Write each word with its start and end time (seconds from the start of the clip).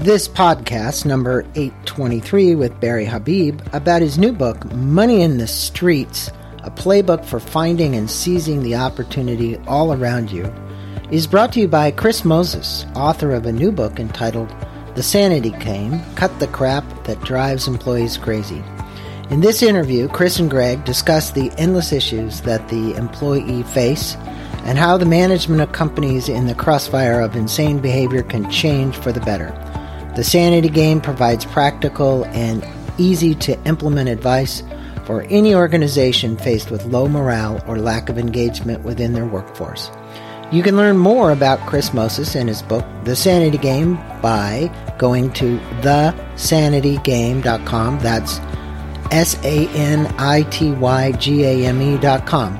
This 0.00 0.26
podcast, 0.26 1.04
number 1.04 1.42
823, 1.56 2.54
with 2.54 2.80
Barry 2.80 3.04
Habib, 3.04 3.60
about 3.74 4.00
his 4.00 4.16
new 4.16 4.32
book, 4.32 4.64
Money 4.72 5.20
in 5.20 5.36
the 5.36 5.46
Streets 5.46 6.30
A 6.64 6.70
Playbook 6.70 7.22
for 7.22 7.38
Finding 7.38 7.94
and 7.94 8.10
Seizing 8.10 8.62
the 8.62 8.76
Opportunity 8.76 9.58
All 9.66 9.92
Around 9.92 10.32
You, 10.32 10.50
is 11.10 11.26
brought 11.26 11.52
to 11.52 11.60
you 11.60 11.68
by 11.68 11.90
Chris 11.90 12.24
Moses, 12.24 12.86
author 12.94 13.32
of 13.32 13.44
a 13.44 13.52
new 13.52 13.70
book 13.70 14.00
entitled 14.00 14.48
The 14.94 15.02
Sanity 15.02 15.50
Game 15.50 16.02
Cut 16.14 16.40
the 16.40 16.46
Crap 16.46 17.04
That 17.04 17.20
Drives 17.20 17.68
Employees 17.68 18.16
Crazy. 18.16 18.64
In 19.28 19.42
this 19.42 19.62
interview, 19.62 20.08
Chris 20.08 20.38
and 20.38 20.48
Greg 20.48 20.82
discuss 20.86 21.30
the 21.30 21.52
endless 21.58 21.92
issues 21.92 22.40
that 22.40 22.66
the 22.70 22.94
employee 22.94 23.64
face 23.64 24.16
and 24.64 24.78
how 24.78 24.96
the 24.96 25.04
management 25.04 25.60
of 25.60 25.72
companies 25.72 26.30
in 26.30 26.46
the 26.46 26.54
crossfire 26.54 27.20
of 27.20 27.36
insane 27.36 27.80
behavior 27.80 28.22
can 28.22 28.50
change 28.50 28.96
for 28.96 29.12
the 29.12 29.20
better. 29.20 29.54
The 30.20 30.24
Sanity 30.24 30.68
Game 30.68 31.00
provides 31.00 31.46
practical 31.46 32.26
and 32.26 32.62
easy 32.98 33.34
to 33.36 33.58
implement 33.64 34.10
advice 34.10 34.62
for 35.06 35.22
any 35.30 35.54
organization 35.54 36.36
faced 36.36 36.70
with 36.70 36.84
low 36.84 37.08
morale 37.08 37.64
or 37.66 37.78
lack 37.78 38.10
of 38.10 38.18
engagement 38.18 38.84
within 38.84 39.14
their 39.14 39.24
workforce. 39.24 39.90
You 40.52 40.62
can 40.62 40.76
learn 40.76 40.98
more 40.98 41.30
about 41.30 41.58
Chris 41.60 41.94
Moses 41.94 42.36
and 42.36 42.50
his 42.50 42.60
book, 42.60 42.84
The 43.04 43.16
Sanity 43.16 43.56
Game, 43.56 43.94
by 44.20 44.70
going 44.98 45.32
to 45.32 45.58
thesanitygame.com. 45.80 48.00
That's 48.00 48.38
S 49.10 49.42
A 49.42 49.68
N 49.68 50.06
I 50.18 50.42
T 50.50 50.72
Y 50.72 51.12
G 51.12 51.44
A 51.44 51.64
M 51.64 51.80
E.com. 51.80 52.56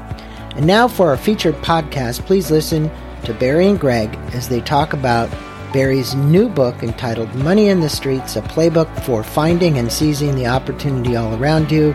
And 0.57 0.67
now 0.67 0.89
for 0.89 1.11
our 1.11 1.19
featured 1.19 1.57
podcast, 1.57 2.25
please 2.25 2.51
listen 2.51 2.91
to 3.25 3.35
Barry 3.35 3.67
and 3.67 3.79
Greg 3.79 4.15
as 4.33 4.49
they 4.49 4.63
talk 4.63 4.95
about 4.95 5.29
Barry's 5.73 6.15
new 6.15 6.49
book 6.49 6.83
entitled 6.83 7.33
Money 7.35 7.69
in 7.69 7.81
the 7.81 7.89
Streets, 7.89 8.35
a 8.37 8.43
playbook 8.43 9.05
for 9.05 9.23
finding 9.23 9.79
and 9.79 9.91
seizing 9.93 10.35
the 10.35 10.47
opportunity 10.47 11.15
all 11.15 11.41
around 11.41 11.71
you. 11.71 11.93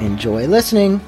Enjoy 0.00 0.46
listening. 0.46 1.00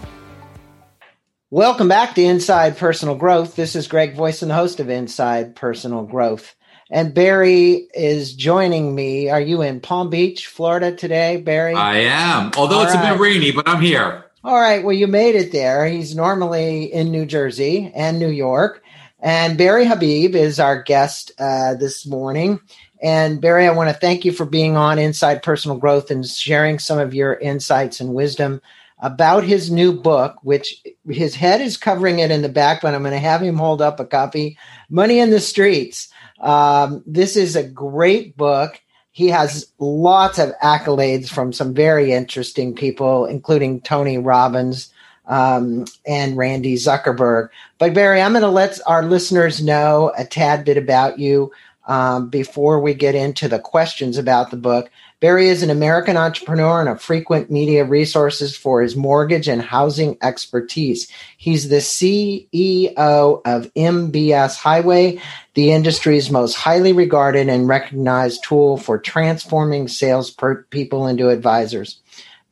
Welcome 1.51 1.89
back 1.89 2.15
to 2.15 2.23
Inside 2.23 2.77
Personal 2.77 3.17
Growth. 3.17 3.57
This 3.57 3.75
is 3.75 3.89
Greg 3.89 4.15
Voisen 4.17 4.49
the 4.49 4.55
host 4.55 4.79
of 4.79 4.89
Inside 4.89 5.57
Personal 5.57 6.05
Growth. 6.05 6.55
And 6.91 7.13
Barry 7.13 7.89
is 7.95 8.35
joining 8.35 8.95
me. 8.95 9.29
Are 9.29 9.41
you 9.41 9.63
in 9.63 9.81
Palm 9.81 10.09
Beach, 10.09 10.47
Florida 10.47 10.95
today, 10.95 11.39
Barry? 11.39 11.75
I 11.75 11.99
am. 11.99 12.53
Although 12.57 12.79
All 12.79 12.85
it's 12.85 12.95
right. 12.95 13.11
a 13.11 13.13
bit 13.15 13.21
rainy, 13.21 13.51
but 13.51 13.69
I'm 13.69 13.81
here. 13.81 14.25
All 14.45 14.55
right. 14.61 14.85
Well, 14.85 14.95
you 14.95 15.09
made 15.09 15.35
it 15.35 15.51
there. 15.51 15.87
He's 15.87 16.15
normally 16.15 16.85
in 16.85 17.11
New 17.11 17.27
Jersey 17.27 17.91
and 17.97 18.21
New 18.21 18.29
York. 18.29 18.83
And 19.27 19.59
Barry 19.59 19.87
Habib 19.87 20.37
is 20.37 20.61
our 20.61 20.81
guest 20.81 21.33
uh, 21.41 21.75
this 21.75 22.07
morning. 22.07 22.61
And 23.03 23.41
Barry, 23.41 23.67
I 23.67 23.73
want 23.73 23.91
to 23.91 24.01
thank 24.01 24.25
you 24.25 24.31
for 24.31 24.47
being 24.47 24.77
on 24.77 25.01
Inside 25.01 25.43
Personal 25.43 25.79
Growth 25.79 26.13
and 26.13 26.25
sharing 26.25 26.79
some 26.79 27.01
of 27.01 27.13
your 27.13 27.35
insights 27.35 27.99
and 27.99 28.15
wisdom 28.15 28.63
about 29.01 29.43
his 29.43 29.69
new 29.69 29.93
book, 29.93 30.37
which 30.45 30.81
his 31.09 31.35
head 31.35 31.61
is 31.61 31.77
covering 31.77 32.21
it 32.21 32.31
in 32.31 32.43
the 32.43 32.49
back, 32.49 32.83
but 32.83 32.95
I'm 32.95 33.03
going 33.03 33.15
to 33.15 33.19
have 33.19 33.43
him 33.43 33.57
hold 33.57 33.83
up 33.83 33.99
a 33.99 34.05
copy 34.05 34.57
Money 34.91 35.19
in 35.19 35.31
the 35.31 35.41
Streets. 35.41 36.09
Um, 36.39 37.03
this 37.05 37.37
is 37.37 37.57
a 37.57 37.67
great 37.67 38.37
book. 38.37 38.81
He 39.11 39.27
has 39.31 39.73
lots 39.81 40.39
of 40.39 40.53
accolades 40.63 41.29
from 41.29 41.53
some 41.53 41.75
very 41.75 42.13
interesting 42.13 42.77
people, 42.77 43.27
including 43.27 43.81
Tony 43.81 44.19
Robbins 44.19 44.93
um, 45.27 45.87
and 46.07 46.37
Randy 46.37 46.75
Zuckerberg. 46.77 47.49
But 47.79 47.95
Barry, 47.95 48.21
I'm 48.21 48.33
going 48.33 48.43
to 48.43 48.49
let 48.49 48.79
our 48.87 49.05
listeners 49.05 49.63
know 49.63 50.13
a 50.17 50.25
tad 50.25 50.65
bit 50.65 50.77
about 50.77 51.19
you 51.19 51.53
um, 51.87 52.29
before 52.29 52.81
we 52.81 52.95
get 52.95 53.15
into 53.15 53.49
the 53.49 53.59
questions 53.59 54.19
about 54.19 54.51
the 54.51 54.57
book. 54.57 54.91
Barry 55.19 55.49
is 55.49 55.63
an 55.63 55.71
American 55.71 56.19
entrepreneur 56.19 56.81
and 56.81 56.91
a 56.91 56.99
frequent 56.99 57.51
media 57.51 57.85
resources 57.85 58.55
for 58.55 58.83
his 58.83 58.97
mortgage 58.97 59.49
and 59.49 59.63
housing 59.63 60.19
expertise. 60.21 61.11
He's 61.39 61.71
the 61.71 61.77
CEO 61.77 62.93
of 63.47 63.73
MBS 63.75 64.57
Highway, 64.57 65.19
the 65.55 65.73
industry's 65.73 66.31
most 66.31 66.55
highly 66.55 66.93
regarded 66.93 67.49
and 67.49 67.67
recognized 67.67 68.45
tool 68.45 68.77
for 68.77 68.99
transforming 68.99 69.89
sales 69.89 70.37
people 70.69 71.07
into 71.07 71.31
advisors. 71.31 71.99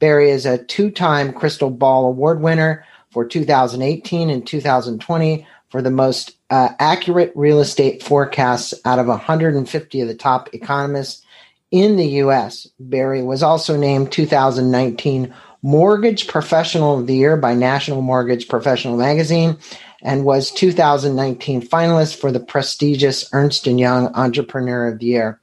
Barry 0.04 0.28
is 0.28 0.44
a 0.44 0.62
two 0.62 0.90
time 0.90 1.32
Crystal 1.32 1.70
Ball 1.70 2.04
Award 2.04 2.42
winner 2.42 2.84
for 3.10 3.24
2018 3.24 4.28
and 4.28 4.46
2020 4.46 5.46
for 5.70 5.80
the 5.80 5.90
most 5.90 6.36
uh, 6.50 6.68
accurate 6.78 7.32
real 7.34 7.58
estate 7.58 8.02
forecasts 8.02 8.74
out 8.84 8.98
of 8.98 9.06
150 9.06 10.00
of 10.02 10.06
the 10.06 10.14
top 10.14 10.52
economists 10.52 11.24
in 11.70 11.96
the 11.96 12.06
U.S. 12.18 12.68
Barry 12.78 13.22
was 13.22 13.42
also 13.42 13.78
named 13.78 14.12
2019 14.12 15.34
Mortgage 15.62 16.28
Professional 16.28 16.98
of 16.98 17.06
the 17.06 17.16
Year 17.16 17.38
by 17.38 17.54
National 17.54 18.02
Mortgage 18.02 18.46
Professional 18.46 18.98
Magazine 18.98 19.56
and 20.02 20.26
was 20.26 20.50
2019 20.50 21.62
finalist 21.62 22.16
for 22.16 22.30
the 22.30 22.40
prestigious 22.40 23.26
Ernst 23.32 23.66
& 23.66 23.66
Young 23.66 24.08
Entrepreneur 24.08 24.86
of 24.86 24.98
the 24.98 25.06
Year. 25.06 25.40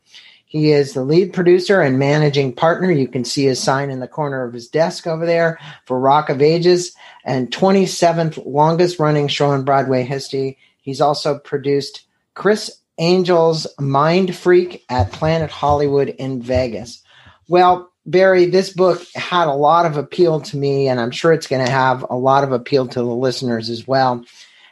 He 0.51 0.73
is 0.73 0.91
the 0.91 1.05
lead 1.05 1.31
producer 1.31 1.79
and 1.79 1.97
managing 1.97 2.51
partner. 2.51 2.91
You 2.91 3.07
can 3.07 3.23
see 3.23 3.45
his 3.45 3.63
sign 3.63 3.89
in 3.89 4.01
the 4.01 4.07
corner 4.07 4.43
of 4.43 4.53
his 4.53 4.67
desk 4.67 5.07
over 5.07 5.25
there 5.25 5.57
for 5.85 5.97
Rock 5.97 6.27
of 6.27 6.41
Ages 6.41 6.93
and 7.23 7.49
27th 7.49 8.45
longest 8.45 8.99
running 8.99 9.29
show 9.29 9.53
in 9.53 9.63
Broadway 9.63 10.03
history. 10.03 10.57
He's 10.81 10.99
also 10.99 11.39
produced 11.39 12.05
Criss 12.33 12.69
Angel's 12.99 13.65
Mind 13.79 14.35
Freak 14.35 14.83
at 14.89 15.13
Planet 15.13 15.49
Hollywood 15.49 16.09
in 16.09 16.41
Vegas. 16.41 17.01
Well, 17.47 17.89
Barry, 18.05 18.47
this 18.47 18.73
book 18.73 19.07
had 19.15 19.47
a 19.47 19.53
lot 19.53 19.85
of 19.85 19.95
appeal 19.95 20.41
to 20.41 20.57
me, 20.57 20.89
and 20.89 20.99
I'm 20.99 21.11
sure 21.11 21.31
it's 21.31 21.47
going 21.47 21.65
to 21.65 21.71
have 21.71 22.05
a 22.09 22.17
lot 22.17 22.43
of 22.43 22.51
appeal 22.51 22.89
to 22.89 22.99
the 22.99 23.05
listeners 23.05 23.69
as 23.69 23.87
well. 23.87 24.25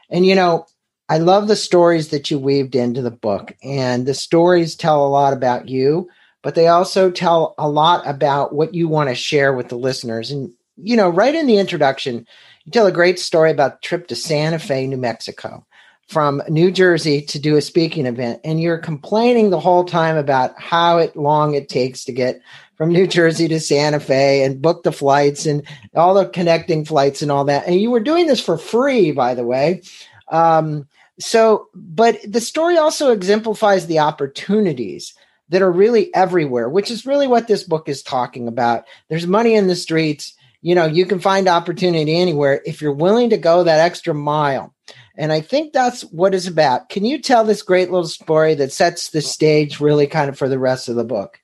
And, 0.09 0.25
you 0.25 0.35
know, 0.35 0.65
I 1.09 1.17
love 1.17 1.47
the 1.47 1.55
stories 1.55 2.09
that 2.09 2.29
you 2.29 2.37
weaved 2.37 2.75
into 2.75 3.01
the 3.01 3.09
book, 3.09 3.55
and 3.63 4.05
the 4.05 4.13
stories 4.13 4.75
tell 4.75 5.05
a 5.05 5.09
lot 5.09 5.33
about 5.33 5.67
you, 5.67 6.07
but 6.43 6.53
they 6.53 6.67
also 6.67 7.09
tell 7.09 7.55
a 7.57 7.67
lot 7.67 8.07
about 8.07 8.53
what 8.53 8.75
you 8.75 8.87
want 8.87 9.09
to 9.09 9.15
share 9.15 9.51
with 9.51 9.69
the 9.69 9.75
listeners. 9.75 10.29
And, 10.29 10.53
you 10.77 10.95
know, 10.95 11.09
right 11.09 11.33
in 11.33 11.47
the 11.47 11.57
introduction, 11.57 12.27
you 12.63 12.71
tell 12.71 12.85
a 12.85 12.91
great 12.91 13.19
story 13.19 13.49
about 13.49 13.81
trip 13.81 14.07
to 14.07 14.15
Santa 14.15 14.59
Fe, 14.59 14.85
New 14.85 14.97
Mexico 14.97 15.65
from 16.07 16.41
New 16.47 16.71
Jersey 16.71 17.21
to 17.21 17.39
do 17.39 17.55
a 17.55 17.61
speaking 17.61 18.05
event, 18.05 18.41
and 18.43 18.61
you're 18.61 18.77
complaining 18.77 19.49
the 19.49 19.59
whole 19.59 19.85
time 19.85 20.15
about 20.15 20.59
how 20.59 20.99
it, 20.99 21.15
long 21.15 21.55
it 21.55 21.69
takes 21.69 22.05
to 22.05 22.11
get 22.11 22.39
from 22.77 22.91
New 22.91 23.07
Jersey 23.07 23.47
to 23.47 23.59
Santa 23.59 23.99
Fe 23.99 24.43
and 24.43 24.61
book 24.61 24.83
the 24.83 24.91
flights 24.91 25.45
and 25.45 25.63
all 25.95 26.13
the 26.13 26.27
connecting 26.27 26.85
flights 26.85 27.21
and 27.21 27.31
all 27.31 27.45
that. 27.45 27.67
And 27.67 27.81
you 27.81 27.91
were 27.91 27.99
doing 27.99 28.27
this 28.27 28.39
for 28.39 28.57
free, 28.57 29.11
by 29.11 29.35
the 29.35 29.43
way. 29.43 29.81
Um, 30.29 30.87
so, 31.19 31.67
but 31.73 32.19
the 32.25 32.41
story 32.41 32.77
also 32.77 33.11
exemplifies 33.11 33.87
the 33.87 33.99
opportunities 33.99 35.13
that 35.49 35.61
are 35.61 35.71
really 35.71 36.13
everywhere, 36.13 36.69
which 36.69 36.89
is 36.89 37.05
really 37.05 37.27
what 37.27 37.47
this 37.47 37.63
book 37.63 37.89
is 37.89 38.01
talking 38.01 38.47
about. 38.47 38.85
There's 39.09 39.27
money 39.27 39.55
in 39.55 39.67
the 39.67 39.75
streets. 39.75 40.33
You 40.61 40.75
know, 40.75 40.85
you 40.85 41.05
can 41.05 41.19
find 41.19 41.47
opportunity 41.47 42.15
anywhere 42.15 42.61
if 42.65 42.81
you're 42.81 42.93
willing 42.93 43.31
to 43.31 43.37
go 43.37 43.63
that 43.63 43.79
extra 43.79 44.13
mile. 44.13 44.73
And 45.17 45.33
I 45.33 45.41
think 45.41 45.73
that's 45.73 46.01
what 46.03 46.33
it's 46.33 46.47
about. 46.47 46.89
Can 46.89 47.03
you 47.03 47.21
tell 47.21 47.43
this 47.43 47.61
great 47.61 47.91
little 47.91 48.07
story 48.07 48.55
that 48.55 48.71
sets 48.71 49.09
the 49.09 49.21
stage 49.21 49.81
really 49.81 50.07
kind 50.07 50.29
of 50.29 50.37
for 50.37 50.47
the 50.47 50.59
rest 50.59 50.87
of 50.87 50.95
the 50.95 51.03
book? 51.03 51.39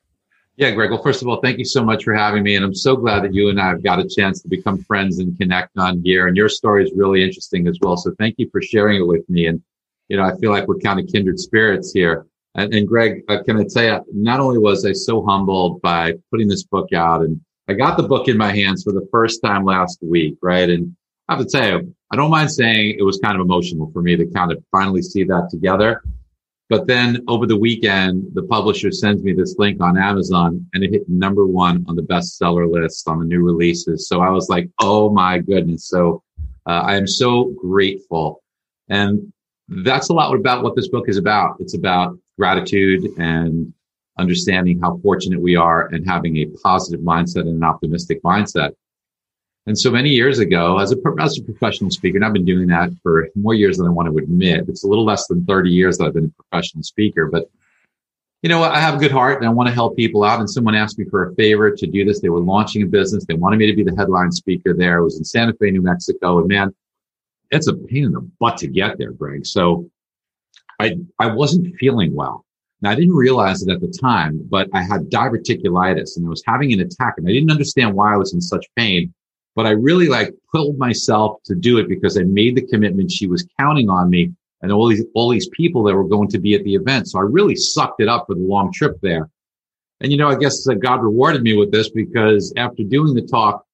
Yeah, 0.58 0.72
Greg. 0.72 0.90
Well, 0.90 1.04
first 1.04 1.22
of 1.22 1.28
all, 1.28 1.42
thank 1.42 1.58
you 1.60 1.66
so 1.66 1.84
much 1.84 2.06
for 2.06 2.14
having 2.14 2.42
me. 2.42 2.56
And 2.56 2.64
I'm 2.64 2.74
so 2.74 2.96
glad 2.96 3.24
that 3.24 3.34
you 3.34 3.50
and 3.50 3.60
I 3.60 3.68
have 3.68 3.84
got 3.84 4.00
a 4.00 4.08
chance 4.08 4.42
to 4.42 4.48
become 4.48 4.82
friends 4.84 5.20
and 5.20 5.38
connect 5.38 5.78
on 5.78 6.02
here. 6.02 6.28
And 6.28 6.38
your 6.38 6.48
story 6.48 6.86
is 6.86 6.94
really 6.96 7.24
interesting 7.24 7.68
as 7.68 7.78
well. 7.82 7.98
So 7.98 8.14
thank 8.18 8.36
you 8.38 8.50
for 8.52 8.62
sharing 8.62 9.02
it 9.02 9.06
with 9.06 9.30
me. 9.30 9.48
And, 9.48 9.62
you 10.08 10.16
know, 10.16 10.24
I 10.24 10.34
feel 10.38 10.52
like 10.52 10.68
we're 10.68 10.80
kind 10.80 10.98
of 10.98 11.08
kindred 11.08 11.40
spirits 11.40 11.92
here. 11.92 12.26
And, 12.56 12.74
and 12.74 12.88
Greg, 12.88 13.24
uh, 13.28 13.44
can 13.44 13.58
I 13.58 13.66
tell 13.70 13.84
you, 13.84 14.06
not 14.14 14.40
only 14.40 14.58
was 14.58 14.86
I 14.86 14.94
so 14.94 15.26
humbled 15.26 15.82
by 15.82 16.14
putting 16.32 16.48
this 16.48 16.64
book 16.64 16.94
out 16.94 17.22
and 17.22 17.42
I 17.68 17.74
got 17.74 17.98
the 17.98 18.04
book 18.04 18.30
in 18.30 18.38
my 18.38 18.54
hands 18.54 18.84
for 18.84 18.94
the 18.94 19.06
first 19.12 19.42
time 19.44 19.66
last 19.66 20.00
week, 20.02 20.38
right? 20.42 20.70
And 20.70 20.96
I 21.28 21.36
have 21.36 21.46
to 21.46 21.52
tell 21.52 21.68
you, 21.68 21.96
I 22.12 22.16
don't 22.16 22.32
mind 22.32 22.50
saying 22.50 22.96
it 22.98 23.04
was 23.04 23.20
kind 23.22 23.36
of 23.36 23.42
emotional 23.42 23.92
for 23.92 24.02
me 24.02 24.16
to 24.16 24.26
kind 24.28 24.54
of 24.54 24.64
finally 24.72 25.02
see 25.02 25.26
that 25.26 25.50
together. 25.52 26.02
But 26.70 26.88
then 26.88 27.24
over 27.28 27.46
the 27.46 27.58
weekend, 27.58 28.32
the 28.34 28.44
publisher 28.44 28.92
sends 28.92 29.22
me 29.22 29.34
this 29.34 29.56
link 29.60 29.82
on 29.82 29.98
Amazon 29.98 30.66
and 30.74 30.84
it 30.84 30.92
hit 30.92 31.08
number 31.08 31.46
one 31.46 31.86
on 31.88 31.96
the 31.96 32.02
bestseller 32.02 32.72
list 32.72 33.08
on 33.08 33.20
the 33.20 33.26
new 33.26 33.44
releases. 33.44 34.08
So 34.08 34.22
I 34.22 34.32
was 34.32 34.50
like, 34.50 34.70
oh 34.80 35.12
my 35.12 35.40
goodness. 35.40 35.88
So 35.88 36.24
uh, 36.66 36.82
I 36.86 36.96
am 36.96 37.06
so 37.06 37.54
grateful. 37.62 38.42
And 38.90 39.32
that's 39.68 40.10
a 40.10 40.14
lot 40.14 40.34
about 40.36 40.64
what 40.64 40.76
this 40.76 40.88
book 40.88 41.08
is 41.08 41.18
about. 41.18 41.58
It's 41.60 41.76
about 41.76 42.18
gratitude 42.38 43.06
and 43.18 43.72
understanding 44.18 44.80
how 44.80 44.98
fortunate 45.04 45.40
we 45.40 45.56
are 45.56 45.88
and 45.88 46.08
having 46.08 46.38
a 46.38 46.46
positive 46.64 47.02
mindset 47.02 47.42
and 47.42 47.50
an 47.50 47.64
optimistic 47.64 48.24
mindset. 48.24 48.72
And 49.68 49.78
so 49.78 49.90
many 49.90 50.10
years 50.10 50.40
ago, 50.40 50.78
as 50.78 50.92
a, 50.92 50.98
as 51.20 51.40
a 51.40 51.44
professional 51.44 51.90
speaker, 51.90 52.18
and 52.18 52.26
I've 52.26 52.34
been 52.34 52.46
doing 52.46 52.68
that 52.68 52.92
for 53.02 53.30
more 53.36 53.56
years 53.56 53.78
than 53.78 53.88
I 53.88 53.90
want 53.90 54.12
to 54.12 54.18
admit, 54.18 54.66
it's 54.68 54.84
a 54.84 54.88
little 54.88 55.06
less 55.06 55.28
than 55.28 55.44
30 55.46 55.72
years 55.72 55.98
that 55.98 56.06
I've 56.06 56.14
been 56.14 56.32
a 56.38 56.44
professional 56.44 56.84
speaker, 56.84 57.28
but 57.28 57.50
you 58.46 58.50
know, 58.50 58.62
I 58.62 58.80
have 58.80 58.94
a 58.94 58.98
good 59.00 59.12
heart 59.12 59.40
and 59.40 59.48
I 59.48 59.52
want 59.52 59.70
to 59.70 59.74
help 59.74 59.96
people 59.96 60.24
out. 60.24 60.40
And 60.40 60.48
someone 60.48 60.76
asked 60.76 61.00
me 61.00 61.06
for 61.06 61.30
a 61.30 61.34
favor 61.34 61.72
to 61.72 61.88
do 61.88 62.06
this. 62.06 62.22
They 62.22 62.30
were 62.30 62.42
launching 62.42 62.84
a 62.84 62.86
business. 62.86 63.26
They 63.26 63.34
wanted 63.34 63.58
me 63.58 63.66
to 63.66 63.76
be 63.76 63.84
the 63.84 63.96
headline 63.96 64.32
speaker 64.32 64.72
there. 64.72 65.00
It 65.00 65.04
was 65.04 65.18
in 65.18 65.24
Santa 65.24 65.54
Fe, 65.54 65.72
New 65.72 65.82
Mexico. 65.82 66.38
And 66.38 66.48
man, 66.48 66.76
it's 67.50 67.68
a 67.68 67.74
pain 67.74 68.04
in 68.04 68.12
the 68.12 68.22
butt 68.40 68.58
to 68.58 68.68
get 68.68 69.00
there, 69.00 69.14
Greg. 69.14 69.48
So 69.48 69.90
I, 70.80 70.98
I 71.18 71.28
wasn't 71.28 71.76
feeling 71.78 72.14
well. 72.14 72.46
Now 72.82 72.92
I 72.92 72.96
didn't 72.96 73.16
realize 73.16 73.64
it 73.64 73.72
at 73.72 73.82
the 73.82 73.88
time, 73.88 74.40
but 74.48 74.70
I 74.74 74.84
had 74.84 75.10
diverticulitis 75.10 76.18
and 76.18 76.28
I 76.28 76.30
was 76.30 76.44
having 76.46 76.72
an 76.72 76.82
attack 76.82 77.16
and 77.18 77.28
I 77.28 77.32
didn't 77.32 77.50
understand 77.50 77.96
why 77.96 78.14
I 78.14 78.18
was 78.18 78.36
in 78.36 78.42
such 78.42 78.68
pain, 78.76 79.12
but 79.56 79.66
I 79.66 79.72
really 79.72 80.08
like 80.08 80.34
pulled 80.52 80.78
myself 80.78 81.42
to 81.46 81.56
do 81.56 81.78
it 81.78 81.88
because 81.88 82.18
I 82.18 82.24
made 82.24 82.56
the 82.56 82.68
commitment. 82.68 83.12
She 83.12 83.28
was 83.28 83.48
counting 83.60 83.90
on 83.90 84.10
me 84.10 84.32
and 84.62 84.72
all 84.72 84.88
these, 84.88 85.04
all 85.16 85.30
these 85.30 85.48
people 85.50 85.84
that 85.84 85.96
were 85.96 86.08
going 86.08 86.28
to 86.30 86.40
be 86.40 86.56
at 86.56 86.64
the 86.64 86.76
event. 86.76 87.08
So 87.08 87.20
I 87.20 87.24
really 87.24 87.56
sucked 87.56 88.02
it 88.02 88.10
up 88.10 88.26
for 88.28 88.36
the 88.36 88.42
long 88.42 88.72
trip 88.72 88.98
there. 89.02 89.30
And, 90.02 90.12
you 90.12 90.18
know, 90.18 90.28
I 90.28 90.36
guess 90.36 90.68
uh, 90.68 90.74
God 90.74 91.02
rewarded 91.02 91.42
me 91.42 91.56
with 91.56 91.72
this 91.72 91.90
because 91.90 92.54
after 92.58 92.84
doing 92.84 93.14
the 93.14 93.22
talk, 93.22 93.66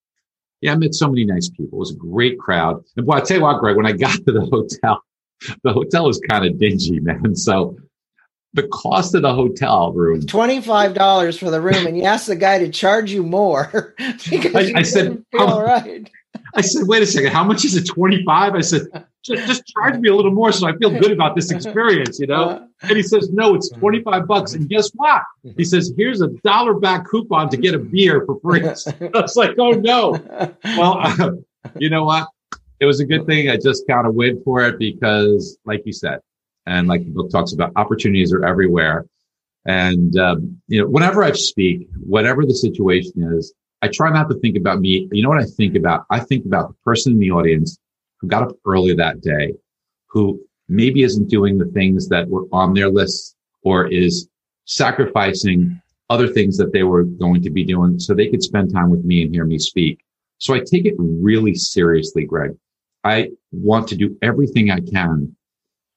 yeah, 0.62 0.74
I 0.74 0.76
met 0.76 0.94
so 0.94 1.08
many 1.08 1.26
nice 1.26 1.50
people. 1.50 1.78
It 1.78 1.80
was 1.80 1.92
a 1.92 1.96
great 1.96 2.38
crowd. 2.38 2.84
And 2.96 3.06
boy, 3.06 3.14
I 3.14 3.22
tell 3.22 3.38
you 3.38 3.44
what, 3.44 3.60
Greg, 3.60 3.76
when 3.76 3.88
I 3.88 3.94
got 3.94 4.14
to 4.26 4.32
the 4.32 4.46
hotel, 4.46 5.02
the 5.64 5.74
hotel 5.74 6.06
was 6.06 6.22
kind 6.30 6.46
of 6.46 6.60
dingy, 6.60 7.00
man. 7.00 7.36
So 7.36 7.78
the 8.54 8.68
cost 8.68 9.16
of 9.16 9.22
the 9.22 9.34
hotel 9.34 9.94
room 9.94 10.22
$25 10.22 11.40
for 11.40 11.50
the 11.50 11.62
room 11.62 11.88
and 11.88 11.98
you 11.98 12.04
asked 12.04 12.28
the 12.28 12.36
guy 12.36 12.60
to 12.60 12.70
charge 12.70 13.12
you 13.12 13.24
more 13.24 13.96
because 14.30 14.56
I, 14.56 14.80
I 14.80 14.82
said 14.82 15.24
all 15.38 15.64
right 15.64 16.10
I 16.54 16.62
said, 16.62 16.88
wait 16.88 17.02
a 17.02 17.06
second, 17.06 17.32
how 17.32 17.44
much 17.44 17.64
is 17.66 17.76
it? 17.76 17.88
25? 17.88 18.56
I 18.56 18.62
said, 18.62 18.82
just, 19.24 19.48
just 19.48 19.68
charge 19.68 19.98
me 20.00 20.10
a 20.10 20.16
little 20.16 20.32
more 20.32 20.52
so 20.52 20.68
I 20.68 20.76
feel 20.78 20.90
good 20.90 21.12
about 21.12 21.36
this 21.36 21.52
experience, 21.52 22.20
you 22.20 22.28
know? 22.28 22.44
Uh-huh. 22.44 22.66
And 22.82 22.98
he 22.98 23.04
says, 23.04 23.30
no, 23.32 23.56
it's 23.56 23.70
25 23.70 24.28
bucks. 24.28 24.54
And 24.54 24.68
guess 24.68 24.90
what? 24.96 25.22
He 25.56 25.64
says, 25.64 25.94
here's 25.98 26.22
a 26.22 26.28
dollar 26.44 26.74
back 26.74 27.10
coupon 27.10 27.50
to 27.50 27.58
get 27.58 27.74
a 27.74 27.80
beer 27.80 28.26
for 28.26 28.40
free. 28.42 28.62
I 28.66 29.22
was 29.22 29.36
like, 29.36 29.56
oh 29.58 29.72
no. 29.72 30.20
Well, 30.64 31.00
uh, 31.00 31.32
you 31.78 31.90
know 31.90 32.04
what? 32.06 32.28
It 32.80 32.86
was 32.86 33.00
a 33.00 33.06
good 33.06 33.26
thing. 33.28 33.50
I 33.50 33.58
just 33.58 33.86
kind 33.88 34.08
of 34.08 34.16
went 34.16 34.44
for 34.44 34.64
it 34.66 34.80
because 34.80 35.58
like 35.66 35.84
you 35.86 35.94
said, 35.94 36.20
and 36.66 36.88
like 36.88 37.04
the 37.04 37.12
book 37.12 37.32
talks 37.32 37.54
about, 37.54 37.72
opportunities 37.76 38.34
are 38.34 38.46
everywhere. 38.46 39.06
And, 39.66 40.18
um, 40.18 40.62
you 40.68 40.82
know, 40.82 40.88
whenever 40.88 41.24
I 41.24 41.32
speak, 41.34 41.88
whatever 42.04 42.46
the 42.46 42.56
situation 42.56 43.34
is, 43.36 43.54
I 43.82 43.88
try 43.88 44.12
not 44.12 44.30
to 44.30 44.40
think 44.40 44.58
about 44.58 44.80
me. 44.80 45.08
You 45.12 45.24
know 45.24 45.30
what 45.30 45.42
I 45.42 45.46
think 45.46 45.76
about? 45.76 46.06
I 46.10 46.20
think 46.20 46.46
about 46.46 46.70
the 46.70 46.76
person 46.84 47.14
in 47.14 47.20
the 47.20 47.32
audience 47.32 47.78
who 48.20 48.28
got 48.28 48.44
up 48.44 48.56
early 48.66 48.94
that 48.96 49.22
day, 49.22 49.54
who 50.08 50.40
maybe 50.70 51.04
isn't 51.04 51.30
doing 51.30 51.58
the 51.58 51.66
things 51.66 52.08
that 52.10 52.28
were 52.28 52.46
on 52.52 52.74
their 52.74 52.90
list 52.90 53.36
or 53.64 53.88
is 53.88 54.28
sacrificing 54.66 55.82
other 56.10 56.28
things 56.28 56.58
that 56.58 56.74
they 56.74 56.84
were 56.84 57.04
going 57.04 57.42
to 57.42 57.50
be 57.50 57.64
doing 57.64 58.00
so 58.00 58.14
they 58.14 58.30
could 58.30 58.44
spend 58.44 58.72
time 58.72 58.90
with 58.90 59.04
me 59.04 59.24
and 59.24 59.34
hear 59.34 59.46
me 59.46 59.58
speak. 59.58 60.04
So 60.38 60.54
I 60.54 60.60
take 60.60 60.86
it 60.86 60.96
really 60.98 61.56
seriously, 61.56 62.26
Greg. 62.26 62.52
I 63.04 63.32
want 63.52 63.88
to 63.90 63.96
do 63.96 64.18
everything 64.22 64.70
I 64.72 64.80
can 64.80 65.36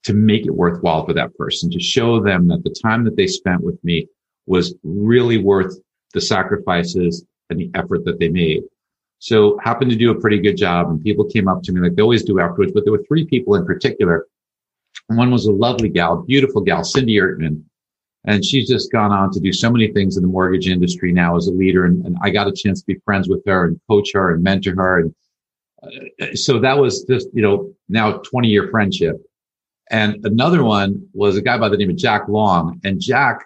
to 0.05 0.15
make 0.15 0.47
it 0.47 0.51
worthwhile 0.51 1.05
for 1.05 1.15
that 1.15 1.35
person, 1.37 1.71
to 1.71 1.81
show 1.81 2.21
them 2.21 2.47
that 2.49 2.62
the 2.62 2.75
time 2.83 3.05
that 3.05 3.17
they 3.17 3.27
spent 3.27 3.62
with 3.62 3.83
me 3.83 4.06
was 4.47 4.75
really 4.83 5.39
worth 5.39 5.79
the 6.12 6.21
sacrifices 6.21 7.25
and 7.51 7.59
the 7.59 7.71
effort 7.75 8.05
that 8.05 8.19
they 8.19 8.29
made. 8.29 8.62
So 9.19 9.59
happened 9.62 9.91
to 9.91 9.97
do 9.97 10.11
a 10.11 10.21
pretty 10.21 10.39
good 10.39 10.56
job 10.56 10.91
and 10.91 11.03
people 11.03 11.25
came 11.25 11.49
up 11.49 11.62
to 11.62 11.73
me 11.73 11.81
like 11.81 11.95
they 11.95 12.03
always 12.03 12.25
do 12.25 12.41
afterwards, 12.41 12.73
but 12.73 12.85
there 12.85 12.93
were 12.93 13.05
three 13.09 13.25
people 13.25 13.55
in 13.55 13.65
particular. 13.65 14.27
One 15.06 15.31
was 15.31 15.47
a 15.47 15.53
lovely 15.53 15.89
gal, 15.89 16.23
beautiful 16.23 16.61
gal, 16.61 16.85
Cindy 16.85 17.17
Ertman. 17.17 17.62
And 18.27 18.45
she's 18.45 18.69
just 18.69 18.91
gone 18.91 19.12
on 19.12 19.31
to 19.33 19.41
do 19.41 19.53
so 19.53 19.71
many 19.71 19.93
things 19.93 20.17
in 20.17 20.23
the 20.23 20.29
mortgage 20.29 20.69
industry 20.69 21.12
now 21.12 21.37
as 21.37 21.47
a 21.47 21.53
leader. 21.53 21.85
And, 21.85 22.05
and 22.06 22.17
I 22.23 22.31
got 22.31 22.49
a 22.49 22.53
chance 22.53 22.81
to 22.81 22.87
be 22.87 23.01
friends 23.05 23.29
with 23.29 23.43
her 23.47 23.67
and 23.67 23.81
coach 23.89 24.11
her 24.15 24.33
and 24.33 24.43
mentor 24.43 24.75
her. 24.77 24.99
And 25.01 25.15
uh, 25.83 26.35
so 26.35 26.59
that 26.61 26.79
was 26.79 27.05
just, 27.05 27.29
you 27.35 27.43
know, 27.43 27.75
now 27.89 28.19
20 28.19 28.49
year 28.49 28.69
friendship. 28.71 29.17
And 29.91 30.25
another 30.25 30.65
one 30.65 31.09
was 31.13 31.37
a 31.37 31.43
guy 31.43 31.59
by 31.59 31.69
the 31.69 31.77
name 31.77 31.91
of 31.91 31.97
Jack 31.97 32.29
Long. 32.29 32.81
And 32.85 33.01
Jack 33.01 33.45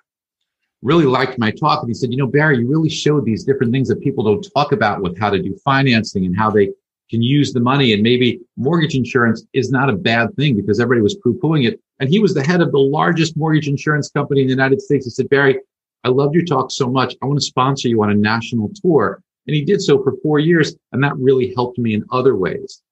really 0.83 1.05
liked 1.05 1.39
my 1.39 1.51
talk. 1.51 1.83
And 1.83 1.91
he 1.91 1.95
said, 1.95 2.11
you 2.11 2.17
know, 2.17 2.27
Barry, 2.27 2.59
you 2.59 2.69
really 2.69 2.91
showed 2.91 3.25
these 3.25 3.45
different 3.45 3.73
things 3.73 3.89
that 3.89 4.01
people 4.01 4.25
don't 4.25 4.47
talk 4.55 4.73
about 4.73 5.03
with 5.03 5.19
how 5.19 5.31
to 5.31 5.43
do 5.43 5.57
financing 5.65 6.25
and 6.25 6.37
how 6.37 6.51
they 6.51 6.71
can 7.11 7.23
use 7.23 7.53
the 7.53 7.61
money. 7.61 7.93
And 7.93 8.03
maybe 8.03 8.41
mortgage 8.57 8.95
insurance 8.95 9.45
is 9.53 9.71
not 9.71 9.91
a 9.91 9.95
bad 9.95 10.35
thing 10.37 10.57
because 10.57 10.79
everybody 10.79 11.03
was 11.03 11.17
poo 11.17 11.35
pooing 11.35 11.67
it. 11.67 11.81
And 12.01 12.09
he 12.09 12.21
was 12.21 12.35
the 12.35 12.45
head 12.45 12.61
of 12.61 12.71
the 12.71 12.79
largest 12.79 13.37
mortgage 13.37 13.67
insurance 13.67 14.11
company 14.11 14.43
in 14.43 14.47
the 14.47 14.53
United 14.53 14.81
States. 14.81 15.07
He 15.07 15.11
said, 15.11 15.29
Barry, 15.29 15.59
I 16.05 16.09
loved 16.09 16.35
your 16.35 16.45
talk 16.45 16.71
so 16.71 16.89
much. 16.89 17.17
I 17.23 17.27
want 17.27 17.41
to 17.41 17.45
sponsor 17.47 17.89
you 17.89 18.03
on 18.03 18.11
a 18.11 18.15
national 18.15 18.71
tour. 18.81 19.21
And 19.47 19.57
he 19.57 19.65
did 19.65 19.81
so 19.81 20.03
for 20.03 20.15
four 20.23 20.39
years. 20.39 20.77
And 20.93 21.03
that 21.03 21.17
really 21.17 21.53
helped 21.55 21.79
me 21.79 21.95
in 21.95 22.05
other 22.13 22.37
ways. 22.37 22.83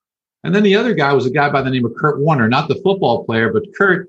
And 0.44 0.54
then 0.54 0.62
the 0.62 0.76
other 0.76 0.94
guy 0.94 1.12
was 1.12 1.26
a 1.26 1.30
guy 1.30 1.48
by 1.50 1.62
the 1.62 1.70
name 1.70 1.84
of 1.84 1.94
Kurt 1.96 2.20
Warner, 2.20 2.48
not 2.48 2.68
the 2.68 2.76
football 2.76 3.24
player, 3.24 3.52
but 3.52 3.64
Kurt 3.76 4.08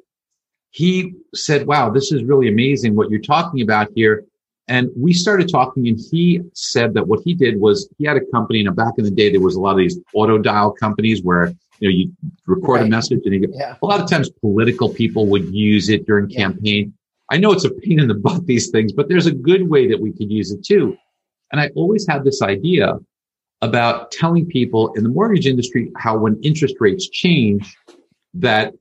he 0.71 1.15
said, 1.33 1.65
wow, 1.65 1.89
this 1.89 2.11
is 2.11 2.23
really 2.23 2.49
amazing 2.49 2.95
what 2.95 3.09
you're 3.09 3.19
talking 3.19 3.61
about 3.61 3.89
here. 3.95 4.25
And 4.67 4.89
we 4.95 5.13
started 5.13 5.49
talking 5.49 5.87
and 5.87 5.99
he 6.11 6.41
said 6.53 6.93
that 6.93 7.07
what 7.07 7.21
he 7.23 7.33
did 7.33 7.59
was 7.59 7.89
he 7.97 8.05
had 8.05 8.17
a 8.17 8.25
company 8.31 8.63
and 8.63 8.75
back 8.75 8.93
in 8.97 9.05
the 9.05 9.11
day, 9.11 9.31
there 9.31 9.41
was 9.41 9.55
a 9.55 9.61
lot 9.61 9.71
of 9.71 9.77
these 9.77 9.97
auto 10.13 10.37
dial 10.37 10.71
companies 10.71 11.23
where, 11.23 11.47
you 11.79 11.89
know, 11.89 11.95
you 11.95 12.11
record 12.45 12.81
right. 12.81 12.85
a 12.85 12.89
message 12.89 13.21
and 13.25 13.33
you, 13.33 13.51
yeah. 13.53 13.75
a 13.81 13.85
lot 13.85 14.01
of 14.01 14.09
times 14.09 14.29
political 14.29 14.93
people 14.93 15.25
would 15.27 15.51
use 15.53 15.89
it 15.89 16.05
during 16.05 16.29
yeah. 16.29 16.41
campaign. 16.41 16.93
I 17.31 17.37
know 17.37 17.53
it's 17.53 17.65
a 17.65 17.71
pain 17.71 17.99
in 17.99 18.07
the 18.07 18.13
butt, 18.25 18.45
these 18.45 18.69
things, 18.69 18.91
but 18.91 19.07
there's 19.07 19.25
a 19.25 19.31
good 19.33 19.67
way 19.69 19.87
that 19.87 19.99
we 19.99 20.11
could 20.11 20.29
use 20.29 20.51
it 20.51 20.63
too. 20.63 20.97
And 21.51 21.61
I 21.61 21.69
always 21.75 22.05
had 22.07 22.25
this 22.25 22.41
idea 22.41 22.99
about 23.61 24.11
telling 24.11 24.45
people 24.45 24.93
in 24.93 25.03
the 25.03 25.09
mortgage 25.09 25.47
industry 25.47 25.91
how 25.97 26.17
when 26.17 26.39
interest 26.43 26.75
rates 26.79 27.09
change, 27.09 27.75
that 28.33 28.73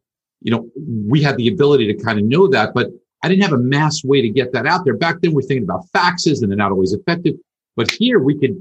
you 0.42 0.50
know, 0.50 0.68
we 1.08 1.22
had 1.22 1.36
the 1.36 1.48
ability 1.48 1.92
to 1.92 2.04
kind 2.04 2.18
of 2.18 2.24
know 2.24 2.46
that, 2.48 2.74
but 2.74 2.88
I 3.22 3.28
didn't 3.28 3.42
have 3.42 3.52
a 3.52 3.58
mass 3.58 4.04
way 4.04 4.20
to 4.20 4.28
get 4.28 4.52
that 4.52 4.66
out 4.66 4.84
there. 4.84 4.94
Back 4.94 5.20
then, 5.20 5.32
we're 5.32 5.42
thinking 5.42 5.64
about 5.64 5.86
faxes 5.94 6.42
and 6.42 6.50
they're 6.50 6.56
not 6.56 6.70
always 6.70 6.92
effective. 6.92 7.34
But 7.74 7.90
here 7.90 8.20
we 8.20 8.38
could 8.38 8.56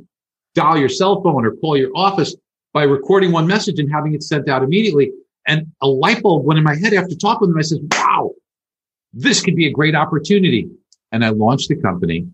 dial 0.56 0.78
your 0.78 0.90
cell 0.90 1.22
phone 1.22 1.46
or 1.46 1.56
call 1.58 1.78
your 1.78 1.92
office 1.96 2.36
by 2.74 2.84
recording 2.84 3.32
one 3.32 3.46
message 3.46 3.80
and 3.80 3.92
having 3.92 4.14
it 4.14 4.24
sent 4.24 4.50
out 4.50 4.64
immediately. 4.64 5.12
And 5.48 5.68
a 5.82 5.88
light 5.88 6.24
bulb 6.24 6.46
went 6.46 6.58
in 6.58 6.64
my 6.64 6.76
head 6.76 6.94
after 6.94 7.16
talking 7.16 7.42
with 7.42 7.50
them. 7.52 7.60
I 7.60 7.62
said, 7.62 7.80
wow, 7.92 8.32
this 9.14 9.42
could 9.42 9.56
be 9.56 9.68
a 9.68 9.72
great 9.72 9.96
opportunity. 9.96 10.70
And 11.12 11.24
I 11.24 11.30
launched 11.30 11.70
the 11.70 11.76
company 11.76 12.28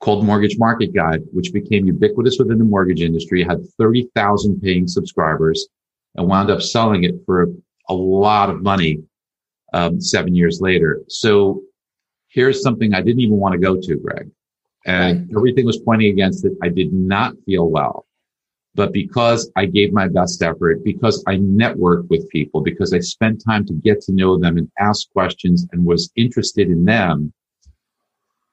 called 0.00 0.24
Mortgage 0.24 0.58
Market 0.58 0.94
Guide, 0.94 1.22
which 1.32 1.52
became 1.52 1.86
ubiquitous 1.86 2.38
within 2.38 2.58
the 2.58 2.64
mortgage 2.64 3.00
industry, 3.00 3.42
had 3.42 3.66
30,000 3.78 4.60
paying 4.60 4.86
subscribers 4.86 5.68
and 6.14 6.28
wound 6.28 6.50
up 6.50 6.62
selling 6.62 7.04
it 7.04 7.16
for 7.26 7.48
a 7.88 7.94
lot 7.94 8.50
of 8.50 8.62
money 8.62 9.02
um, 9.72 10.00
seven 10.00 10.34
years 10.34 10.60
later. 10.60 11.02
So 11.08 11.62
here's 12.28 12.62
something 12.62 12.94
I 12.94 13.00
didn't 13.00 13.20
even 13.20 13.38
want 13.38 13.52
to 13.52 13.58
go 13.58 13.76
to, 13.80 13.96
Greg. 13.96 14.30
And 14.86 15.28
right. 15.28 15.36
everything 15.36 15.66
was 15.66 15.78
pointing 15.78 16.10
against 16.10 16.44
it. 16.44 16.52
I 16.62 16.68
did 16.68 16.92
not 16.92 17.34
feel 17.44 17.68
well. 17.68 18.06
But 18.74 18.92
because 18.92 19.50
I 19.56 19.66
gave 19.66 19.92
my 19.92 20.06
best 20.06 20.40
effort, 20.42 20.84
because 20.84 21.24
I 21.26 21.36
networked 21.36 22.08
with 22.10 22.28
people, 22.28 22.60
because 22.60 22.94
I 22.94 23.00
spent 23.00 23.42
time 23.44 23.66
to 23.66 23.72
get 23.72 24.00
to 24.02 24.12
know 24.12 24.38
them 24.38 24.56
and 24.56 24.70
ask 24.78 25.10
questions 25.10 25.66
and 25.72 25.84
was 25.84 26.12
interested 26.14 26.68
in 26.68 26.84
them, 26.84 27.32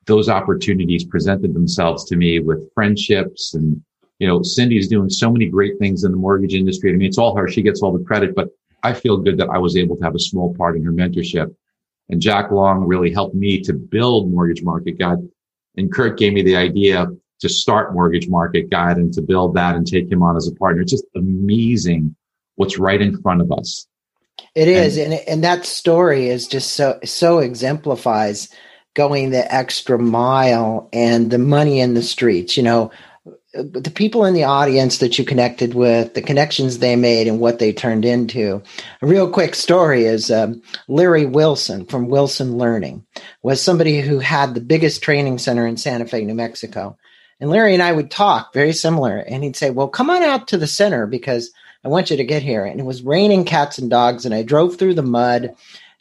those 0.05 0.29
opportunities 0.29 1.03
presented 1.03 1.53
themselves 1.53 2.05
to 2.05 2.15
me 2.15 2.39
with 2.39 2.71
friendships 2.73 3.53
and, 3.53 3.81
you 4.19 4.27
know, 4.27 4.43
Cindy's 4.43 4.87
doing 4.87 5.09
so 5.09 5.31
many 5.31 5.47
great 5.47 5.77
things 5.79 6.03
in 6.03 6.11
the 6.11 6.17
mortgage 6.17 6.53
industry. 6.53 6.91
I 6.91 6.95
mean, 6.95 7.07
it's 7.07 7.17
all 7.17 7.35
her. 7.35 7.47
She 7.47 7.61
gets 7.61 7.81
all 7.81 7.97
the 7.97 8.03
credit, 8.03 8.35
but 8.35 8.49
I 8.83 8.93
feel 8.93 9.17
good 9.17 9.37
that 9.39 9.49
I 9.49 9.57
was 9.57 9.75
able 9.75 9.97
to 9.97 10.03
have 10.03 10.15
a 10.15 10.19
small 10.19 10.55
part 10.55 10.75
in 10.75 10.83
her 10.83 10.91
mentorship. 10.91 11.53
And 12.09 12.21
Jack 12.21 12.51
Long 12.51 12.85
really 12.85 13.11
helped 13.11 13.35
me 13.35 13.61
to 13.61 13.73
build 13.73 14.31
Mortgage 14.31 14.63
Market 14.63 14.99
Guide. 14.99 15.17
And 15.75 15.91
Kurt 15.91 16.17
gave 16.17 16.33
me 16.33 16.43
the 16.43 16.55
idea 16.55 17.07
to 17.39 17.49
start 17.49 17.93
Mortgage 17.93 18.29
Market 18.29 18.69
Guide 18.69 18.97
and 18.97 19.11
to 19.13 19.21
build 19.21 19.55
that 19.55 19.75
and 19.75 19.85
take 19.85 20.09
him 20.09 20.21
on 20.21 20.37
as 20.37 20.47
a 20.47 20.55
partner. 20.55 20.83
It's 20.83 20.91
just 20.91 21.05
amazing 21.15 22.15
what's 22.55 22.77
right 22.77 23.01
in 23.01 23.19
front 23.21 23.41
of 23.41 23.51
us. 23.51 23.87
It 24.53 24.67
is, 24.67 24.97
and, 24.97 25.13
and 25.13 25.27
and 25.27 25.43
that 25.43 25.65
story 25.65 26.27
is 26.27 26.47
just 26.47 26.73
so 26.73 26.99
so 27.03 27.39
exemplifies 27.39 28.49
going 28.95 29.29
the 29.29 29.53
extra 29.53 29.99
mile 29.99 30.89
and 30.91 31.29
the 31.29 31.37
money 31.37 31.79
in 31.79 31.93
the 31.93 32.01
streets. 32.01 32.57
You 32.57 32.63
know, 32.63 32.91
the 33.53 33.91
people 33.93 34.25
in 34.25 34.33
the 34.33 34.43
audience 34.43 34.97
that 34.97 35.17
you 35.17 35.23
connected 35.23 35.73
with, 35.73 36.13
the 36.13 36.21
connections 36.21 36.79
they 36.79 36.95
made, 36.95 37.27
and 37.27 37.39
what 37.39 37.59
they 37.59 37.71
turned 37.71 38.03
into. 38.03 38.61
A 39.01 39.07
real 39.07 39.29
quick 39.29 39.55
story 39.55 40.05
is 40.05 40.29
um, 40.29 40.61
Larry 40.87 41.25
Wilson 41.25 41.85
from 41.85 42.09
Wilson 42.09 42.57
Learning 42.57 43.05
was 43.43 43.61
somebody 43.61 44.01
who 44.01 44.19
had 44.19 44.53
the 44.53 44.61
biggest 44.61 45.01
training 45.01 45.37
center 45.37 45.65
in 45.65 45.77
Santa 45.77 46.05
Fe, 46.05 46.25
New 46.25 46.33
Mexico. 46.33 46.97
And 47.39 47.49
Larry 47.49 47.73
and 47.73 47.83
I 47.83 47.91
would 47.91 48.11
talk 48.11 48.53
very 48.53 48.73
similar, 48.73 49.17
and 49.17 49.43
he'd 49.43 49.57
say, 49.57 49.69
"Well, 49.69 49.87
come 49.87 50.09
on 50.09 50.23
out 50.23 50.47
to 50.49 50.57
the 50.57 50.67
center 50.67 51.05
because 51.05 51.51
I 51.83 51.89
want 51.89 52.09
you 52.09 52.17
to 52.17 52.23
get 52.23 52.43
here." 52.43 52.65
And 52.65 52.79
it 52.79 52.85
was 52.85 53.03
raining 53.03 53.43
cats 53.45 53.77
and 53.77 53.89
dogs, 53.89 54.25
and 54.25 54.33
I 54.33 54.43
drove 54.43 54.77
through 54.77 54.93
the 54.93 55.03
mud, 55.03 55.53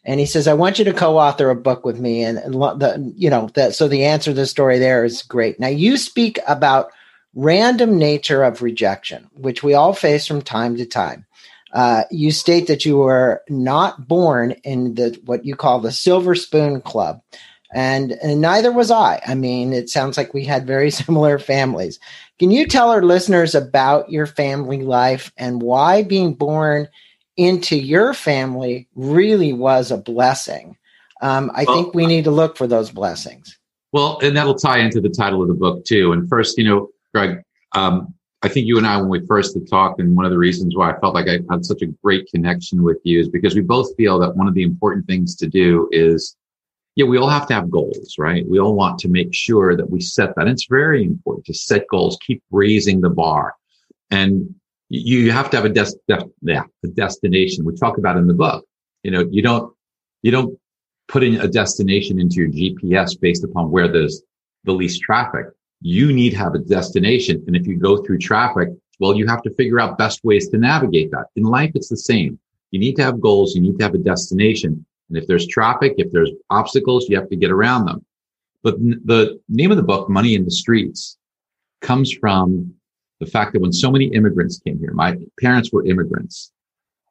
and 0.05 0.21
he 0.21 0.27
says, 0.27 0.47
"I 0.47 0.55
want 0.55 0.79
you 0.79 0.85
to 0.87 0.93
co-author 0.93 1.51
a 1.51 1.57
book 1.57 1.85
with 1.85 1.99
me." 1.99 2.23
And, 2.23 2.39
and 2.39 2.55
the 2.55 3.13
you 3.17 3.31
know 3.31 3.51
that 3.55 3.75
so 3.75 3.89
the 3.89 4.05
answer 4.05 4.31
to 4.31 4.35
the 4.35 4.47
story 4.47 4.79
there 4.79 5.05
is 5.05 5.23
great. 5.23 5.59
Now 5.59 5.69
you 5.69 5.97
speak 5.97 6.39
about 6.47 6.91
random 7.35 7.99
nature 7.99 8.43
of 8.43 8.63
rejection, 8.63 9.29
which 9.35 9.63
we 9.63 9.75
all 9.75 9.93
face 9.93 10.27
from 10.27 10.43
time 10.43 10.77
to 10.77 10.87
time. 10.87 11.27
Uh, 11.73 12.05
you 12.11 12.31
state 12.31 12.69
that 12.69 12.85
you 12.85 12.99
were 12.99 13.43
not 13.49 14.07
born 14.07 14.53
in 14.63 14.95
the 14.95 15.21
what 15.25 15.45
you 15.45 15.57
call 15.57 15.81
the 15.81 15.91
Silver 15.91 16.37
Spoon 16.37 16.81
Club, 16.81 17.21
and, 17.75 18.13
and 18.13 18.41
neither 18.41 18.71
was 18.71 18.93
I. 18.93 19.21
I 19.27 19.35
mean, 19.35 19.73
it 19.73 19.91
sounds 19.91 20.17
like 20.17 20.33
we 20.33 20.45
had 20.45 20.67
very 20.67 20.91
similar 20.93 21.39
families. 21.41 21.99
Can 22.39 22.53
you 22.53 22.67
tell 22.67 22.91
our 22.91 23.03
listeners 23.03 23.55
about 23.55 24.11
your 24.11 24.27
family 24.27 24.83
life 24.83 25.33
and 25.37 25.61
why 25.61 26.03
being 26.03 26.35
born 26.35 26.89
into 27.37 27.77
your 27.77 28.15
family 28.15 28.89
really 28.95 29.53
was 29.53 29.91
a 29.91 29.97
blessing? 29.97 30.77
Um, 31.21 31.51
I 31.55 31.65
well, 31.65 31.77
think 31.77 31.95
we 31.95 32.07
need 32.07 32.25
to 32.25 32.31
look 32.31 32.57
for 32.57 32.67
those 32.67 32.91
blessings. 32.91 33.59
Well, 33.93 34.19
and 34.23 34.37
that'll 34.37 34.57
tie 34.57 34.81
into 34.81 35.01
the 35.01 35.09
title 35.09 35.41
of 35.43 35.49
the 35.49 35.55
book 35.55 35.85
too. 35.85 36.13
And 36.13 36.29
first, 36.29 36.59
you 36.59 36.65
know, 36.65 36.91
Greg, 37.15 37.43
um, 37.73 38.15
I 38.43 38.49
think 38.49 38.67
you 38.67 38.77
and 38.77 38.87
I, 38.87 38.99
when 38.99 39.09
we 39.09 39.25
first 39.27 39.57
talked, 39.71 40.01
and 40.01 40.15
one 40.15 40.27
of 40.27 40.31
the 40.31 40.39
reasons 40.39 40.77
why 40.77 40.91
I 40.93 41.01
felt 41.01 41.15
like 41.15 41.29
I 41.29 41.39
had 41.51 41.65
such 41.65 41.81
a 41.81 41.87
great 41.87 42.29
connection 42.31 42.83
with 42.83 42.99
you 43.05 43.21
is 43.21 43.29
because 43.29 43.55
we 43.55 43.63
both 43.63 43.97
feel 43.97 44.19
that 44.19 44.37
one 44.37 44.49
of 44.49 44.55
the 44.55 44.65
important 44.65 45.07
things 45.07 45.35
to 45.37 45.47
do 45.47 45.89
is, 45.93 46.37
yeah, 46.95 47.07
we 47.07 47.17
all 47.17 47.31
have 47.31 47.47
to 47.49 47.55
have 47.55 47.71
goals, 47.71 48.17
right? 48.19 48.47
We 48.47 48.61
all 48.61 48.75
want 48.75 48.99
to 48.99 49.09
make 49.09 49.33
sure 49.33 49.77
that 49.77 49.91
we 49.91 50.01
set 50.01 50.35
that. 50.35 50.43
And 50.43 50.51
it's 50.51 50.67
very 50.67 51.05
important 51.05 51.47
to 51.47 51.55
set 51.55 51.87
goals, 51.89 52.19
keep 52.21 52.43
raising 52.51 53.01
the 53.01 53.09
bar. 53.09 53.55
And 54.11 54.55
you 55.01 55.33
have 55.33 55.51
to 55.51 55.57
have 55.57 55.67
a 55.67 55.71
des- 55.71 55.99
de- 56.09 56.31
yeah, 56.43 56.65
a 56.85 56.89
destination. 56.89 57.65
We 57.65 57.75
talk 57.75 57.99
about 57.99 58.17
in 58.17 58.27
the 58.27 58.35
book. 58.35 58.65
You 59.03 59.11
know, 59.11 59.29
you 59.31 59.43
don't, 59.43 59.73
you 60.23 60.31
don't 60.31 60.59
put 61.09 61.23
in 61.23 61.41
a 61.41 61.49
destination 61.49 62.19
into 62.19 62.37
your 62.37 62.49
GPS 62.49 63.19
based 63.21 63.45
upon 63.45 63.71
where 63.71 63.89
there's 63.89 64.23
the 64.65 64.73
least 64.73 65.03
traffic 65.03 65.47
you 65.85 66.13
need 66.15 66.31
to 66.31 66.39
have 66.39 66.55
a 66.55 66.59
destination. 66.59 67.45
And 67.47 67.55
if 67.55 67.67
you 67.67 67.77
go 67.77 67.99
through 67.99 68.19
traffic, 68.19 68.71
well, 69.01 69.15
you 69.15 69.27
have 69.27 69.43
to 69.43 69.51
figure 69.55 69.79
out 69.79 69.99
best 69.99 70.25
ways 70.25 70.49
to 70.49 70.57
navigate 70.57 71.11
that. 71.11 71.27
In 71.37 71.45
life, 71.45 71.73
it's 71.75 71.91
the 71.91 71.97
same. 71.97 72.39
You 72.71 72.81
need 72.81 72.97
to 72.97 73.03
have 73.03 73.21
goals. 73.21 73.55
You 73.55 73.61
need 73.61 73.79
to 73.79 73.85
have 73.85 73.95
a 73.95 73.99
destination. 73.99 74.85
And 75.11 75.19
if 75.19 75.27
there's 75.27 75.47
traffic, 75.47 75.95
if 75.99 76.11
there's 76.11 76.31
obstacles, 76.49 77.07
you 77.11 77.17
have 77.17 77.29
to 77.29 77.37
get 77.37 77.51
around 77.51 77.85
them. 77.85 78.03
But 78.63 78.79
the 78.81 79.39
name 79.51 79.71
of 79.71 79.77
the 79.77 79.83
book, 79.83 80.09
Money 80.09 80.35
in 80.35 80.47
the 80.47 80.51
Streets, 80.51 81.19
comes 81.83 82.11
from 82.11 82.73
the 83.21 83.27
fact 83.27 83.53
that 83.53 83.61
when 83.61 83.73
so 83.73 83.91
many 83.91 84.07
immigrants 84.07 84.59
came 84.59 84.79
here, 84.79 84.93
my 84.93 85.17
parents 85.41 85.73
were 85.73 85.87
immigrants 85.87 86.53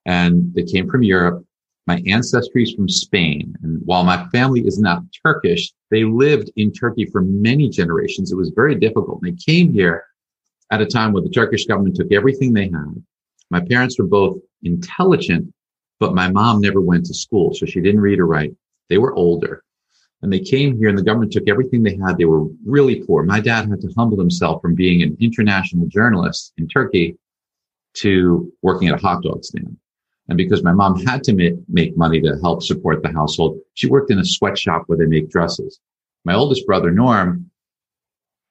and 0.06 0.54
they 0.54 0.64
came 0.64 0.90
from 0.90 1.04
Europe 1.04 1.46
my 1.86 2.02
ancestry 2.08 2.64
is 2.64 2.74
from 2.74 2.88
Spain. 2.88 3.56
And 3.62 3.82
while 3.86 4.04
my 4.04 4.26
family 4.30 4.62
is 4.62 4.80
not 4.80 5.04
Turkish, 5.26 5.72
they 5.92 6.06
lived 6.06 6.50
in 6.56 6.72
Turkey 6.72 7.06
for 7.06 7.22
many 7.22 7.70
generations. 7.70 8.32
It 8.32 8.38
was 8.38 8.52
very 8.56 8.76
difficult. 8.76 9.22
And 9.22 9.34
they 9.34 9.44
came 9.44 9.74
here 9.74 10.06
at 10.72 10.82
a 10.82 10.86
time 10.86 11.12
where 11.12 11.24
the 11.24 11.30
Turkish 11.30 11.66
government 11.66 11.96
took 11.96 12.12
everything 12.12 12.54
they 12.54 12.70
had. 12.70 13.04
My 13.50 13.60
parents 13.60 14.00
were 14.00 14.08
both 14.08 14.38
intelligent, 14.64 15.54
but 16.00 16.16
my 16.16 16.32
mom 16.32 16.62
never 16.62 16.80
went 16.80 17.06
to 17.08 17.14
school. 17.14 17.54
So 17.54 17.66
she 17.66 17.82
didn't 17.82 18.02
read 18.02 18.20
or 18.20 18.28
write. 18.28 18.56
They 18.90 18.98
were 18.98 19.14
older 19.14 19.64
and 20.24 20.32
they 20.32 20.40
came 20.40 20.78
here 20.78 20.88
and 20.88 20.98
the 20.98 21.04
government 21.04 21.34
took 21.34 21.50
everything 21.50 21.84
they 21.84 21.98
had. 21.98 22.18
They 22.18 22.26
were 22.26 22.46
really 22.66 23.04
poor. 23.04 23.24
My 23.24 23.42
dad 23.42 23.70
had 23.70 23.82
to 23.82 23.94
humble 23.98 24.18
himself 24.18 24.62
from 24.62 24.74
being 24.74 25.04
an 25.04 25.18
international 25.20 25.86
journalist 25.88 26.54
in 26.58 26.70
Turkey 26.70 27.18
to 27.96 28.52
working 28.62 28.88
at 28.88 28.96
a 28.96 29.02
hot 29.02 29.22
dog 29.22 29.44
stand. 29.44 29.78
And 30.30 30.38
because 30.38 30.64
my 30.64 30.72
mom 30.72 31.06
had 31.06 31.26
to 31.26 31.34
make, 31.68 31.98
money 31.98 32.22
to 32.22 32.40
help 32.42 32.64
support 32.64 33.04
the 33.04 33.12
household, 33.12 33.60
she 33.74 33.88
worked 33.88 34.12
in 34.12 34.20
a 34.20 34.26
sweatshop 34.26 34.84
where 34.88 34.98
they 34.98 35.06
make 35.06 35.30
dresses. 35.30 35.82
My 36.24 36.36
oldest 36.36 36.66
brother, 36.66 36.90
Norm, 36.90 37.52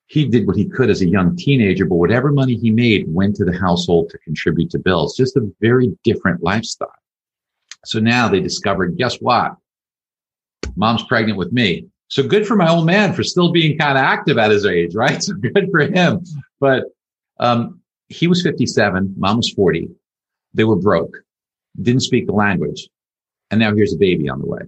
he 0.09 0.29
did 0.29 0.47
what 0.47 0.57
he 0.57 0.69
could 0.69 0.91
as 0.91 1.01
a 1.01 1.09
young 1.09 1.35
teenager, 1.37 1.87
but 1.87 1.97
whatever 1.97 2.31
money 2.31 2.55
he 2.55 2.71
made 2.71 3.07
went 3.09 3.35
to 3.37 3.47
the 3.47 3.59
household 3.59 4.11
to 4.11 4.19
contribute 4.19 4.69
to 4.73 4.79
bills. 4.79 5.17
Just 5.17 5.39
a 5.39 5.51
very 5.63 5.97
different 6.05 6.43
lifestyle. 6.43 6.93
So 7.87 7.99
now 7.99 8.29
they 8.29 8.41
discovered, 8.41 8.99
guess 8.99 9.17
what? 9.17 9.57
Mom's 10.77 11.05
pregnant 11.05 11.39
with 11.39 11.53
me. 11.53 11.87
So 12.09 12.23
good 12.23 12.47
for 12.47 12.57
my 12.57 12.69
old 12.69 12.87
man 12.87 13.15
for 13.15 13.23
still 13.23 13.53
being 13.53 13.79
kind 13.79 13.97
of 13.97 14.05
active 14.05 14.39
at 14.39 14.51
his 14.51 14.67
age, 14.67 14.95
right? 14.95 15.23
So 15.23 15.35
good 15.35 15.69
for 15.71 15.81
him. 15.81 16.25
But 16.61 16.85
um, 17.41 17.81
he 18.09 18.27
was 18.27 18.43
57, 18.43 19.15
mom 19.17 19.39
was 19.39 19.51
40. 19.51 19.89
They 20.55 20.65
were 20.65 20.77
broke 20.77 21.17
didn't 21.81 22.03
speak 22.03 22.27
the 22.27 22.33
language. 22.33 22.89
And 23.51 23.61
now 23.61 23.75
here's 23.75 23.95
a 23.95 23.99
baby 23.99 24.29
on 24.29 24.41
the 24.41 24.47
way. 24.47 24.61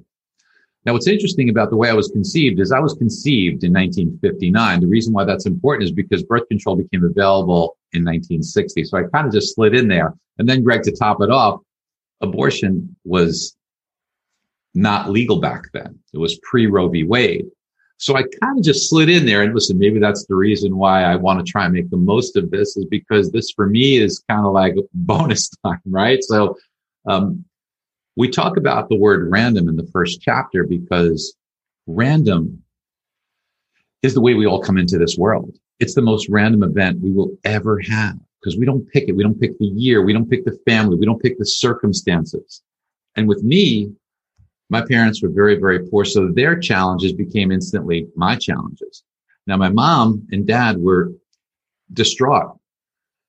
Now, 0.84 0.92
what's 0.92 1.08
interesting 1.08 1.48
about 1.48 1.70
the 1.70 1.76
way 1.76 1.88
I 1.88 1.94
was 1.94 2.08
conceived 2.08 2.60
is 2.60 2.70
I 2.70 2.78
was 2.78 2.92
conceived 2.92 3.64
in 3.64 3.72
1959. 3.72 4.80
The 4.80 4.86
reason 4.86 5.14
why 5.14 5.24
that's 5.24 5.46
important 5.46 5.84
is 5.84 5.92
because 5.92 6.22
birth 6.22 6.46
control 6.48 6.76
became 6.76 7.04
available 7.04 7.78
in 7.92 8.04
1960. 8.04 8.84
So 8.84 8.98
I 8.98 9.04
kind 9.04 9.26
of 9.26 9.32
just 9.32 9.54
slid 9.54 9.74
in 9.74 9.88
there. 9.88 10.12
And 10.38 10.46
then, 10.46 10.62
Greg, 10.62 10.82
to 10.82 10.92
top 10.92 11.22
it 11.22 11.30
off, 11.30 11.60
abortion 12.20 12.94
was 13.04 13.56
not 14.74 15.10
legal 15.10 15.40
back 15.40 15.70
then. 15.72 15.98
It 16.12 16.18
was 16.18 16.38
pre 16.42 16.66
Roe 16.66 16.88
v. 16.88 17.04
Wade. 17.04 17.46
So 17.98 18.16
I 18.16 18.22
kind 18.42 18.58
of 18.58 18.64
just 18.64 18.90
slid 18.90 19.08
in 19.08 19.24
there 19.24 19.42
and 19.42 19.54
listen, 19.54 19.78
maybe 19.78 20.00
that's 20.00 20.26
the 20.26 20.34
reason 20.34 20.76
why 20.76 21.04
I 21.04 21.16
want 21.16 21.44
to 21.44 21.50
try 21.50 21.64
and 21.64 21.72
make 21.72 21.90
the 21.90 21.96
most 21.96 22.36
of 22.36 22.50
this 22.50 22.76
is 22.76 22.84
because 22.86 23.30
this 23.30 23.50
for 23.52 23.68
me 23.68 23.96
is 23.96 24.22
kind 24.28 24.44
of 24.44 24.52
like 24.52 24.74
bonus 24.94 25.48
time, 25.64 25.80
right? 25.86 26.22
So 26.22 26.56
um, 27.06 27.44
we 28.16 28.28
talk 28.28 28.56
about 28.56 28.88
the 28.88 28.96
word 28.96 29.30
random 29.30 29.68
in 29.68 29.76
the 29.76 29.88
first 29.92 30.20
chapter 30.20 30.64
because 30.64 31.34
random 31.86 32.62
is 34.02 34.14
the 34.14 34.20
way 34.20 34.34
we 34.34 34.46
all 34.46 34.60
come 34.60 34.76
into 34.76 34.98
this 34.98 35.16
world. 35.16 35.56
It's 35.80 35.94
the 35.94 36.02
most 36.02 36.28
random 36.28 36.62
event 36.62 37.00
we 37.00 37.10
will 37.10 37.30
ever 37.44 37.80
have 37.80 38.18
because 38.40 38.58
we 38.58 38.66
don't 38.66 38.86
pick 38.90 39.08
it. 39.08 39.16
We 39.16 39.22
don't 39.22 39.40
pick 39.40 39.58
the 39.58 39.66
year. 39.66 40.02
We 40.02 40.12
don't 40.12 40.28
pick 40.28 40.44
the 40.44 40.58
family. 40.66 40.96
We 40.96 41.06
don't 41.06 41.22
pick 41.22 41.38
the 41.38 41.46
circumstances. 41.46 42.62
And 43.16 43.28
with 43.28 43.42
me, 43.42 43.92
my 44.70 44.84
parents 44.84 45.22
were 45.22 45.28
very, 45.28 45.56
very 45.56 45.86
poor. 45.88 46.04
So 46.04 46.28
their 46.28 46.58
challenges 46.58 47.12
became 47.12 47.52
instantly 47.52 48.08
my 48.16 48.36
challenges. 48.36 49.04
Now, 49.46 49.56
my 49.56 49.68
mom 49.68 50.26
and 50.32 50.46
dad 50.46 50.78
were 50.78 51.12
distraught 51.92 52.58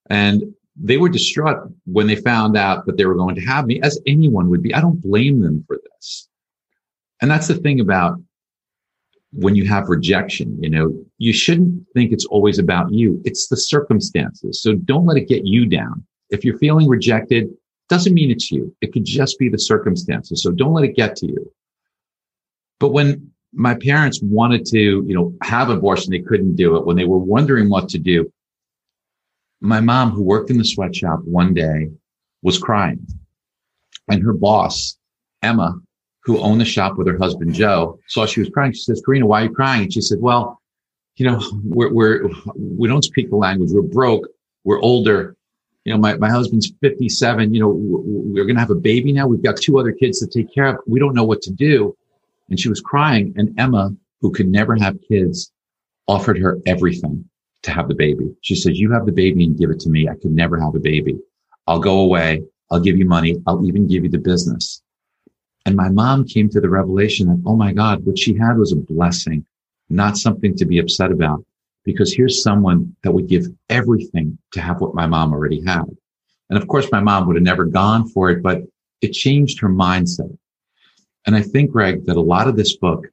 and 0.09 0.53
they 0.75 0.97
were 0.97 1.09
distraught 1.09 1.69
when 1.85 2.07
they 2.07 2.15
found 2.15 2.57
out 2.57 2.85
that 2.85 2.97
they 2.97 3.05
were 3.05 3.15
going 3.15 3.35
to 3.35 3.41
have 3.41 3.65
me, 3.65 3.81
as 3.81 3.99
anyone 4.05 4.49
would 4.49 4.61
be. 4.61 4.73
I 4.73 4.81
don't 4.81 5.01
blame 5.01 5.39
them 5.41 5.63
for 5.67 5.77
this. 5.77 6.27
And 7.21 7.31
that's 7.31 7.47
the 7.47 7.55
thing 7.55 7.79
about 7.79 8.19
when 9.31 9.55
you 9.55 9.65
have 9.67 9.89
rejection, 9.89 10.57
you 10.61 10.69
know, 10.69 10.93
you 11.17 11.33
shouldn't 11.33 11.85
think 11.93 12.11
it's 12.11 12.25
always 12.25 12.59
about 12.59 12.91
you. 12.91 13.21
It's 13.25 13.47
the 13.47 13.57
circumstances. 13.57 14.61
So 14.61 14.75
don't 14.75 15.05
let 15.05 15.17
it 15.17 15.27
get 15.27 15.45
you 15.45 15.65
down. 15.65 16.05
If 16.29 16.45
you're 16.45 16.57
feeling 16.57 16.87
rejected, 16.87 17.49
doesn't 17.89 18.13
mean 18.13 18.31
it's 18.31 18.51
you. 18.51 18.75
It 18.81 18.93
could 18.93 19.05
just 19.05 19.37
be 19.37 19.49
the 19.49 19.59
circumstances. 19.59 20.41
So 20.41 20.51
don't 20.51 20.73
let 20.73 20.85
it 20.85 20.95
get 20.95 21.15
to 21.17 21.27
you. 21.27 21.51
But 22.79 22.89
when 22.89 23.31
my 23.53 23.75
parents 23.75 24.19
wanted 24.21 24.65
to, 24.67 24.79
you 24.79 25.15
know, 25.15 25.33
have 25.43 25.69
abortion, 25.69 26.11
they 26.11 26.19
couldn't 26.19 26.55
do 26.55 26.75
it. 26.75 26.85
When 26.85 26.97
they 26.97 27.05
were 27.05 27.17
wondering 27.17 27.69
what 27.69 27.87
to 27.89 27.99
do, 27.99 28.31
my 29.61 29.79
mom, 29.79 30.11
who 30.11 30.23
worked 30.23 30.49
in 30.49 30.57
the 30.57 30.65
sweatshop 30.65 31.21
one 31.23 31.53
day, 31.53 31.89
was 32.41 32.57
crying. 32.57 33.05
And 34.09 34.21
her 34.21 34.33
boss, 34.33 34.97
Emma, 35.41 35.79
who 36.23 36.39
owned 36.39 36.59
the 36.59 36.65
shop 36.65 36.97
with 36.97 37.07
her 37.07 37.17
husband, 37.17 37.53
Joe, 37.53 37.99
saw 38.07 38.25
she 38.25 38.41
was 38.41 38.49
crying. 38.49 38.73
She 38.73 38.81
says, 38.81 39.01
Karina, 39.05 39.25
why 39.25 39.41
are 39.41 39.43
you 39.45 39.51
crying? 39.51 39.83
And 39.83 39.93
she 39.93 40.01
said, 40.01 40.19
well, 40.19 40.61
you 41.15 41.25
know, 41.25 41.41
we're, 41.63 41.93
we're, 41.93 42.29
we 42.55 42.87
don't 42.87 43.03
speak 43.03 43.29
the 43.29 43.35
language. 43.37 43.69
We're 43.71 43.81
broke. 43.81 44.27
We're 44.63 44.81
older. 44.81 45.37
You 45.85 45.93
know, 45.93 45.99
my, 45.99 46.17
my 46.17 46.29
husband's 46.29 46.71
57. 46.81 47.53
You 47.53 47.59
know, 47.61 47.69
we're 47.69 48.45
going 48.45 48.55
to 48.55 48.59
have 48.59 48.71
a 48.71 48.75
baby 48.75 49.13
now. 49.13 49.27
We've 49.27 49.43
got 49.43 49.57
two 49.57 49.79
other 49.79 49.91
kids 49.91 50.19
to 50.19 50.27
take 50.27 50.53
care 50.53 50.65
of. 50.65 50.77
We 50.87 50.99
don't 50.99 51.13
know 51.13 51.23
what 51.23 51.43
to 51.43 51.51
do. 51.51 51.95
And 52.49 52.59
she 52.59 52.69
was 52.69 52.81
crying. 52.81 53.33
And 53.37 53.57
Emma, 53.59 53.95
who 54.21 54.31
could 54.31 54.47
never 54.47 54.75
have 54.75 54.97
kids, 55.07 55.51
offered 56.07 56.39
her 56.39 56.59
everything 56.65 57.25
to 57.63 57.71
have 57.71 57.87
the 57.87 57.95
baby. 57.95 58.35
She 58.41 58.55
says, 58.55 58.79
you 58.79 58.91
have 58.91 59.05
the 59.05 59.11
baby 59.11 59.43
and 59.43 59.57
give 59.57 59.69
it 59.69 59.79
to 59.81 59.89
me. 59.89 60.09
I 60.09 60.15
could 60.15 60.31
never 60.31 60.59
have 60.59 60.75
a 60.75 60.79
baby. 60.79 61.19
I'll 61.67 61.79
go 61.79 61.99
away. 61.99 62.43
I'll 62.71 62.79
give 62.79 62.97
you 62.97 63.05
money. 63.05 63.35
I'll 63.45 63.65
even 63.65 63.87
give 63.87 64.03
you 64.03 64.09
the 64.09 64.17
business. 64.17 64.81
And 65.67 65.75
my 65.75 65.89
mom 65.89 66.25
came 66.25 66.49
to 66.49 66.61
the 66.61 66.69
revelation 66.69 67.27
that, 67.27 67.41
oh 67.45 67.55
my 67.55 67.73
God, 67.73 68.05
what 68.05 68.19
she 68.19 68.35
had 68.35 68.57
was 68.57 68.71
a 68.71 68.75
blessing, 68.75 69.45
not 69.89 70.17
something 70.17 70.55
to 70.57 70.65
be 70.65 70.79
upset 70.79 71.11
about. 71.11 71.43
Because 71.85 72.13
here's 72.13 72.41
someone 72.41 72.95
that 73.03 73.11
would 73.11 73.27
give 73.27 73.45
everything 73.69 74.37
to 74.51 74.61
have 74.61 74.81
what 74.81 74.95
my 74.95 75.05
mom 75.05 75.31
already 75.31 75.63
had. 75.63 75.85
And 76.49 76.61
of 76.61 76.67
course, 76.67 76.91
my 76.91 76.99
mom 76.99 77.27
would 77.27 77.35
have 77.35 77.43
never 77.43 77.65
gone 77.65 78.07
for 78.09 78.29
it, 78.29 78.41
but 78.43 78.61
it 79.01 79.13
changed 79.13 79.59
her 79.59 79.69
mindset. 79.69 80.35
And 81.25 81.35
I 81.35 81.41
think, 81.41 81.71
Greg, 81.71 82.05
that 82.05 82.17
a 82.17 82.21
lot 82.21 82.47
of 82.47 82.55
this 82.55 82.75
book 82.77 83.07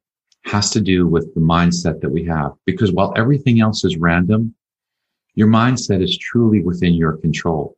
has 0.44 0.70
to 0.70 0.80
do 0.80 1.06
with 1.06 1.32
the 1.34 1.40
mindset 1.40 2.00
that 2.00 2.10
we 2.10 2.24
have. 2.24 2.52
Because 2.66 2.92
while 2.92 3.12
everything 3.16 3.60
else 3.60 3.84
is 3.84 3.96
random, 3.96 4.54
your 5.34 5.48
mindset 5.48 6.02
is 6.02 6.16
truly 6.18 6.60
within 6.60 6.94
your 6.94 7.16
control. 7.16 7.76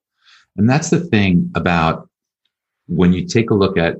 And 0.57 0.69
that's 0.69 0.91
the 0.91 1.01
thing 1.01 1.51
about 1.55 2.09
when 2.87 3.13
you 3.13 3.27
take 3.27 3.51
a 3.51 3.55
look 3.55 3.77
at 3.77 3.97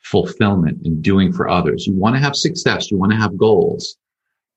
fulfillment 0.00 0.84
and 0.84 1.02
doing 1.02 1.32
for 1.32 1.48
others. 1.48 1.86
You 1.86 1.94
want 1.94 2.16
to 2.16 2.20
have 2.20 2.34
success. 2.34 2.90
You 2.90 2.98
want 2.98 3.12
to 3.12 3.18
have 3.18 3.36
goals, 3.36 3.96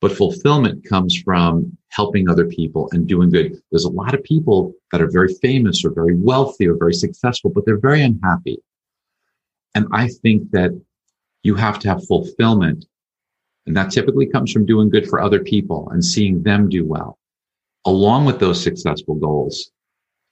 but 0.03 0.11
fulfillment 0.11 0.83
comes 0.83 1.17
from 1.17 1.77
helping 1.87 2.27
other 2.27 2.45
people 2.45 2.89
and 2.91 3.07
doing 3.07 3.29
good. 3.29 3.55
There's 3.71 3.85
a 3.85 3.89
lot 3.89 4.13
of 4.13 4.21
people 4.25 4.73
that 4.91 5.01
are 5.01 5.09
very 5.09 5.33
famous 5.35 5.85
or 5.85 5.91
very 5.91 6.13
wealthy 6.13 6.67
or 6.67 6.75
very 6.75 6.93
successful, 6.93 7.49
but 7.49 7.65
they're 7.65 7.79
very 7.79 8.01
unhappy. 8.01 8.57
And 9.75 9.87
I 9.93 10.09
think 10.09 10.51
that 10.51 10.71
you 11.43 11.55
have 11.55 11.79
to 11.79 11.87
have 11.87 12.05
fulfillment. 12.05 12.85
And 13.65 13.77
that 13.77 13.91
typically 13.91 14.25
comes 14.25 14.51
from 14.51 14.65
doing 14.65 14.89
good 14.89 15.07
for 15.07 15.21
other 15.21 15.39
people 15.39 15.87
and 15.91 16.03
seeing 16.03 16.43
them 16.43 16.67
do 16.67 16.85
well, 16.85 17.17
along 17.85 18.25
with 18.25 18.41
those 18.41 18.61
successful 18.61 19.15
goals 19.15 19.71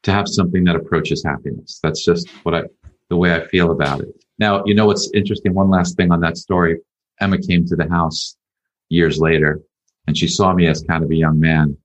to 0.03 0.11
have 0.11 0.27
something 0.27 0.65
that 0.65 0.75
approaches 0.75 1.23
happiness. 1.23 1.79
That's 1.81 2.03
just 2.03 2.27
what 2.43 2.55
I, 2.55 2.63
the 3.07 3.15
way 3.15 3.33
I 3.33 3.47
feel 3.47 3.71
about 3.71 4.01
it. 4.01 4.09
Now, 4.37 4.65
you 4.65 4.75
know 4.75 4.87
what's 4.87 5.09
interesting? 5.13 5.53
One 5.53 5.69
last 5.69 5.95
thing 5.95 6.11
on 6.11 6.19
that 6.19 6.35
story. 6.35 6.79
Emma 7.21 7.37
came 7.37 7.65
to 7.67 7.77
the 7.77 7.87
house 7.87 8.35
years 8.91 9.19
later 9.19 9.61
and 10.07 10.17
she 10.17 10.27
saw 10.27 10.53
me 10.53 10.67
as 10.67 10.83
kind 10.83 11.03
of 11.03 11.09
a 11.09 11.15
young 11.15 11.39
man. 11.39 11.77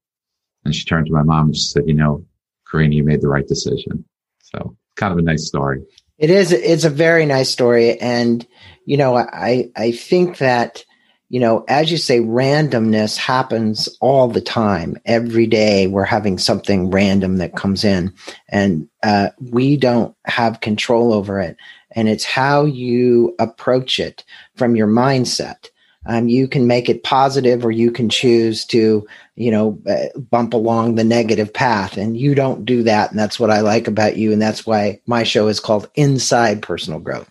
And 0.65 0.75
she 0.75 0.85
turned 0.85 1.07
to 1.07 1.13
my 1.13 1.23
mom 1.23 1.47
and 1.47 1.57
she 1.57 1.63
said, 1.63 1.85
you 1.87 1.95
know, 1.95 2.25
Karina, 2.71 2.95
you 2.95 3.05
made 3.05 3.21
the 3.21 3.29
right 3.29 3.47
decision. 3.47 4.05
So 4.43 4.77
kind 4.97 5.13
of 5.13 5.19
a 5.19 5.23
nice 5.23 5.47
story. 5.47 5.83
It 6.19 6.31
is. 6.31 6.51
It's 6.51 6.85
a 6.85 6.91
very 6.91 7.27
nice 7.27 7.51
story. 7.51 8.01
And, 8.01 8.47
you 8.85 8.97
know, 8.97 9.17
I, 9.17 9.71
I 9.77 9.93
think 9.93 10.39
that, 10.39 10.85
you 11.29 11.39
know, 11.39 11.65
as 11.69 11.91
you 11.91 11.99
say, 11.99 12.21
randomness 12.21 13.17
happens 13.17 13.89
all 14.01 14.27
the 14.29 14.41
time. 14.41 14.97
Every 15.05 15.47
day 15.47 15.87
we're 15.87 16.05
having 16.05 16.39
something 16.39 16.91
random 16.91 17.37
that 17.37 17.55
comes 17.55 17.85
in 17.85 18.13
and 18.49 18.89
uh, 19.03 19.31
we 19.41 19.77
don't 19.77 20.17
have 20.25 20.61
control 20.61 21.13
over 21.13 21.39
it. 21.39 21.57
And 21.93 22.09
it's 22.09 22.25
how 22.25 22.65
you 22.65 23.35
approach 23.39 24.01
it 24.01 24.25
from 24.57 24.75
your 24.75 24.89
mindset. 24.89 25.69
Um, 26.07 26.29
you 26.29 26.49
can 26.49 26.67
make 26.67 26.89
it 26.89 27.03
positive 27.03 27.65
or 27.65 27.71
you 27.71 27.91
can 27.91 28.09
choose 28.09 28.65
to 28.67 29.07
you 29.35 29.51
know 29.51 29.79
uh, 29.89 30.19
bump 30.19 30.55
along 30.55 30.95
the 30.95 31.05
negative 31.05 31.53
path. 31.53 31.97
And 31.97 32.17
you 32.17 32.35
don't 32.35 32.65
do 32.65 32.83
that. 32.85 33.11
And 33.11 33.19
that's 33.19 33.41
what 33.41 33.51
i 33.51 33.61
like 33.61 33.89
about 33.89 34.17
you. 34.17 34.33
And 34.33 34.41
that's 34.41 34.67
why 34.67 35.01
my 35.07 35.23
show 35.23 35.49
is 35.49 35.61
called 35.61 35.91
inside 35.95 36.63
personal 36.63 37.01
growth. 37.01 37.31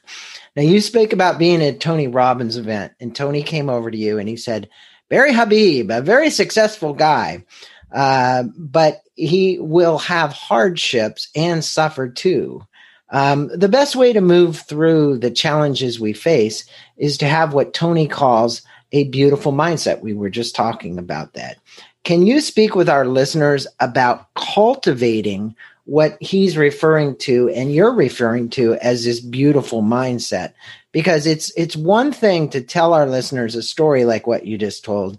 Now 0.56 0.64
you 0.64 0.80
spoke 0.82 1.14
about 1.14 1.40
being 1.40 1.62
at 1.62 1.80
tony 1.80 2.08
robbins 2.08 2.58
event 2.58 2.94
and 3.00 3.16
tony 3.16 3.44
came 3.44 3.70
over 3.70 3.92
to 3.92 3.98
you 3.98 4.20
and 4.20 4.30
he 4.30 4.38
said 4.38 4.70
barry 5.10 5.34
habib 5.34 5.92
a 5.92 6.02
very 6.02 6.30
successful 6.30 6.94
guy 6.94 7.44
uh, 7.92 8.44
but 8.58 9.02
he 9.16 9.58
will 9.60 9.98
have 9.98 10.34
hardships 10.34 11.30
and 11.36 11.64
suffer 11.64 12.10
too 12.10 12.66
um, 13.10 13.50
the 13.56 13.70
best 13.70 13.96
way 13.96 14.14
to 14.14 14.22
move 14.22 14.60
through 14.60 15.20
the 15.20 15.32
challenges 15.32 16.00
we 16.00 16.14
face 16.14 16.66
is 16.98 17.18
to 17.20 17.28
have 17.28 17.54
what 17.54 17.74
Tony 17.74 18.08
calls 18.08 18.62
a 18.92 19.06
beautiful 19.06 19.52
mindset. 19.52 20.02
We 20.02 20.14
were 20.14 20.30
just 20.30 20.56
talking 20.56 20.98
about 20.98 21.34
that. 21.34 21.58
Can 22.04 22.26
you 22.26 22.40
speak 22.40 22.76
with 22.76 22.90
our 22.90 23.06
listeners 23.06 23.68
about 23.80 24.34
cultivating 24.36 25.56
what 25.86 26.18
he's 26.22 26.58
referring 26.58 27.16
to 27.18 27.50
and 27.50 27.74
you're 27.74 27.94
referring 27.94 28.50
to 28.52 28.76
as 28.76 29.04
this 29.04 29.20
beautiful 29.20 29.82
mindset? 29.82 30.54
Because 30.92 31.28
it's 31.28 31.52
it's 31.58 31.76
one 31.76 32.12
thing 32.12 32.50
to 32.50 32.62
tell 32.62 32.94
our 32.94 33.06
listeners 33.06 33.56
a 33.56 33.64
story 33.64 34.06
like 34.06 34.28
what 34.28 34.46
you 34.46 34.58
just 34.58 34.86
told. 34.86 35.18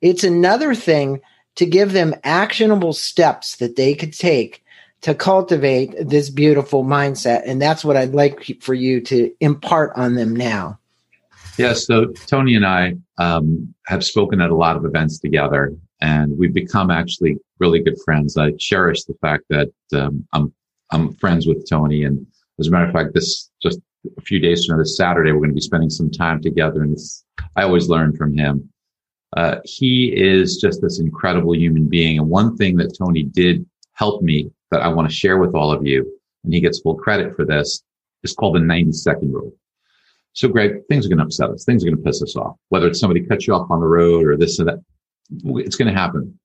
It's 0.00 0.24
another 0.24 0.74
thing 0.74 1.20
to 1.56 1.66
give 1.66 1.92
them 1.92 2.14
actionable 2.22 2.92
steps 2.92 3.56
that 3.56 3.76
they 3.76 3.94
could 3.94 4.12
take 4.12 4.64
to 5.00 5.14
cultivate 5.14 5.94
this 5.98 6.30
beautiful 6.30 6.84
mindset. 6.84 7.42
And 7.46 7.62
that's 7.62 7.84
what 7.84 7.96
I'd 7.96 8.14
like 8.14 8.58
for 8.60 8.74
you 8.74 9.00
to 9.02 9.32
impart 9.40 9.92
on 9.96 10.14
them 10.14 10.34
now. 10.34 10.78
Yes. 11.56 11.86
So 11.86 12.06
Tony 12.26 12.54
and 12.54 12.66
I 12.66 12.94
um, 13.18 13.74
have 13.86 14.04
spoken 14.04 14.40
at 14.40 14.50
a 14.50 14.54
lot 14.56 14.76
of 14.76 14.84
events 14.84 15.18
together, 15.18 15.74
and 16.00 16.38
we've 16.38 16.54
become 16.54 16.90
actually 16.90 17.36
really 17.58 17.82
good 17.82 17.96
friends. 18.04 18.36
I 18.36 18.52
cherish 18.58 19.04
the 19.04 19.14
fact 19.20 19.44
that 19.50 19.70
um, 19.92 20.26
I'm 20.32 20.52
I'm 20.92 21.14
friends 21.14 21.46
with 21.46 21.68
Tony, 21.68 22.04
and 22.04 22.24
as 22.60 22.68
a 22.68 22.70
matter 22.70 22.86
of 22.86 22.92
fact, 22.92 23.12
this 23.12 23.50
just 23.60 23.80
a 24.16 24.20
few 24.22 24.38
days 24.38 24.64
from 24.64 24.76
now, 24.76 24.82
this 24.82 24.96
Saturday, 24.96 25.32
we're 25.32 25.40
going 25.40 25.50
to 25.50 25.54
be 25.54 25.60
spending 25.60 25.90
some 25.90 26.10
time 26.10 26.40
together, 26.40 26.82
and 26.82 26.96
I 27.56 27.64
always 27.64 27.88
learn 27.88 28.16
from 28.16 28.36
him. 28.36 28.68
Uh, 29.36 29.56
he 29.64 30.14
is 30.16 30.58
just 30.58 30.80
this 30.80 31.00
incredible 31.00 31.56
human 31.56 31.88
being, 31.88 32.18
and 32.18 32.28
one 32.28 32.56
thing 32.56 32.76
that 32.76 32.96
Tony 32.96 33.24
did 33.24 33.66
help 33.94 34.22
me 34.22 34.48
that 34.70 34.82
I 34.82 34.88
want 34.88 35.08
to 35.08 35.14
share 35.14 35.38
with 35.38 35.54
all 35.54 35.72
of 35.72 35.86
you, 35.86 36.00
and 36.44 36.52
he 36.52 36.60
gets 36.60 36.80
full 36.80 36.94
credit 36.94 37.34
for 37.34 37.44
this, 37.44 37.82
is 38.22 38.32
called 38.32 38.56
the 38.56 38.60
90 38.60 38.92
second 38.92 39.32
rule. 39.32 39.52
So, 40.32 40.48
Greg, 40.48 40.82
things 40.88 41.04
are 41.04 41.08
going 41.08 41.18
to 41.18 41.24
upset 41.24 41.50
us. 41.50 41.64
Things 41.64 41.82
are 41.82 41.86
going 41.88 41.96
to 41.96 42.02
piss 42.02 42.22
us 42.22 42.36
off. 42.36 42.56
Whether 42.68 42.88
it's 42.88 43.00
somebody 43.00 43.24
cuts 43.24 43.46
you 43.46 43.54
off 43.54 43.70
on 43.70 43.80
the 43.80 43.86
road 43.86 44.26
or 44.26 44.36
this 44.36 44.60
or 44.60 44.64
that, 44.64 44.78
it's 45.30 45.76
going 45.76 45.92
to 45.92 45.98
happen. 45.98 46.38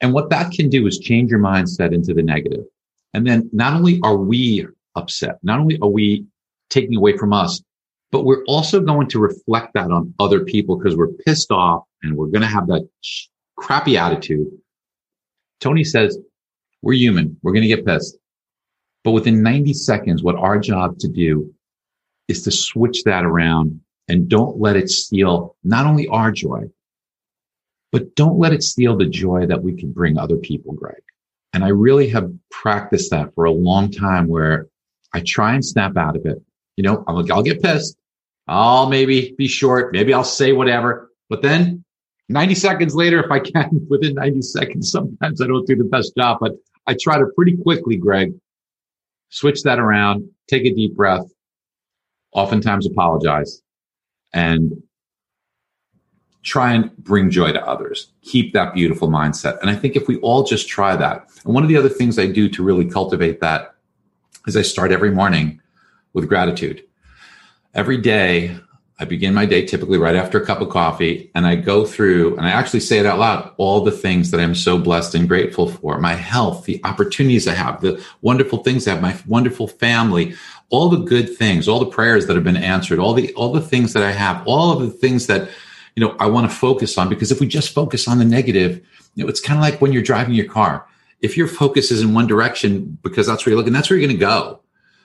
And 0.00 0.12
what 0.12 0.30
that 0.30 0.50
can 0.52 0.68
do 0.68 0.86
is 0.86 0.98
change 0.98 1.30
your 1.30 1.40
mindset 1.40 1.92
into 1.92 2.14
the 2.14 2.22
negative. 2.22 2.64
And 3.14 3.26
then 3.26 3.50
not 3.52 3.74
only 3.74 4.00
are 4.02 4.16
we 4.16 4.66
upset, 4.94 5.38
not 5.42 5.60
only 5.60 5.78
are 5.80 5.88
we 5.88 6.26
taking 6.70 6.96
away 6.96 7.16
from 7.16 7.32
us, 7.32 7.62
but 8.10 8.24
we're 8.24 8.44
also 8.44 8.80
going 8.80 9.08
to 9.08 9.18
reflect 9.18 9.74
that 9.74 9.90
on 9.90 10.14
other 10.18 10.44
people 10.44 10.76
because 10.76 10.96
we're 10.96 11.12
pissed 11.26 11.50
off 11.50 11.84
and 12.02 12.16
we're 12.16 12.26
going 12.26 12.42
to 12.42 12.46
have 12.46 12.66
that 12.66 12.86
crappy 13.56 13.96
attitude. 13.96 14.48
Tony 15.60 15.84
says, 15.84 16.18
we're 16.82 16.94
human. 16.94 17.36
We're 17.42 17.52
going 17.52 17.62
to 17.62 17.68
get 17.68 17.86
pissed. 17.86 18.16
But 19.04 19.12
within 19.12 19.42
90 19.42 19.72
seconds, 19.74 20.22
what 20.22 20.36
our 20.36 20.58
job 20.58 20.98
to 20.98 21.08
do 21.08 21.52
is 22.28 22.42
to 22.42 22.50
switch 22.50 23.04
that 23.04 23.24
around 23.24 23.80
and 24.08 24.28
don't 24.28 24.58
let 24.60 24.76
it 24.76 24.90
steal 24.90 25.56
not 25.64 25.86
only 25.86 26.06
our 26.08 26.30
joy, 26.30 26.64
but 27.90 28.14
don't 28.14 28.38
let 28.38 28.52
it 28.52 28.62
steal 28.62 28.96
the 28.96 29.06
joy 29.06 29.46
that 29.46 29.62
we 29.62 29.74
can 29.74 29.92
bring 29.92 30.18
other 30.18 30.36
people, 30.36 30.72
Greg. 30.72 31.02
And 31.52 31.64
I 31.64 31.68
really 31.68 32.08
have 32.08 32.32
practiced 32.50 33.10
that 33.10 33.34
for 33.34 33.44
a 33.44 33.50
long 33.50 33.90
time 33.90 34.28
where 34.28 34.68
I 35.12 35.20
try 35.20 35.54
and 35.54 35.64
snap 35.64 35.96
out 35.96 36.16
of 36.16 36.24
it. 36.24 36.40
You 36.76 36.84
know, 36.84 37.04
I'll, 37.06 37.30
I'll 37.30 37.42
get 37.42 37.62
pissed. 37.62 37.96
I'll 38.48 38.88
maybe 38.88 39.34
be 39.36 39.46
short. 39.46 39.92
Maybe 39.92 40.14
I'll 40.14 40.24
say 40.24 40.52
whatever, 40.52 41.10
but 41.28 41.42
then 41.42 41.84
90 42.28 42.54
seconds 42.54 42.94
later, 42.94 43.22
if 43.22 43.30
I 43.30 43.40
can, 43.40 43.86
within 43.90 44.14
90 44.14 44.42
seconds, 44.42 44.90
sometimes 44.90 45.40
I 45.40 45.46
don't 45.46 45.66
do 45.66 45.76
the 45.76 45.84
best 45.84 46.16
job, 46.16 46.38
but 46.40 46.52
I 46.86 46.96
try 47.00 47.18
to 47.18 47.26
pretty 47.36 47.56
quickly, 47.56 47.96
Greg, 47.96 48.32
switch 49.28 49.62
that 49.62 49.78
around, 49.78 50.28
take 50.48 50.64
a 50.64 50.74
deep 50.74 50.96
breath, 50.96 51.26
oftentimes 52.32 52.86
apologize, 52.86 53.62
and 54.32 54.82
try 56.42 56.72
and 56.72 56.96
bring 56.96 57.30
joy 57.30 57.52
to 57.52 57.66
others. 57.66 58.12
Keep 58.22 58.52
that 58.52 58.74
beautiful 58.74 59.08
mindset. 59.08 59.60
And 59.60 59.70
I 59.70 59.76
think 59.76 59.94
if 59.96 60.08
we 60.08 60.16
all 60.18 60.42
just 60.42 60.68
try 60.68 60.96
that, 60.96 61.28
and 61.44 61.54
one 61.54 61.62
of 61.62 61.68
the 61.68 61.76
other 61.76 61.88
things 61.88 62.18
I 62.18 62.26
do 62.26 62.48
to 62.48 62.64
really 62.64 62.88
cultivate 62.88 63.40
that 63.40 63.74
is 64.46 64.56
I 64.56 64.62
start 64.62 64.90
every 64.90 65.10
morning 65.10 65.60
with 66.12 66.28
gratitude. 66.28 66.82
Every 67.74 67.96
day, 67.96 68.56
I 69.02 69.04
begin 69.04 69.34
my 69.34 69.46
day 69.46 69.66
typically 69.66 69.98
right 69.98 70.14
after 70.14 70.40
a 70.40 70.46
cup 70.46 70.60
of 70.60 70.68
coffee 70.68 71.28
and 71.34 71.44
I 71.44 71.56
go 71.56 71.84
through 71.84 72.36
and 72.36 72.46
I 72.46 72.50
actually 72.50 72.78
say 72.78 73.00
it 73.00 73.04
out 73.04 73.18
loud 73.18 73.52
all 73.56 73.80
the 73.80 73.90
things 73.90 74.30
that 74.30 74.38
I'm 74.38 74.54
so 74.54 74.78
blessed 74.78 75.16
and 75.16 75.28
grateful 75.28 75.66
for 75.66 75.98
my 75.98 76.14
health, 76.14 76.66
the 76.66 76.80
opportunities 76.84 77.48
I 77.48 77.54
have, 77.54 77.80
the 77.80 78.00
wonderful 78.20 78.62
things 78.62 78.86
I 78.86 78.92
have, 78.92 79.02
my 79.02 79.18
wonderful 79.26 79.66
family, 79.66 80.36
all 80.70 80.88
the 80.88 80.98
good 80.98 81.36
things, 81.36 81.66
all 81.66 81.80
the 81.80 81.86
prayers 81.86 82.28
that 82.28 82.36
have 82.36 82.44
been 82.44 82.56
answered, 82.56 83.00
all 83.00 83.12
the 83.12 83.34
all 83.34 83.52
the 83.52 83.60
things 83.60 83.92
that 83.94 84.04
I 84.04 84.12
have, 84.12 84.46
all 84.46 84.70
of 84.70 84.80
the 84.80 84.90
things 84.90 85.26
that 85.26 85.50
you 85.96 86.04
know 86.04 86.16
I 86.20 86.26
want 86.26 86.48
to 86.48 86.56
focus 86.56 86.96
on 86.96 87.08
because 87.08 87.32
if 87.32 87.40
we 87.40 87.48
just 87.48 87.74
focus 87.74 88.06
on 88.06 88.20
the 88.20 88.24
negative, 88.24 88.80
you 89.16 89.24
know, 89.24 89.28
it's 89.28 89.40
kind 89.40 89.58
of 89.58 89.62
like 89.62 89.80
when 89.80 89.92
you're 89.92 90.02
driving 90.02 90.34
your 90.34 90.48
car. 90.48 90.86
If 91.20 91.36
your 91.36 91.48
focus 91.48 91.90
is 91.90 92.02
in 92.02 92.14
one 92.14 92.28
direction 92.28 92.98
because 93.02 93.26
that's 93.26 93.44
where 93.44 93.50
you're 93.50 93.58
looking, 93.58 93.72
that's 93.72 93.90
where 93.90 93.98
you're 93.98 94.08
going 94.08 94.18
to 94.18 94.24
go 94.24 94.61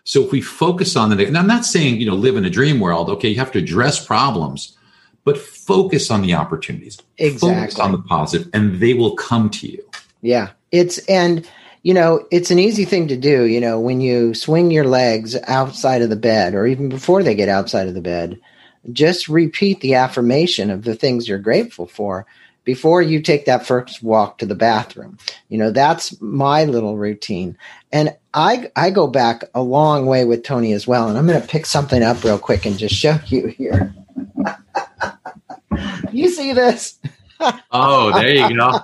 so 0.07 0.23
if 0.23 0.31
we 0.31 0.39
focus 0.39 0.95
on 0.95 1.09
the, 1.09 1.27
and 1.27 1.37
I'm 1.37 1.47
not 1.47 1.65
saying, 1.65 1.99
you 1.99 2.05
know, 2.05 2.15
live 2.15 2.37
in 2.37 2.45
a 2.45 2.49
dream 2.49 2.79
world. 2.79 3.09
Okay. 3.09 3.27
You 3.27 3.35
have 3.39 3.51
to 3.51 3.59
address 3.59 4.03
problems, 4.03 4.77
but 5.25 5.37
focus 5.37 6.09
on 6.09 6.21
the 6.21 6.33
opportunities. 6.33 6.97
Exactly. 7.17 7.59
Focus 7.59 7.77
on 7.77 7.91
the 7.91 7.97
positive 7.97 8.49
and 8.53 8.79
they 8.79 8.93
will 8.93 9.17
come 9.17 9.49
to 9.49 9.67
you. 9.67 9.83
Yeah. 10.21 10.51
It's, 10.71 10.97
and, 11.09 11.45
you 11.83 11.93
know, 11.93 12.25
it's 12.31 12.51
an 12.51 12.57
easy 12.57 12.85
thing 12.85 13.09
to 13.09 13.17
do. 13.17 13.43
You 13.43 13.59
know, 13.59 13.81
when 13.81 13.99
you 13.99 14.33
swing 14.33 14.71
your 14.71 14.85
legs 14.85 15.35
outside 15.45 16.01
of 16.01 16.09
the 16.09 16.15
bed 16.15 16.55
or 16.55 16.65
even 16.65 16.87
before 16.87 17.21
they 17.21 17.35
get 17.35 17.49
outside 17.49 17.89
of 17.89 17.93
the 17.93 17.99
bed, 17.99 18.39
just 18.93 19.27
repeat 19.27 19.81
the 19.81 19.95
affirmation 19.95 20.71
of 20.71 20.85
the 20.85 20.95
things 20.95 21.27
you're 21.27 21.37
grateful 21.37 21.85
for 21.85 22.25
before 22.63 23.01
you 23.01 23.21
take 23.21 23.45
that 23.45 23.65
first 23.65 24.01
walk 24.01 24.37
to 24.37 24.45
the 24.45 24.55
bathroom. 24.55 25.17
You 25.49 25.57
know, 25.57 25.71
that's 25.71 26.19
my 26.21 26.63
little 26.63 26.97
routine. 26.97 27.57
And 27.91 28.15
I 28.37 28.69
I 28.75 28.91
go 28.91 29.07
back 29.07 29.45
a 29.55 29.63
long 29.63 30.05
way 30.05 30.23
with 30.23 30.43
Tony 30.43 30.71
as 30.71 30.87
well. 30.87 31.09
And 31.09 31.17
I'm 31.17 31.25
going 31.25 31.41
to 31.41 31.47
pick 31.47 31.65
something 31.65 32.03
up 32.03 32.23
real 32.23 32.37
quick 32.37 32.67
and 32.67 32.77
just 32.77 32.93
show 32.93 33.17
you 33.25 33.47
here. 33.47 33.95
you 36.11 36.29
see 36.29 36.53
this? 36.53 36.99
oh, 37.71 38.11
there 38.13 38.29
you 38.29 38.55
go. 38.55 38.79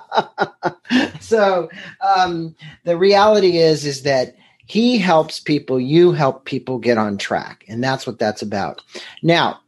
so 1.20 1.70
um, 2.00 2.56
the 2.82 2.96
reality 2.96 3.58
is 3.58 3.86
is 3.86 4.02
that 4.02 4.34
he 4.66 4.98
helps 4.98 5.38
people, 5.38 5.78
you 5.78 6.10
help 6.10 6.44
people 6.44 6.78
get 6.78 6.98
on 6.98 7.16
track. 7.16 7.64
And 7.68 7.84
that's 7.84 8.08
what 8.08 8.18
that's 8.18 8.42
about. 8.42 8.82
Now, 9.22 9.60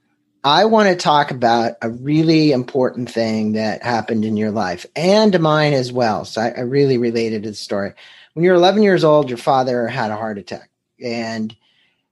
I 0.42 0.64
want 0.64 0.88
to 0.88 0.96
talk 0.96 1.30
about 1.30 1.74
a 1.82 1.90
really 1.90 2.50
important 2.50 3.10
thing 3.10 3.52
that 3.52 3.84
happened 3.84 4.24
in 4.24 4.36
your 4.36 4.50
life 4.50 4.84
and 4.96 5.38
mine 5.38 5.74
as 5.74 5.92
well. 5.92 6.24
So 6.24 6.40
I, 6.40 6.48
I 6.56 6.60
really 6.60 6.98
related 6.98 7.44
to 7.44 7.50
the 7.50 7.56
story. 7.56 7.92
When 8.36 8.44
you're 8.44 8.54
11 8.54 8.82
years 8.82 9.02
old, 9.02 9.30
your 9.30 9.38
father 9.38 9.86
had 9.86 10.10
a 10.10 10.16
heart 10.16 10.36
attack. 10.36 10.68
And 11.02 11.56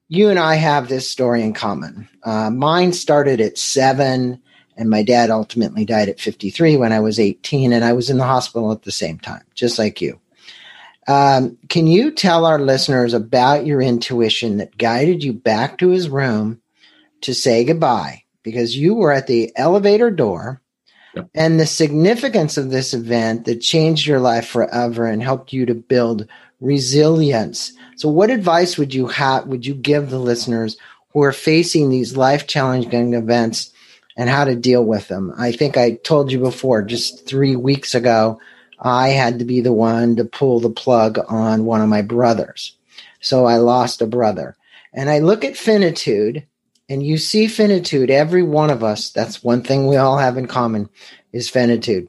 you 0.08 0.30
and 0.30 0.38
I 0.38 0.54
have 0.54 0.88
this 0.88 1.10
story 1.10 1.42
in 1.42 1.52
common. 1.52 2.08
Uh, 2.22 2.48
mine 2.48 2.94
started 2.94 3.42
at 3.42 3.58
seven, 3.58 4.40
and 4.74 4.88
my 4.88 5.02
dad 5.02 5.28
ultimately 5.28 5.84
died 5.84 6.08
at 6.08 6.18
53 6.18 6.78
when 6.78 6.94
I 6.94 7.00
was 7.00 7.20
18, 7.20 7.74
and 7.74 7.84
I 7.84 7.92
was 7.92 8.08
in 8.08 8.16
the 8.16 8.24
hospital 8.24 8.72
at 8.72 8.84
the 8.84 8.90
same 8.90 9.18
time, 9.18 9.42
just 9.54 9.78
like 9.78 10.00
you. 10.00 10.18
Um, 11.06 11.58
can 11.68 11.86
you 11.86 12.10
tell 12.10 12.46
our 12.46 12.58
listeners 12.58 13.12
about 13.12 13.66
your 13.66 13.82
intuition 13.82 14.56
that 14.56 14.78
guided 14.78 15.22
you 15.22 15.34
back 15.34 15.76
to 15.76 15.90
his 15.90 16.08
room 16.08 16.62
to 17.20 17.34
say 17.34 17.64
goodbye? 17.64 18.24
because 18.44 18.76
you 18.76 18.94
were 18.94 19.10
at 19.10 19.26
the 19.26 19.50
elevator 19.56 20.12
door 20.12 20.60
and 21.34 21.58
the 21.58 21.66
significance 21.66 22.56
of 22.56 22.70
this 22.70 22.94
event 22.94 23.44
that 23.44 23.60
changed 23.60 24.06
your 24.06 24.20
life 24.20 24.46
forever 24.46 25.06
and 25.06 25.22
helped 25.22 25.52
you 25.52 25.66
to 25.66 25.74
build 25.74 26.26
resilience. 26.60 27.72
So 27.96 28.08
what 28.08 28.30
advice 28.30 28.78
would 28.78 28.94
you 28.94 29.06
have 29.08 29.46
would 29.46 29.66
you 29.66 29.74
give 29.74 30.10
the 30.10 30.18
listeners 30.18 30.76
who 31.12 31.22
are 31.22 31.32
facing 31.32 31.90
these 31.90 32.16
life 32.16 32.46
challenging 32.46 33.14
events 33.14 33.72
and 34.16 34.28
how 34.28 34.44
to 34.44 34.56
deal 34.56 34.84
with 34.84 35.08
them? 35.08 35.32
I 35.36 35.52
think 35.52 35.76
I 35.76 35.92
told 35.92 36.32
you 36.32 36.38
before 36.38 36.82
just 36.82 37.26
3 37.26 37.56
weeks 37.56 37.94
ago 37.94 38.40
I 38.80 39.08
had 39.10 39.38
to 39.38 39.44
be 39.44 39.60
the 39.60 39.72
one 39.72 40.16
to 40.16 40.24
pull 40.24 40.60
the 40.60 40.70
plug 40.70 41.18
on 41.28 41.64
one 41.64 41.80
of 41.80 41.88
my 41.88 42.02
brothers. 42.02 42.76
So 43.20 43.46
I 43.46 43.56
lost 43.56 44.02
a 44.02 44.06
brother. 44.06 44.56
And 44.92 45.10
I 45.10 45.20
look 45.20 45.44
at 45.44 45.56
finitude 45.56 46.46
and 46.88 47.04
you 47.04 47.16
see 47.16 47.46
finitude, 47.46 48.10
every 48.10 48.42
one 48.42 48.70
of 48.70 48.84
us, 48.84 49.10
that's 49.10 49.42
one 49.42 49.62
thing 49.62 49.86
we 49.86 49.96
all 49.96 50.18
have 50.18 50.36
in 50.36 50.46
common 50.46 50.88
is 51.32 51.48
finitude. 51.48 52.08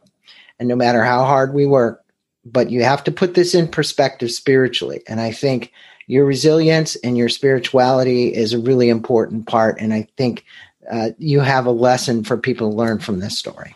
And 0.59 0.67
no 0.67 0.75
matter 0.75 1.03
how 1.03 1.23
hard 1.23 1.53
we 1.53 1.65
work, 1.65 2.03
but 2.45 2.69
you 2.69 2.83
have 2.83 3.03
to 3.05 3.11
put 3.11 3.33
this 3.33 3.55
in 3.55 3.67
perspective 3.67 4.31
spiritually. 4.31 5.01
And 5.07 5.19
I 5.19 5.31
think 5.31 5.71
your 6.07 6.25
resilience 6.25 6.95
and 6.97 7.17
your 7.17 7.29
spirituality 7.29 8.33
is 8.33 8.53
a 8.53 8.59
really 8.59 8.89
important 8.89 9.47
part. 9.47 9.79
And 9.79 9.93
I 9.93 10.07
think 10.17 10.45
uh, 10.91 11.09
you 11.17 11.39
have 11.39 11.65
a 11.65 11.71
lesson 11.71 12.23
for 12.23 12.37
people 12.37 12.69
to 12.69 12.75
learn 12.75 12.99
from 12.99 13.19
this 13.19 13.37
story. 13.37 13.75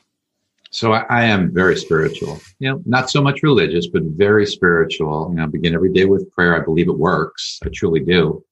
So 0.71 0.93
I, 0.93 1.05
I, 1.09 1.23
am 1.23 1.51
very 1.51 1.75
spiritual, 1.75 2.39
you 2.59 2.69
know, 2.69 2.83
not 2.85 3.09
so 3.09 3.23
much 3.23 3.41
religious, 3.41 3.87
but 3.87 4.03
very 4.03 4.45
spiritual. 4.45 5.29
You 5.31 5.37
know, 5.37 5.43
I 5.43 5.47
begin 5.47 5.73
every 5.73 5.91
day 5.91 6.05
with 6.05 6.29
prayer. 6.31 6.55
I 6.55 6.63
believe 6.63 6.87
it 6.87 6.97
works. 6.97 7.59
I 7.65 7.69
truly 7.73 8.01
do. 8.01 8.43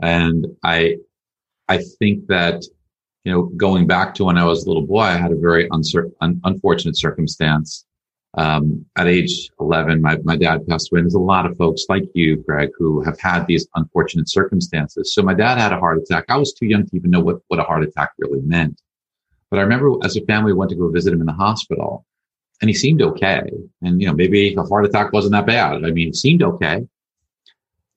And 0.00 0.46
I, 0.62 0.98
I 1.68 1.78
think 1.98 2.26
that, 2.28 2.64
you 3.24 3.32
know, 3.32 3.44
going 3.56 3.86
back 3.86 4.14
to 4.14 4.24
when 4.24 4.38
I 4.38 4.44
was 4.44 4.64
a 4.64 4.68
little 4.68 4.86
boy, 4.86 5.00
I 5.00 5.16
had 5.16 5.32
a 5.32 5.36
very 5.36 5.68
un- 5.70 6.40
unfortunate 6.44 6.96
circumstance. 6.96 7.84
Um, 8.34 8.84
at 8.96 9.06
age 9.06 9.48
11, 9.60 10.02
my, 10.02 10.18
my 10.18 10.36
dad 10.36 10.66
passed 10.66 10.92
away. 10.92 11.00
And 11.00 11.06
there's 11.06 11.14
a 11.14 11.18
lot 11.18 11.46
of 11.46 11.56
folks 11.56 11.86
like 11.88 12.04
you, 12.14 12.36
Greg, 12.36 12.68
who 12.76 13.02
have 13.02 13.18
had 13.18 13.46
these 13.46 13.66
unfortunate 13.74 14.28
circumstances. 14.28 15.14
So 15.14 15.22
my 15.22 15.32
dad 15.32 15.56
had 15.56 15.72
a 15.72 15.78
heart 15.78 15.98
attack. 15.98 16.26
I 16.28 16.36
was 16.36 16.52
too 16.52 16.66
young 16.66 16.86
to 16.86 16.96
even 16.96 17.10
know 17.10 17.20
what, 17.20 17.38
what 17.48 17.60
a 17.60 17.62
heart 17.62 17.82
attack 17.82 18.10
really 18.18 18.42
meant. 18.42 18.80
But 19.50 19.58
I 19.58 19.62
remember 19.62 19.94
as 20.04 20.16
a 20.16 20.24
family, 20.26 20.52
we 20.52 20.58
went 20.58 20.70
to 20.70 20.76
go 20.76 20.90
visit 20.90 21.14
him 21.14 21.20
in 21.20 21.26
the 21.26 21.32
hospital 21.32 22.04
and 22.60 22.68
he 22.68 22.74
seemed 22.74 23.02
okay. 23.02 23.42
And, 23.82 24.00
you 24.00 24.06
know, 24.06 24.14
maybe 24.14 24.54
a 24.54 24.62
heart 24.62 24.84
attack 24.84 25.12
wasn't 25.12 25.32
that 25.32 25.46
bad. 25.46 25.84
I 25.84 25.90
mean, 25.90 26.08
it 26.08 26.16
seemed 26.16 26.42
okay. 26.42 26.86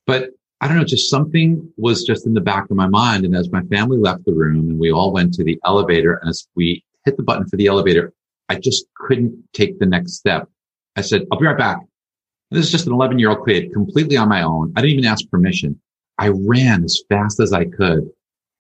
But 0.06 0.32
I 0.62 0.68
don't 0.68 0.78
know, 0.78 0.84
just 0.84 1.10
something 1.10 1.72
was 1.78 2.04
just 2.04 2.26
in 2.26 2.34
the 2.34 2.42
back 2.42 2.70
of 2.70 2.76
my 2.76 2.88
mind. 2.88 3.24
And 3.24 3.36
as 3.36 3.52
my 3.52 3.62
family 3.64 3.98
left 3.98 4.26
the 4.26 4.34
room 4.34 4.70
and 4.70 4.80
we 4.80 4.92
all 4.92 5.14
went 5.14 5.34
to 5.36 5.44
the 5.44 5.60
elevator, 5.66 6.16
and 6.16 6.30
as 6.30 6.48
we 6.56 6.84
hit 7.06 7.16
the 7.16 7.24
button 7.24 7.48
for 7.48 7.56
the 7.56 7.68
elevator, 7.68 8.14
I 8.50 8.56
just 8.56 8.86
couldn't 8.96 9.42
take 9.54 9.80
the 9.80 9.86
next 9.86 10.14
step. 10.14 10.50
I 10.96 11.02
said, 11.02 11.26
I'll 11.32 11.40
be 11.40 11.46
right 11.46 11.58
back. 11.58 11.78
And 11.78 12.60
this 12.60 12.66
is 12.66 12.72
just 12.72 12.88
an 12.88 12.94
11 12.94 13.20
year 13.20 13.30
old 13.30 13.48
kid 13.48 13.72
completely 13.72 14.18
on 14.18 14.28
my 14.28 14.42
own. 14.42 14.74
I 14.76 14.82
didn't 14.82 15.00
even 15.00 15.06
ask 15.06 15.30
permission. 15.30 15.80
I 16.18 16.30
ran 16.30 16.84
as 16.84 17.02
fast 17.08 17.40
as 17.40 17.54
I 17.54 17.66
could 17.66 18.10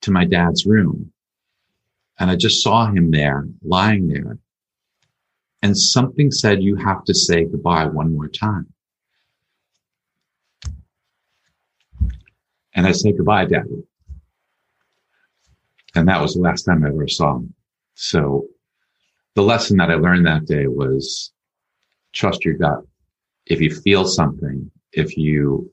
to 0.03 0.11
my 0.11 0.23
dad's 0.23 0.65
room. 0.65 1.11
And 2.19 2.29
I 2.29 2.35
just 2.35 2.63
saw 2.63 2.85
him 2.87 3.11
there, 3.11 3.47
lying 3.63 4.07
there. 4.07 4.37
And 5.61 5.77
something 5.77 6.31
said, 6.31 6.63
you 6.63 6.75
have 6.77 7.03
to 7.05 7.13
say 7.13 7.45
goodbye 7.45 7.87
one 7.87 8.15
more 8.15 8.29
time. 8.29 8.67
And 12.79 12.87
I 12.87 12.93
said 12.93 13.17
goodbye, 13.17 13.43
Daddy. 13.43 13.83
And 15.95 16.07
that 16.07 16.21
was 16.21 16.35
the 16.35 16.39
last 16.39 16.63
time 16.63 16.85
I 16.85 16.87
ever 16.87 17.09
saw 17.09 17.35
him. 17.35 17.53
So 17.95 18.45
the 19.35 19.41
lesson 19.41 19.75
that 19.79 19.91
I 19.91 19.95
learned 19.95 20.25
that 20.27 20.45
day 20.45 20.67
was 20.67 21.33
trust 22.13 22.45
your 22.45 22.53
gut. 22.53 22.79
If 23.47 23.59
you 23.59 23.75
feel 23.75 24.05
something, 24.05 24.71
if 24.93 25.17
you, 25.17 25.69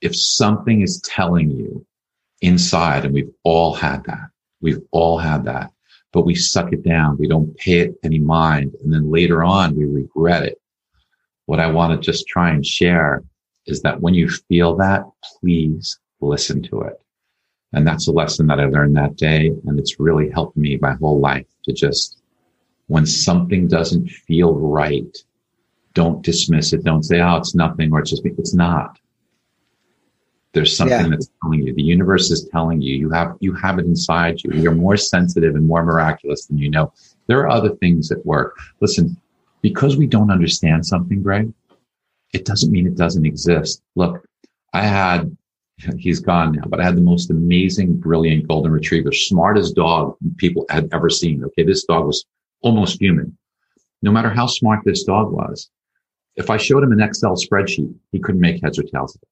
if 0.00 0.16
something 0.16 0.80
is 0.80 0.98
telling 1.02 1.50
you 1.50 1.84
inside, 2.40 3.04
and 3.04 3.12
we've 3.12 3.34
all 3.42 3.74
had 3.74 4.04
that, 4.04 4.30
we've 4.62 4.80
all 4.92 5.18
had 5.18 5.44
that, 5.44 5.70
but 6.10 6.24
we 6.24 6.34
suck 6.34 6.72
it 6.72 6.82
down. 6.82 7.18
We 7.18 7.28
don't 7.28 7.54
pay 7.58 7.80
it 7.80 7.96
any 8.02 8.18
mind. 8.18 8.72
And 8.82 8.90
then 8.90 9.10
later 9.10 9.44
on, 9.44 9.76
we 9.76 9.84
regret 9.84 10.44
it. 10.44 10.58
What 11.44 11.60
I 11.60 11.66
want 11.66 12.00
to 12.00 12.10
just 12.10 12.26
try 12.26 12.48
and 12.48 12.64
share 12.64 13.22
is 13.66 13.82
that 13.82 14.00
when 14.00 14.14
you 14.14 14.30
feel 14.30 14.74
that, 14.76 15.04
please 15.38 15.98
listen 16.28 16.62
to 16.64 16.80
it. 16.82 17.00
And 17.72 17.86
that's 17.86 18.08
a 18.08 18.12
lesson 18.12 18.46
that 18.46 18.60
I 18.60 18.66
learned 18.66 18.96
that 18.96 19.16
day. 19.16 19.52
And 19.66 19.78
it's 19.78 20.00
really 20.00 20.30
helped 20.30 20.56
me 20.56 20.78
my 20.80 20.94
whole 20.94 21.20
life 21.20 21.46
to 21.64 21.72
just, 21.72 22.22
when 22.86 23.06
something 23.06 23.68
doesn't 23.68 24.08
feel 24.08 24.54
right, 24.54 25.16
don't 25.94 26.22
dismiss 26.22 26.72
it. 26.72 26.84
Don't 26.84 27.02
say, 27.02 27.20
oh, 27.20 27.36
it's 27.36 27.54
nothing 27.54 27.92
or 27.92 28.00
it's 28.00 28.10
just, 28.10 28.24
me. 28.24 28.32
it's 28.38 28.54
not. 28.54 28.98
There's 30.52 30.74
something 30.74 30.98
yeah. 30.98 31.08
that's 31.08 31.30
telling 31.42 31.62
you. 31.62 31.74
The 31.74 31.82
universe 31.82 32.30
is 32.30 32.48
telling 32.50 32.80
you. 32.80 32.96
You 32.96 33.10
have, 33.10 33.36
you 33.40 33.52
have 33.54 33.78
it 33.78 33.84
inside 33.84 34.42
you. 34.42 34.52
You're 34.52 34.74
more 34.74 34.96
sensitive 34.96 35.54
and 35.54 35.66
more 35.66 35.84
miraculous 35.84 36.46
than 36.46 36.56
you 36.56 36.70
know. 36.70 36.92
There 37.26 37.40
are 37.40 37.50
other 37.50 37.74
things 37.76 38.10
at 38.10 38.24
work. 38.24 38.56
Listen, 38.80 39.20
because 39.60 39.96
we 39.96 40.06
don't 40.06 40.30
understand 40.30 40.86
something, 40.86 41.22
Greg, 41.22 41.52
it 42.32 42.44
doesn't 42.44 42.70
mean 42.70 42.86
it 42.86 42.96
doesn't 42.96 43.26
exist. 43.26 43.82
Look, 43.96 44.26
I 44.72 44.82
had 44.82 45.36
he's 45.98 46.20
gone 46.20 46.52
now, 46.52 46.64
but 46.66 46.80
I 46.80 46.84
had 46.84 46.96
the 46.96 47.02
most 47.02 47.30
amazing, 47.30 47.98
brilliant 47.98 48.48
golden 48.48 48.72
retriever, 48.72 49.12
smartest 49.12 49.74
dog 49.74 50.16
people 50.36 50.64
had 50.70 50.88
ever 50.92 51.10
seen. 51.10 51.44
Okay. 51.44 51.64
This 51.64 51.84
dog 51.84 52.06
was 52.06 52.24
almost 52.62 53.00
human. 53.00 53.36
No 54.02 54.10
matter 54.10 54.30
how 54.30 54.46
smart 54.46 54.80
this 54.84 55.04
dog 55.04 55.32
was, 55.32 55.70
if 56.36 56.50
I 56.50 56.56
showed 56.56 56.82
him 56.82 56.92
an 56.92 57.00
Excel 57.00 57.34
spreadsheet, 57.34 57.94
he 58.12 58.18
couldn't 58.18 58.40
make 58.40 58.62
heads 58.62 58.78
or 58.78 58.82
tails 58.82 59.14
of 59.14 59.22
it. 59.22 59.28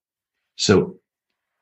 So 0.57 0.95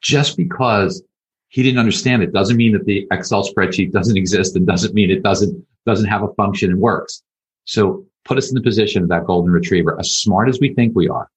just 0.02 0.38
because 0.38 1.04
he 1.50 1.64
didn't 1.64 1.80
understand 1.80 2.24
it 2.24 2.34
doesn't 2.34 2.58
mean 2.58 2.74
that 2.74 2.86
the 2.86 3.08
Excel 3.12 3.48
spreadsheet 3.48 3.92
doesn't 3.92 4.18
exist 4.18 4.56
and 4.56 4.66
doesn't 4.66 4.94
mean 4.94 5.12
it 5.12 5.24
doesn't, 5.24 5.66
doesn't 5.86 6.10
have 6.10 6.24
a 6.24 6.34
function 6.34 6.72
and 6.72 6.80
works. 6.80 7.24
So 7.66 8.06
put 8.26 8.38
us 8.38 8.50
in 8.50 8.56
the 8.56 8.62
position 8.62 9.04
of 9.04 9.10
that 9.10 9.26
golden 9.26 9.52
retriever, 9.52 9.98
as 10.00 10.16
smart 10.16 10.50
as 10.50 10.60
we 10.60 10.74
think 10.74 10.96
we 10.96 11.10
are, 11.10 11.30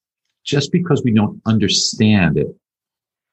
just 0.44 0.72
because 0.72 1.02
we 1.04 1.12
don't 1.12 1.40
understand 1.46 2.38
it 2.38 2.48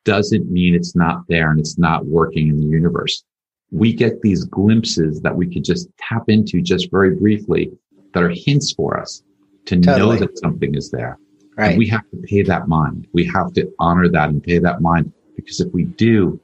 doesn't 0.05 0.51
mean 0.51 0.75
it's 0.75 0.95
not 0.95 1.23
there 1.27 1.49
and 1.49 1.59
it's 1.59 1.77
not 1.77 2.05
working 2.05 2.49
in 2.49 2.59
the 2.59 2.67
universe. 2.67 3.23
We 3.71 3.93
get 3.93 4.21
these 4.21 4.43
glimpses 4.43 5.21
that 5.21 5.35
we 5.35 5.51
could 5.51 5.63
just 5.63 5.87
tap 5.97 6.23
into 6.27 6.61
just 6.61 6.91
very 6.91 7.15
briefly 7.15 7.71
that 8.13 8.23
are 8.23 8.29
hints 8.29 8.71
for 8.71 8.99
us 8.99 9.23
to 9.65 9.79
totally. 9.79 9.99
know 9.99 10.19
that 10.19 10.37
something 10.37 10.75
is 10.75 10.91
there. 10.91 11.17
Right. 11.57 11.69
And 11.69 11.77
we 11.77 11.87
have 11.87 12.09
to 12.11 12.17
pay 12.17 12.41
that 12.43 12.67
mind. 12.67 13.07
We 13.13 13.25
have 13.27 13.53
to 13.53 13.71
honor 13.79 14.09
that 14.09 14.29
and 14.29 14.43
pay 14.43 14.59
that 14.59 14.81
mind 14.81 15.11
because 15.35 15.59
if 15.59 15.71
we 15.73 15.85
do, 15.85 16.39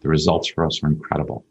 the 0.00 0.08
results 0.08 0.48
for 0.48 0.66
us 0.66 0.82
are 0.82 0.88
incredible. 0.88 1.44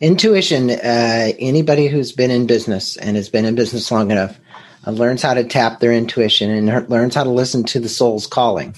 Intuition, 0.00 0.70
uh, 0.70 1.32
anybody 1.38 1.88
who's 1.88 2.12
been 2.12 2.30
in 2.30 2.46
business 2.46 2.96
and 2.96 3.16
has 3.16 3.28
been 3.28 3.44
in 3.44 3.54
business 3.54 3.90
long 3.90 4.10
enough 4.10 4.40
learns 4.86 5.22
how 5.22 5.34
to 5.34 5.44
tap 5.44 5.80
their 5.80 5.92
intuition 5.92 6.50
and 6.50 6.88
learns 6.88 7.14
how 7.14 7.24
to 7.24 7.30
listen 7.30 7.64
to 7.64 7.80
the 7.80 7.88
soul's 7.88 8.26
calling. 8.26 8.74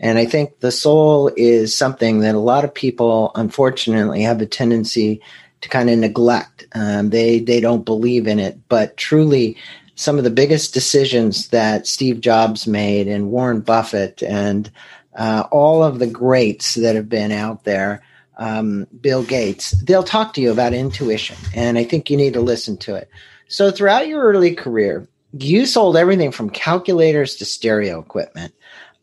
And 0.00 0.18
I 0.18 0.24
think 0.26 0.60
the 0.60 0.72
soul 0.72 1.30
is 1.36 1.76
something 1.76 2.20
that 2.20 2.34
a 2.34 2.40
lot 2.40 2.64
of 2.64 2.74
people, 2.74 3.30
unfortunately, 3.34 4.22
have 4.22 4.40
a 4.40 4.46
tendency 4.46 5.20
to 5.60 5.68
kind 5.68 5.88
of 5.88 5.98
neglect. 5.98 6.66
Um, 6.74 7.10
they 7.10 7.38
they 7.38 7.60
don't 7.60 7.84
believe 7.84 8.26
in 8.26 8.40
it, 8.40 8.58
but 8.68 8.96
truly, 8.96 9.56
some 9.94 10.18
of 10.18 10.24
the 10.24 10.30
biggest 10.30 10.74
decisions 10.74 11.48
that 11.48 11.86
Steve 11.86 12.20
Jobs 12.20 12.66
made 12.66 13.06
and 13.06 13.30
Warren 13.30 13.60
Buffett 13.60 14.22
and 14.22 14.70
uh, 15.14 15.44
all 15.52 15.84
of 15.84 15.98
the 15.98 16.06
greats 16.06 16.74
that 16.74 16.96
have 16.96 17.08
been 17.08 17.30
out 17.30 17.64
there, 17.64 18.02
um, 18.38 18.86
Bill 19.00 19.22
Gates, 19.22 19.72
they'll 19.82 20.02
talk 20.02 20.34
to 20.34 20.40
you 20.40 20.50
about 20.50 20.72
intuition, 20.72 21.36
and 21.54 21.78
I 21.78 21.84
think 21.84 22.10
you 22.10 22.16
need 22.16 22.32
to 22.32 22.40
listen 22.40 22.76
to 22.78 22.96
it. 22.96 23.08
So 23.46 23.70
throughout 23.70 24.08
your 24.08 24.22
early 24.22 24.54
career, 24.54 25.06
you 25.32 25.66
sold 25.66 25.96
everything 25.96 26.32
from 26.32 26.50
calculators 26.50 27.36
to 27.36 27.44
stereo 27.44 28.00
equipment. 28.00 28.54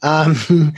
Um, 0.01 0.35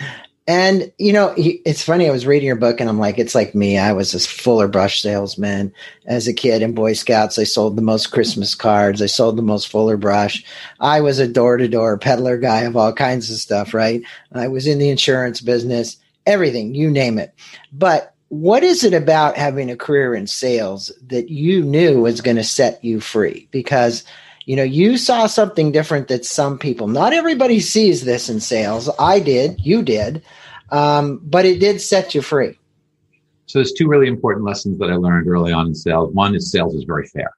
And 0.48 0.92
you 0.98 1.14
know, 1.14 1.34
it's 1.38 1.84
funny. 1.84 2.08
I 2.08 2.12
was 2.12 2.26
reading 2.26 2.48
your 2.48 2.56
book, 2.56 2.80
and 2.80 2.90
I'm 2.90 3.00
like, 3.00 3.20
it's 3.20 3.36
like 3.36 3.54
me. 3.54 3.78
I 3.78 3.94
was 3.94 4.14
a 4.14 4.20
Fuller 4.20 4.68
Brush 4.68 5.02
salesman 5.02 5.72
as 6.08 6.28
a 6.28 6.34
kid 6.34 6.64
in 6.64 6.74
Boy 6.74 6.94
Scouts. 6.94 7.38
I 7.38 7.44
sold 7.44 7.78
the 7.78 7.84
most 7.84 8.08
Christmas 8.08 8.56
cards. 8.56 9.02
I 9.02 9.06
sold 9.06 9.38
the 9.38 9.44
most 9.44 9.70
Fuller 9.70 9.98
Brush. 9.98 10.44
I 10.80 11.00
was 11.00 11.20
a 11.20 11.28
door 11.28 11.58
to 11.58 11.68
door 11.68 11.98
peddler 11.98 12.38
guy 12.38 12.62
of 12.62 12.76
all 12.76 12.92
kinds 12.92 13.30
of 13.30 13.38
stuff. 13.38 13.74
Right? 13.74 14.02
I 14.34 14.48
was 14.48 14.66
in 14.66 14.80
the 14.80 14.90
insurance 14.90 15.42
business. 15.42 15.96
Everything, 16.26 16.74
you 16.74 16.90
name 16.90 17.18
it. 17.20 17.34
But 17.72 18.14
what 18.30 18.64
is 18.64 18.84
it 18.84 18.94
about 18.94 19.38
having 19.38 19.70
a 19.70 19.78
career 19.78 20.14
in 20.16 20.26
sales 20.26 20.92
that 21.08 21.30
you 21.30 21.64
knew 21.64 22.02
was 22.02 22.20
going 22.20 22.38
to 22.38 22.44
set 22.44 22.84
you 22.84 23.00
free? 23.00 23.48
Because 23.52 24.04
you 24.46 24.56
know, 24.56 24.64
you 24.64 24.98
saw 24.98 25.28
something 25.28 25.72
different 25.72 26.08
that 26.08 26.26
some 26.26 26.58
people, 26.58 26.88
not 26.88 27.14
everybody 27.14 27.60
sees 27.60 28.04
this 28.04 28.30
in 28.30 28.40
sales. 28.40 28.90
I 29.00 29.20
did, 29.20 29.64
you 29.64 29.84
did, 29.84 30.24
um, 30.72 31.20
but 31.24 31.46
it 31.46 31.60
did 31.60 31.82
set 31.82 32.16
you 32.16 32.22
free. 32.22 32.58
So 33.46 33.60
there's 33.60 33.74
two 33.74 33.88
really 33.88 34.08
important 34.08 34.46
lessons 34.46 34.80
that 34.80 34.90
I 34.90 34.96
learned 34.96 35.28
early 35.28 35.52
on 35.52 35.68
in 35.68 35.76
sales. 35.76 36.14
One 36.14 36.36
is 36.36 36.52
sales 36.52 36.74
is 36.74 36.86
very 36.86 37.06
fair 37.08 37.32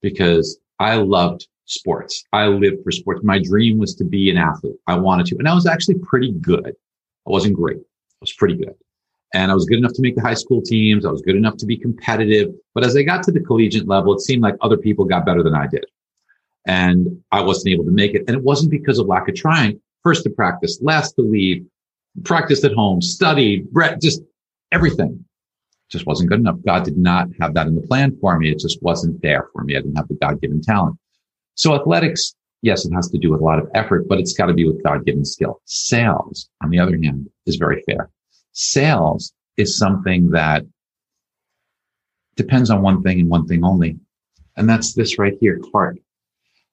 because 0.00 0.58
I 0.78 0.96
loved 0.96 1.46
sports. 1.66 2.24
I 2.32 2.46
lived 2.46 2.82
for 2.82 2.90
sports. 2.90 3.22
My 3.22 3.40
dream 3.40 3.78
was 3.78 3.94
to 3.96 4.04
be 4.04 4.30
an 4.30 4.38
athlete. 4.38 4.76
I 4.86 4.96
wanted 4.96 5.26
to, 5.26 5.36
and 5.38 5.46
I 5.46 5.54
was 5.54 5.66
actually 5.66 5.98
pretty 5.98 6.32
good. 6.32 6.74
I 7.26 7.30
wasn't 7.30 7.54
great. 7.54 7.76
I 7.76 8.22
was 8.22 8.32
pretty 8.32 8.56
good. 8.56 8.74
And 9.32 9.52
I 9.52 9.54
was 9.54 9.66
good 9.66 9.78
enough 9.78 9.92
to 9.92 10.02
make 10.02 10.16
the 10.16 10.22
high 10.22 10.34
school 10.34 10.60
teams. 10.60 11.06
I 11.06 11.10
was 11.12 11.22
good 11.22 11.36
enough 11.36 11.56
to 11.58 11.66
be 11.66 11.76
competitive. 11.76 12.52
But 12.74 12.84
as 12.84 12.96
I 12.96 13.02
got 13.02 13.22
to 13.24 13.30
the 13.30 13.38
collegiate 13.38 13.86
level, 13.86 14.12
it 14.14 14.20
seemed 14.20 14.42
like 14.42 14.56
other 14.60 14.76
people 14.76 15.04
got 15.04 15.24
better 15.24 15.44
than 15.44 15.54
I 15.54 15.68
did 15.68 15.84
and 16.66 17.08
I 17.32 17.40
wasn't 17.42 17.72
able 17.72 17.84
to 17.84 17.90
make 17.90 18.14
it. 18.14 18.24
And 18.26 18.36
it 18.36 18.42
wasn't 18.42 18.70
because 18.70 18.98
of 18.98 19.06
lack 19.06 19.28
of 19.28 19.34
trying. 19.34 19.80
First 20.02 20.24
to 20.24 20.30
practice, 20.30 20.78
last 20.80 21.12
to 21.16 21.22
leave, 21.22 21.64
practiced 22.24 22.64
at 22.64 22.72
home, 22.72 23.02
studied, 23.02 23.66
just 24.00 24.22
everything 24.72 25.24
just 25.90 26.06
wasn't 26.06 26.30
good 26.30 26.38
enough. 26.38 26.56
God 26.64 26.84
did 26.84 26.96
not 26.96 27.28
have 27.40 27.54
that 27.54 27.66
in 27.66 27.74
the 27.74 27.82
plan 27.82 28.16
for 28.20 28.38
me. 28.38 28.50
It 28.50 28.60
just 28.60 28.82
wasn't 28.82 29.20
there 29.22 29.48
for 29.52 29.64
me. 29.64 29.76
I 29.76 29.80
didn't 29.80 29.96
have 29.96 30.08
the 30.08 30.14
God 30.14 30.40
given 30.40 30.62
talent. 30.62 30.96
So 31.56 31.74
athletics, 31.74 32.34
yes, 32.62 32.86
it 32.86 32.92
has 32.94 33.08
to 33.10 33.18
do 33.18 33.30
with 33.30 33.40
a 33.40 33.44
lot 33.44 33.58
of 33.58 33.68
effort, 33.74 34.08
but 34.08 34.18
it's 34.18 34.32
got 34.32 34.46
to 34.46 34.54
be 34.54 34.64
with 34.64 34.82
God 34.82 35.04
given 35.04 35.24
skill. 35.24 35.60
Sales, 35.64 36.48
on 36.62 36.70
the 36.70 36.78
other 36.78 36.96
hand, 37.02 37.28
is 37.46 37.56
very 37.56 37.82
fair. 37.82 38.08
Sales 38.52 39.32
is 39.56 39.76
something 39.76 40.30
that 40.30 40.64
depends 42.36 42.70
on 42.70 42.82
one 42.82 43.02
thing 43.02 43.20
and 43.20 43.28
one 43.28 43.46
thing 43.46 43.64
only. 43.64 43.98
And 44.56 44.68
that's 44.68 44.94
this 44.94 45.18
right 45.18 45.36
here, 45.40 45.60
heart. 45.72 45.98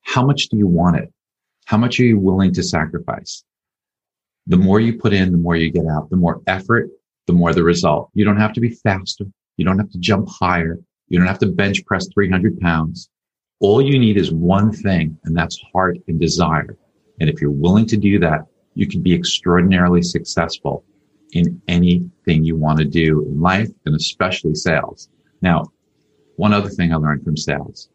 How 0.07 0.25
much 0.25 0.47
do 0.47 0.55
you 0.55 0.67
want 0.67 0.95
it? 0.95 1.13
How 1.65 1.75
much 1.75 1.99
are 1.99 2.05
you 2.05 2.17
willing 2.17 2.53
to 2.53 2.63
sacrifice? 2.63 3.43
The 4.47 4.55
more 4.55 4.79
you 4.79 4.97
put 4.97 5.11
in, 5.11 5.33
the 5.33 5.37
more 5.37 5.57
you 5.57 5.69
get 5.69 5.85
out, 5.85 6.09
the 6.09 6.15
more 6.15 6.41
effort, 6.47 6.89
the 7.25 7.33
more 7.33 7.53
the 7.53 7.65
result. 7.65 8.09
You 8.13 8.23
don't 8.23 8.39
have 8.39 8.53
to 8.53 8.61
be 8.61 8.69
faster. 8.69 9.25
You 9.57 9.65
don't 9.65 9.77
have 9.77 9.91
to 9.91 9.97
jump 9.99 10.29
higher. 10.29 10.79
You 11.09 11.19
don't 11.19 11.27
have 11.27 11.39
to 11.39 11.47
bench 11.47 11.85
press 11.85 12.07
300 12.13 12.57
pounds. 12.61 13.09
All 13.59 13.81
you 13.81 13.99
need 13.99 14.15
is 14.15 14.31
one 14.31 14.71
thing, 14.71 15.17
and 15.25 15.35
that's 15.35 15.61
heart 15.73 15.97
and 16.07 16.17
desire. 16.17 16.77
And 17.19 17.29
if 17.29 17.41
you're 17.41 17.51
willing 17.51 17.85
to 17.87 17.97
do 17.97 18.17
that, 18.19 18.45
you 18.75 18.87
can 18.87 19.01
be 19.01 19.13
extraordinarily 19.13 20.03
successful 20.03 20.85
in 21.33 21.61
anything 21.67 22.45
you 22.45 22.55
want 22.55 22.79
to 22.79 22.85
do 22.85 23.25
in 23.25 23.41
life 23.41 23.69
and 23.85 23.93
especially 23.93 24.55
sales. 24.55 25.09
Now, 25.41 25.65
one 26.37 26.53
other 26.53 26.69
thing 26.69 26.93
I 26.93 26.95
learned 26.95 27.25
from 27.25 27.35
sales. 27.35 27.89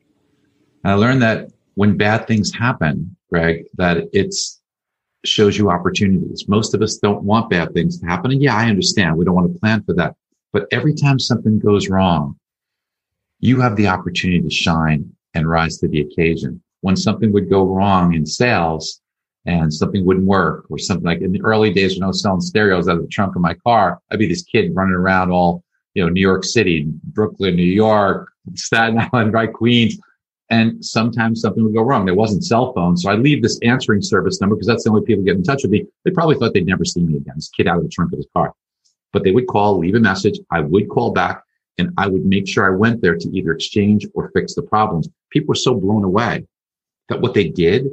I 0.84 0.92
learned 0.92 1.22
that 1.22 1.48
when 1.74 1.96
bad 1.96 2.26
things 2.26 2.52
happen, 2.52 3.16
Greg, 3.30 3.64
that 3.76 4.08
it's 4.12 4.60
shows 5.24 5.56
you 5.56 5.70
opportunities. 5.70 6.48
Most 6.48 6.74
of 6.74 6.82
us 6.82 6.96
don't 6.96 7.22
want 7.22 7.50
bad 7.50 7.72
things 7.72 8.00
to 8.00 8.06
happen. 8.06 8.32
And 8.32 8.42
yeah, 8.42 8.56
I 8.56 8.68
understand. 8.68 9.16
We 9.16 9.24
don't 9.24 9.34
want 9.34 9.52
to 9.52 9.58
plan 9.58 9.82
for 9.84 9.94
that. 9.94 10.16
But 10.52 10.66
every 10.72 10.94
time 10.94 11.18
something 11.18 11.58
goes 11.58 11.88
wrong, 11.88 12.36
you 13.40 13.60
have 13.60 13.76
the 13.76 13.88
opportunity 13.88 14.40
to 14.40 14.50
shine 14.50 15.10
and 15.34 15.48
rise 15.48 15.78
to 15.78 15.88
the 15.88 16.00
occasion. 16.00 16.62
When 16.80 16.96
something 16.96 17.32
would 17.32 17.48
go 17.48 17.64
wrong 17.64 18.14
in 18.14 18.26
sales 18.26 19.00
and 19.46 19.72
something 19.72 20.04
wouldn't 20.04 20.26
work 20.26 20.66
or 20.70 20.78
something 20.78 21.06
like 21.06 21.20
in 21.20 21.32
the 21.32 21.42
early 21.42 21.72
days 21.72 21.94
when 21.94 22.04
I 22.04 22.08
was 22.08 22.20
selling 22.20 22.40
stereos 22.40 22.88
out 22.88 22.96
of 22.96 23.02
the 23.02 23.08
trunk 23.08 23.34
of 23.36 23.42
my 23.42 23.54
car, 23.54 24.00
I'd 24.10 24.18
be 24.18 24.26
this 24.26 24.42
kid 24.42 24.74
running 24.74 24.94
around 24.94 25.30
all, 25.30 25.64
you 25.94 26.02
know, 26.02 26.08
New 26.08 26.20
York 26.20 26.44
City, 26.44 26.86
Brooklyn, 27.04 27.56
New 27.56 27.62
York, 27.62 28.30
Staten 28.54 28.98
Island, 29.12 29.32
right? 29.32 29.52
Queens, 29.52 29.98
and 30.52 30.84
sometimes 30.84 31.40
something 31.40 31.64
would 31.64 31.72
go 31.72 31.80
wrong. 31.80 32.04
There 32.04 32.14
wasn't 32.14 32.44
cell 32.44 32.74
phones. 32.74 33.02
So 33.02 33.10
I 33.10 33.14
leave 33.14 33.42
this 33.42 33.58
answering 33.62 34.02
service 34.02 34.38
number 34.38 34.54
because 34.54 34.66
that's 34.66 34.84
the 34.84 34.90
only 34.90 35.02
people 35.02 35.24
get 35.24 35.36
in 35.36 35.42
touch 35.42 35.62
with 35.62 35.70
me. 35.70 35.86
They 36.04 36.10
probably 36.10 36.36
thought 36.36 36.52
they'd 36.52 36.66
never 36.66 36.84
see 36.84 37.00
me 37.00 37.16
again. 37.16 37.32
This 37.36 37.48
kid 37.48 37.66
out 37.66 37.78
of 37.78 37.84
the 37.84 37.88
trunk 37.88 38.12
of 38.12 38.18
his 38.18 38.28
car. 38.36 38.52
But 39.14 39.24
they 39.24 39.30
would 39.30 39.46
call, 39.46 39.78
leave 39.78 39.94
a 39.94 40.00
message. 40.00 40.38
I 40.50 40.60
would 40.60 40.90
call 40.90 41.12
back 41.12 41.42
and 41.78 41.88
I 41.96 42.06
would 42.06 42.26
make 42.26 42.46
sure 42.46 42.70
I 42.70 42.76
went 42.76 43.00
there 43.00 43.16
to 43.16 43.28
either 43.30 43.52
exchange 43.52 44.06
or 44.12 44.30
fix 44.34 44.54
the 44.54 44.60
problems. 44.60 45.08
People 45.30 45.48
were 45.48 45.54
so 45.54 45.74
blown 45.74 46.04
away 46.04 46.46
that 47.08 47.22
what 47.22 47.32
they 47.32 47.48
did 47.48 47.86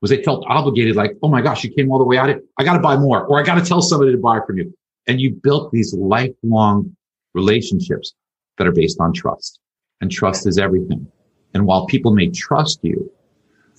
was 0.00 0.10
they 0.10 0.24
felt 0.24 0.44
obligated, 0.48 0.96
like, 0.96 1.16
oh 1.22 1.28
my 1.28 1.40
gosh, 1.40 1.62
you 1.62 1.70
came 1.70 1.92
all 1.92 1.98
the 1.98 2.04
way 2.04 2.18
out 2.18 2.28
it. 2.28 2.44
I 2.58 2.64
got 2.64 2.72
to 2.72 2.80
buy 2.80 2.96
more, 2.96 3.24
or 3.24 3.38
I 3.38 3.44
got 3.44 3.54
to 3.54 3.64
tell 3.64 3.82
somebody 3.82 4.10
to 4.10 4.18
buy 4.18 4.40
from 4.44 4.58
you. 4.58 4.74
And 5.06 5.20
you 5.20 5.30
built 5.30 5.70
these 5.70 5.94
lifelong 5.94 6.96
relationships 7.34 8.14
that 8.58 8.66
are 8.66 8.72
based 8.72 8.98
on 9.00 9.12
trust. 9.12 9.60
And 10.00 10.10
trust 10.10 10.48
is 10.48 10.58
everything. 10.58 11.06
And 11.54 11.66
while 11.66 11.86
people 11.86 12.12
may 12.12 12.28
trust 12.30 12.80
you, 12.82 13.10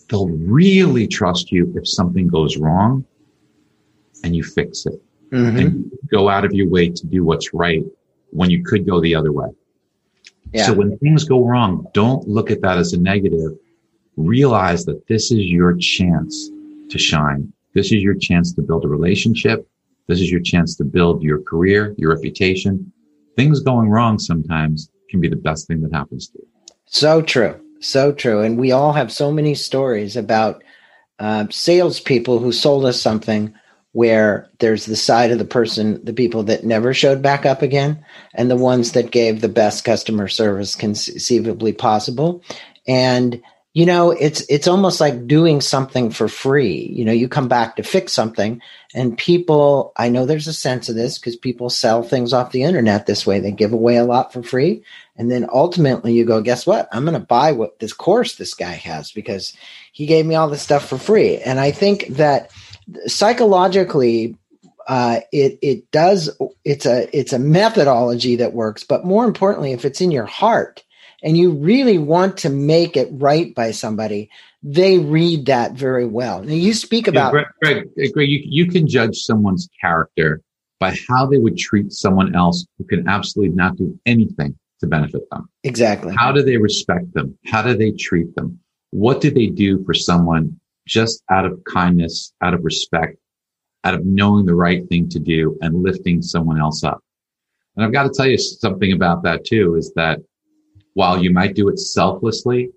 they'll 0.09 0.27
really 0.27 1.07
trust 1.07 1.51
you 1.51 1.73
if 1.75 1.87
something 1.87 2.27
goes 2.27 2.57
wrong 2.57 3.05
and 4.23 4.35
you 4.35 4.43
fix 4.43 4.85
it 4.85 5.01
mm-hmm. 5.31 5.57
and 5.57 5.91
go 6.09 6.29
out 6.29 6.45
of 6.45 6.53
your 6.53 6.67
way 6.67 6.89
to 6.89 7.07
do 7.07 7.23
what's 7.23 7.53
right 7.53 7.83
when 8.31 8.49
you 8.49 8.63
could 8.63 8.85
go 8.85 8.99
the 8.99 9.15
other 9.15 9.31
way. 9.31 9.49
Yeah. 10.53 10.65
So 10.65 10.73
when 10.73 10.97
things 10.99 11.23
go 11.23 11.45
wrong, 11.45 11.87
don't 11.93 12.27
look 12.27 12.51
at 12.51 12.61
that 12.61 12.77
as 12.77 12.93
a 12.93 12.99
negative. 12.99 13.57
Realize 14.17 14.85
that 14.85 15.07
this 15.07 15.31
is 15.31 15.45
your 15.45 15.75
chance 15.77 16.49
to 16.89 16.97
shine. 16.97 17.51
This 17.73 17.87
is 17.87 18.03
your 18.03 18.15
chance 18.15 18.53
to 18.53 18.61
build 18.61 18.83
a 18.83 18.87
relationship. 18.89 19.65
This 20.07 20.19
is 20.19 20.29
your 20.29 20.41
chance 20.41 20.75
to 20.75 20.83
build 20.83 21.23
your 21.23 21.41
career, 21.41 21.95
your 21.97 22.13
reputation. 22.13 22.91
Things 23.37 23.61
going 23.61 23.89
wrong 23.89 24.19
sometimes 24.19 24.89
can 25.09 25.21
be 25.21 25.29
the 25.29 25.37
best 25.37 25.67
thing 25.67 25.81
that 25.81 25.93
happens 25.93 26.27
to 26.29 26.39
you. 26.39 26.47
So 26.91 27.21
true. 27.21 27.57
So 27.79 28.11
true. 28.11 28.41
And 28.41 28.57
we 28.57 28.73
all 28.73 28.91
have 28.91 29.11
so 29.11 29.31
many 29.31 29.55
stories 29.55 30.17
about 30.17 30.61
uh, 31.19 31.47
salespeople 31.49 32.39
who 32.39 32.51
sold 32.51 32.85
us 32.85 33.01
something 33.01 33.53
where 33.93 34.49
there's 34.59 34.85
the 34.85 34.95
side 34.97 35.31
of 35.31 35.39
the 35.39 35.45
person, 35.45 36.03
the 36.03 36.13
people 36.13 36.43
that 36.43 36.65
never 36.65 36.93
showed 36.93 37.21
back 37.21 37.45
up 37.45 37.61
again, 37.61 38.03
and 38.33 38.51
the 38.51 38.57
ones 38.57 38.91
that 38.91 39.11
gave 39.11 39.39
the 39.39 39.49
best 39.49 39.85
customer 39.85 40.27
service 40.27 40.75
conceivably 40.75 41.71
possible. 41.71 42.43
And 42.87 43.41
you 43.73 43.85
know 43.85 44.11
it's 44.11 44.41
it's 44.49 44.67
almost 44.67 44.99
like 44.99 45.27
doing 45.27 45.61
something 45.61 46.11
for 46.11 46.27
free. 46.27 46.91
You 46.93 47.05
know 47.05 47.11
you 47.11 47.29
come 47.29 47.47
back 47.47 47.75
to 47.75 47.83
fix 47.83 48.11
something 48.13 48.61
and 48.93 49.17
people 49.17 49.93
i 49.95 50.09
know 50.09 50.25
there's 50.25 50.47
a 50.47 50.53
sense 50.53 50.89
of 50.89 50.95
this 50.95 51.17
because 51.17 51.37
people 51.37 51.69
sell 51.69 52.03
things 52.03 52.33
off 52.33 52.51
the 52.51 52.63
internet 52.63 53.05
this 53.05 53.25
way. 53.25 53.39
They 53.39 53.51
give 53.51 53.71
away 53.73 53.97
a 53.97 54.03
lot 54.03 54.33
for 54.33 54.43
free. 54.43 54.83
And 55.15 55.31
then 55.31 55.47
ultimately 55.51 56.13
you 56.13 56.25
go 56.25 56.41
guess 56.41 56.65
what? 56.67 56.89
I'm 56.91 57.05
going 57.05 57.13
to 57.13 57.25
buy 57.25 57.53
what 57.53 57.79
this 57.79 57.93
course 57.93 58.35
this 58.35 58.53
guy 58.53 58.73
has 58.73 59.11
because 59.11 59.53
he 59.93 60.05
gave 60.05 60.25
me 60.25 60.35
all 60.35 60.49
this 60.49 60.61
stuff 60.61 60.87
for 60.87 60.97
free. 60.97 61.37
And 61.37 61.59
i 61.59 61.71
think 61.71 62.07
that 62.07 62.51
psychologically 63.07 64.35
uh, 64.87 65.21
it 65.31 65.59
it 65.61 65.91
does 65.91 66.29
it's 66.65 66.85
a 66.85 67.07
it's 67.17 67.33
a 67.33 67.39
methodology 67.39 68.35
that 68.37 68.53
works 68.53 68.83
but 68.83 69.05
more 69.05 69.25
importantly 69.25 69.71
if 69.71 69.85
it's 69.85 70.01
in 70.01 70.11
your 70.11 70.25
heart 70.25 70.83
and 71.23 71.37
you 71.37 71.51
really 71.51 71.97
want 71.97 72.37
to 72.37 72.49
make 72.49 72.97
it 72.97 73.09
right 73.11 73.53
by 73.53 73.71
somebody, 73.71 74.29
they 74.63 74.99
read 74.99 75.45
that 75.45 75.73
very 75.73 76.05
well. 76.05 76.43
Now 76.43 76.53
you 76.53 76.73
speak 76.73 77.07
about 77.07 77.33
yeah, 77.33 77.43
Greg, 77.43 77.45
Greg, 77.61 77.89
eh, 77.99 78.11
Greg, 78.13 78.29
you, 78.29 78.41
you 78.43 78.67
can 78.67 78.87
judge 78.87 79.17
someone's 79.17 79.69
character 79.79 80.41
by 80.79 80.95
how 81.07 81.27
they 81.27 81.37
would 81.37 81.57
treat 81.57 81.91
someone 81.91 82.35
else 82.35 82.65
who 82.77 82.85
can 82.85 83.07
absolutely 83.07 83.55
not 83.55 83.77
do 83.77 83.97
anything 84.05 84.57
to 84.79 84.87
benefit 84.87 85.21
them. 85.29 85.47
Exactly. 85.63 86.13
How 86.15 86.31
do 86.31 86.41
they 86.41 86.57
respect 86.57 87.13
them? 87.13 87.37
How 87.45 87.61
do 87.61 87.75
they 87.75 87.91
treat 87.91 88.35
them? 88.35 88.59
What 88.89 89.21
do 89.21 89.31
they 89.31 89.47
do 89.47 89.83
for 89.85 89.93
someone 89.93 90.59
just 90.87 91.23
out 91.29 91.45
of 91.45 91.63
kindness, 91.65 92.33
out 92.41 92.55
of 92.55 92.65
respect, 92.65 93.17
out 93.83 93.93
of 93.93 94.05
knowing 94.05 94.45
the 94.45 94.55
right 94.55 94.87
thing 94.89 95.07
to 95.09 95.19
do 95.19 95.57
and 95.61 95.83
lifting 95.83 96.21
someone 96.21 96.59
else 96.59 96.83
up? 96.83 96.99
And 97.75 97.85
I've 97.85 97.93
got 97.93 98.03
to 98.03 98.09
tell 98.09 98.27
you 98.27 98.37
something 98.37 98.91
about 98.91 99.23
that 99.23 99.45
too, 99.45 99.75
is 99.75 99.93
that 99.95 100.19
while 100.93 101.21
you 101.21 101.31
might 101.31 101.55
do 101.55 101.69
it 101.69 101.79
selflessly, 101.79 102.69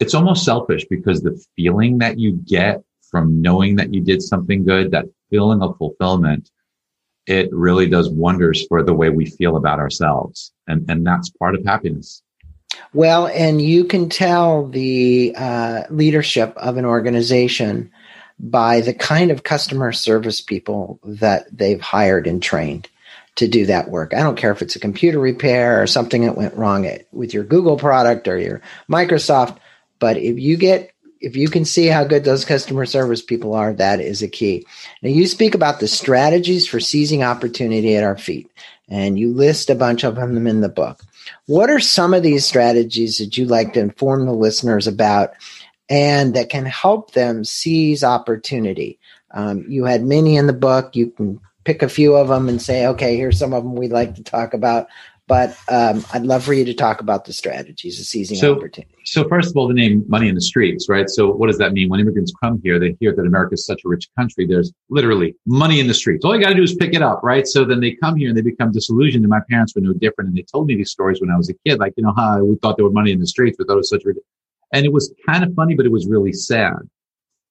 it's 0.00 0.14
almost 0.14 0.44
selfish 0.44 0.84
because 0.88 1.22
the 1.22 1.42
feeling 1.56 1.98
that 1.98 2.18
you 2.18 2.32
get 2.32 2.82
from 3.10 3.40
knowing 3.40 3.76
that 3.76 3.94
you 3.94 4.00
did 4.00 4.22
something 4.22 4.64
good, 4.64 4.90
that 4.90 5.06
feeling 5.30 5.62
of 5.62 5.76
fulfillment, 5.78 6.50
it 7.26 7.48
really 7.52 7.88
does 7.88 8.10
wonders 8.10 8.66
for 8.66 8.82
the 8.82 8.94
way 8.94 9.08
we 9.08 9.26
feel 9.26 9.56
about 9.56 9.78
ourselves. 9.78 10.52
And, 10.66 10.84
and 10.88 11.06
that's 11.06 11.30
part 11.30 11.54
of 11.54 11.64
happiness. 11.64 12.22
Well, 12.92 13.26
and 13.28 13.60
you 13.60 13.84
can 13.84 14.08
tell 14.08 14.66
the 14.68 15.34
uh, 15.36 15.84
leadership 15.90 16.54
of 16.56 16.76
an 16.76 16.84
organization 16.84 17.90
by 18.38 18.82
the 18.82 18.92
kind 18.92 19.30
of 19.30 19.44
customer 19.44 19.92
service 19.92 20.40
people 20.40 21.00
that 21.04 21.46
they've 21.56 21.80
hired 21.80 22.26
and 22.26 22.42
trained 22.42 22.88
to 23.36 23.46
do 23.46 23.66
that 23.66 23.90
work. 23.90 24.12
I 24.14 24.22
don't 24.22 24.36
care 24.36 24.50
if 24.50 24.62
it's 24.62 24.76
a 24.76 24.80
computer 24.80 25.18
repair 25.18 25.82
or 25.82 25.86
something 25.86 26.22
that 26.22 26.36
went 26.36 26.54
wrong 26.54 26.88
with 27.12 27.32
your 27.32 27.44
Google 27.44 27.76
product 27.76 28.28
or 28.28 28.38
your 28.38 28.62
Microsoft, 28.90 29.58
but 29.98 30.16
if 30.16 30.38
you 30.38 30.56
get 30.56 30.92
if 31.18 31.34
you 31.34 31.48
can 31.48 31.64
see 31.64 31.86
how 31.86 32.04
good 32.04 32.24
those 32.24 32.44
customer 32.44 32.84
service 32.84 33.22
people 33.22 33.54
are, 33.54 33.72
that 33.72 34.00
is 34.00 34.22
a 34.22 34.28
key. 34.28 34.66
Now 35.02 35.08
you 35.08 35.26
speak 35.26 35.54
about 35.54 35.80
the 35.80 35.88
strategies 35.88 36.66
for 36.66 36.78
seizing 36.78 37.22
opportunity 37.22 37.96
at 37.96 38.04
our 38.04 38.18
feet, 38.18 38.50
and 38.88 39.18
you 39.18 39.32
list 39.32 39.70
a 39.70 39.74
bunch 39.74 40.04
of 40.04 40.16
them 40.16 40.46
in 40.46 40.60
the 40.60 40.68
book. 40.68 41.00
What 41.46 41.70
are 41.70 41.80
some 41.80 42.14
of 42.14 42.22
these 42.22 42.44
strategies 42.44 43.18
that 43.18 43.36
you'd 43.36 43.50
like 43.50 43.72
to 43.72 43.80
inform 43.80 44.26
the 44.26 44.32
listeners 44.32 44.86
about 44.86 45.30
and 45.88 46.34
that 46.34 46.50
can 46.50 46.66
help 46.66 47.12
them 47.12 47.44
seize 47.44 48.04
opportunity? 48.04 48.98
Um, 49.32 49.64
you 49.68 49.84
had 49.84 50.04
many 50.04 50.36
in 50.36 50.46
the 50.46 50.52
book. 50.52 50.94
You 50.94 51.10
can 51.10 51.40
pick 51.66 51.82
a 51.82 51.88
few 51.88 52.14
of 52.14 52.28
them 52.28 52.48
and 52.48 52.62
say, 52.62 52.86
okay, 52.86 53.16
here's 53.16 53.38
some 53.38 53.52
of 53.52 53.64
them 53.64 53.74
we'd 53.74 53.90
like 53.90 54.14
to 54.14 54.22
talk 54.22 54.54
about. 54.54 54.86
But 55.28 55.58
um, 55.68 56.04
I'd 56.12 56.22
love 56.22 56.44
for 56.44 56.54
you 56.54 56.64
to 56.64 56.72
talk 56.72 57.00
about 57.00 57.24
the 57.24 57.32
strategies 57.32 57.98
of 57.98 58.06
seizing 58.06 58.36
so, 58.36 58.54
opportunity. 58.54 58.94
So, 59.04 59.28
first 59.28 59.50
of 59.50 59.56
all, 59.56 59.66
the 59.66 59.74
name 59.74 60.04
money 60.06 60.28
in 60.28 60.36
the 60.36 60.40
streets, 60.40 60.88
right? 60.88 61.10
So, 61.10 61.32
what 61.32 61.48
does 61.48 61.58
that 61.58 61.72
mean? 61.72 61.88
When 61.88 61.98
immigrants 61.98 62.32
come 62.40 62.60
here, 62.62 62.78
they 62.78 62.96
hear 63.00 63.12
that 63.12 63.26
America 63.26 63.54
is 63.54 63.66
such 63.66 63.82
a 63.84 63.88
rich 63.88 64.08
country. 64.16 64.46
There's 64.46 64.72
literally 64.88 65.34
money 65.44 65.80
in 65.80 65.88
the 65.88 65.94
streets. 65.94 66.24
All 66.24 66.36
you 66.36 66.40
got 66.40 66.50
to 66.50 66.54
do 66.54 66.62
is 66.62 66.76
pick 66.76 66.94
it 66.94 67.02
up, 67.02 67.22
right? 67.24 67.44
So 67.44 67.64
then 67.64 67.80
they 67.80 67.96
come 67.96 68.14
here 68.14 68.28
and 68.28 68.38
they 68.38 68.42
become 68.42 68.70
disillusioned. 68.70 69.24
And 69.24 69.30
my 69.30 69.40
parents 69.50 69.74
were 69.74 69.82
no 69.82 69.94
different. 69.94 70.28
And 70.28 70.38
they 70.38 70.42
told 70.42 70.68
me 70.68 70.76
these 70.76 70.92
stories 70.92 71.20
when 71.20 71.32
I 71.32 71.36
was 71.36 71.50
a 71.50 71.54
kid, 71.66 71.80
like, 71.80 71.94
you 71.96 72.04
know, 72.04 72.14
how 72.16 72.44
we 72.44 72.54
thought 72.62 72.76
there 72.76 72.84
was 72.84 72.94
money 72.94 73.10
in 73.10 73.18
the 73.18 73.26
streets. 73.26 73.56
We 73.58 73.64
thought 73.64 73.74
it 73.74 73.78
was 73.78 73.90
such 73.90 74.04
a, 74.04 74.14
and 74.72 74.86
it 74.86 74.92
was 74.92 75.12
kind 75.28 75.42
of 75.42 75.52
funny, 75.54 75.74
but 75.74 75.86
it 75.86 75.92
was 75.92 76.06
really 76.06 76.32
sad. 76.32 76.76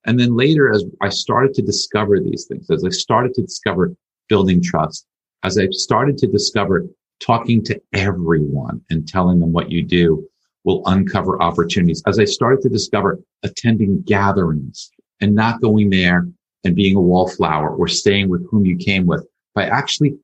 And 0.06 0.18
then 0.18 0.38
later, 0.38 0.72
as 0.72 0.86
I 1.02 1.10
started 1.10 1.54
to 1.56 1.62
discover 1.62 2.20
these 2.22 2.46
things, 2.46 2.70
as 2.70 2.86
I 2.86 2.90
started 2.90 3.34
to 3.34 3.42
discover 3.42 3.94
building 4.28 4.62
trust, 4.62 5.06
as 5.44 5.58
I 5.58 5.68
started 5.72 6.18
to 6.20 6.28
discover 6.28 6.86
talking 7.20 7.64
to 7.64 7.82
everyone 7.94 8.82
and 8.90 9.08
telling 9.08 9.40
them 9.40 9.52
what 9.52 9.72
you 9.72 9.84
do 9.84 10.28
will 10.64 10.82
uncover 10.88 11.42
opportunities. 11.42 12.02
As 12.08 12.20
I 12.20 12.26
started 12.26 12.62
to 12.62 12.70
discover 12.70 13.20
attending 13.44 14.02
gatherings 14.02 14.92
and 15.22 15.34
not 15.34 15.62
going 15.62 15.90
there 15.90 16.28
and 16.64 16.76
being 16.76 16.96
a 16.96 17.02
wallflower 17.02 17.70
or 17.70 17.88
staying 17.88 18.30
with 18.30 18.50
whom 18.50 18.66
you 18.66 18.76
came 18.76 19.06
with 19.06 19.26
by 19.54 19.66
actually 19.66 20.18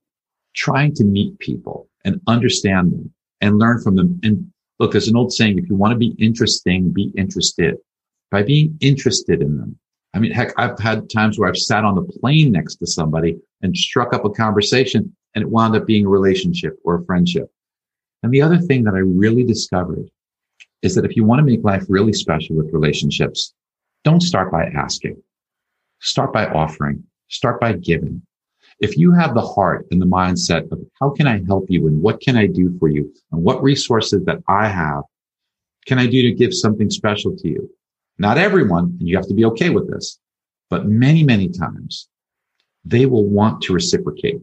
trying 0.56 0.94
to 0.96 1.04
meet 1.04 1.38
people 1.40 1.88
and 2.04 2.20
understand 2.28 2.92
them 2.92 3.14
and 3.40 3.60
learn 3.60 3.82
from 3.82 3.96
them. 3.96 4.20
And 4.24 4.52
look, 4.80 4.92
there's 4.92 5.08
an 5.08 5.16
old 5.16 5.32
saying, 5.32 5.60
if 5.60 5.70
you 5.70 5.76
want 5.76 5.92
to 5.94 5.98
be 5.98 6.16
interesting, 6.18 6.92
be 6.92 7.12
interested 7.16 7.78
by 8.32 8.44
being 8.44 8.78
interested 8.82 9.42
in 9.42 9.58
them. 9.58 9.78
I 10.14 10.20
mean, 10.20 10.32
heck, 10.32 10.54
I've 10.58 10.78
had 10.80 11.10
times 11.10 11.40
where 11.40 11.48
I've 11.48 11.58
sat 11.58 11.86
on 11.86 11.96
the 11.96 12.02
plane 12.02 12.52
next 12.52 12.76
to 12.78 12.88
somebody 12.88 13.38
and 13.62 13.76
struck 13.76 14.14
up 14.14 14.26
a 14.26 14.30
conversation 14.30 15.16
and 15.36 15.42
it 15.42 15.50
wound 15.50 15.76
up 15.76 15.86
being 15.86 16.06
a 16.06 16.10
relationship 16.10 16.78
or 16.84 16.96
a 16.96 17.06
friendship. 17.06 17.50
And 18.24 18.32
the 18.32 18.42
other 18.42 18.58
thing 18.58 18.84
that 18.84 18.94
I 18.94 19.00
really 19.00 19.44
discovered 19.44 20.10
is 20.82 20.96
that 20.96 21.06
if 21.06 21.16
you 21.16 21.24
want 21.24 21.40
to 21.40 21.46
make 21.46 21.64
life 21.64 21.86
really 21.88 22.14
special 22.14 22.56
with 22.56 22.74
relationships, 22.74 23.54
don't 24.04 24.22
start 24.22 24.52
by 24.52 24.66
asking. 24.66 25.22
Start 26.00 26.34
by 26.34 26.48
offering. 26.48 27.04
Start 27.30 27.62
by 27.62 27.74
giving. 27.74 28.22
If 28.80 28.98
you 28.98 29.12
have 29.12 29.34
the 29.34 29.42
heart 29.42 29.86
and 29.92 30.02
the 30.02 30.08
mindset 30.08 30.72
of 30.72 30.80
how 31.00 31.12
can 31.12 31.28
I 31.28 31.44
help 31.46 31.66
you 31.70 31.88
and 31.88 32.02
what 32.02 32.20
can 32.20 32.36
I 32.36 32.48
do 32.48 32.76
for 32.80 32.90
you 32.90 33.14
and 33.32 33.44
what 33.44 33.62
resources 33.62 34.26
that 34.26 34.44
I 34.48 34.68
have 34.68 35.04
can 35.86 35.98
I 35.98 36.08
do 36.08 36.22
to 36.22 36.32
give 36.32 36.54
something 36.54 36.90
special 36.90 37.36
to 37.36 37.48
you? 37.48 37.70
Not 38.18 38.38
everyone, 38.38 38.98
and 39.00 39.08
you 39.08 39.16
have 39.16 39.28
to 39.28 39.34
be 39.34 39.46
okay 39.46 39.70
with 39.70 39.90
this, 39.90 40.20
but 40.70 40.88
many, 40.88 41.24
many 41.24 41.50
times 41.50 42.08
they 42.86 43.06
will 43.06 43.26
want 43.26 43.62
to 43.64 43.74
reciprocate. 43.74 44.42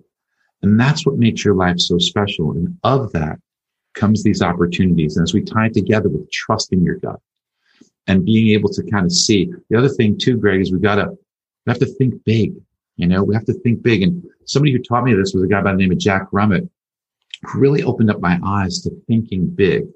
And 0.62 0.78
that's 0.78 1.07
what 1.07 1.18
makes 1.18 1.44
your 1.44 1.54
life 1.54 1.78
so 1.78 1.98
special. 1.98 2.52
And 2.52 2.76
of 2.83 3.12
that 3.12 3.38
comes 3.94 4.22
these 4.22 4.42
opportunities. 4.42 5.16
And 5.16 5.24
as 5.24 5.35
we 5.35 5.42
tie 5.42 5.68
together 5.68 6.09
with 6.09 6.31
trusting 6.31 6.83
your 6.83 6.96
gut 6.96 7.20
and 8.07 8.24
being 8.24 8.48
able 8.48 8.68
to 8.70 8.83
kind 8.90 9.07
of 9.07 9.12
see 9.12 9.52
the 9.70 9.78
other 9.78 9.88
thing 9.88 10.18
too, 10.18 10.37
Greg, 10.37 10.61
is 10.61 10.72
we 10.72 10.78
gotta, 10.78 11.11
we 11.66 11.70
have 11.70 11.78
to 11.81 11.87
think 11.87 12.14
big. 12.24 12.54
You 12.96 13.07
know, 13.07 13.22
we 13.22 13.35
have 13.35 13.44
to 13.46 13.54
think 13.54 13.83
big. 13.83 14.02
And 14.02 14.24
somebody 14.44 14.72
who 14.72 14.81
taught 14.81 15.04
me 15.04 15.14
this 15.14 15.33
was 15.33 15.44
a 15.44 15.46
guy 15.46 15.62
by 15.62 15.72
the 15.72 15.78
name 15.78 15.92
of 15.92 15.98
Jack 15.98 16.31
Grummett, 16.31 16.68
who 17.44 17.59
really 17.61 17.83
opened 17.85 18.11
up 18.11 18.20
my 18.20 18.40
eyes 18.44 18.81
to 18.83 18.90
thinking 19.07 19.48
big. 19.48 19.87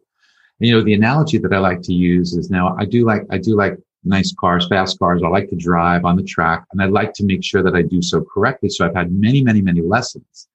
You 0.63 0.73
know, 0.73 0.81
the 0.81 0.95
analogy 0.95 1.39
that 1.39 1.53
I 1.53 1.59
like 1.59 1.83
to 1.83 1.93
use 1.93 2.35
is 2.35 2.49
now 2.49 2.77
I 2.79 2.85
do 2.85 3.05
like, 3.05 3.23
I 3.31 3.39
do 3.39 3.57
like 3.57 3.77
nice 4.05 4.33
cars, 4.39 4.69
fast 4.69 4.97
cars. 4.97 5.21
I 5.25 5.29
like 5.29 5.49
to 5.49 5.57
drive 5.57 6.05
on 6.05 6.17
the 6.17 6.23
track 6.23 6.65
and 6.71 6.81
I 6.81 6.87
like 6.87 7.13
to 7.15 7.25
make 7.25 7.43
sure 7.43 7.65
that 7.65 7.75
I 7.75 7.83
do 7.83 8.01
so 8.01 8.23
correctly. 8.23 8.69
So 8.69 8.87
I've 8.87 8.95
had 8.95 9.11
many, 9.11 9.43
many, 9.43 9.61
many 9.61 9.81
lessons. 9.81 10.47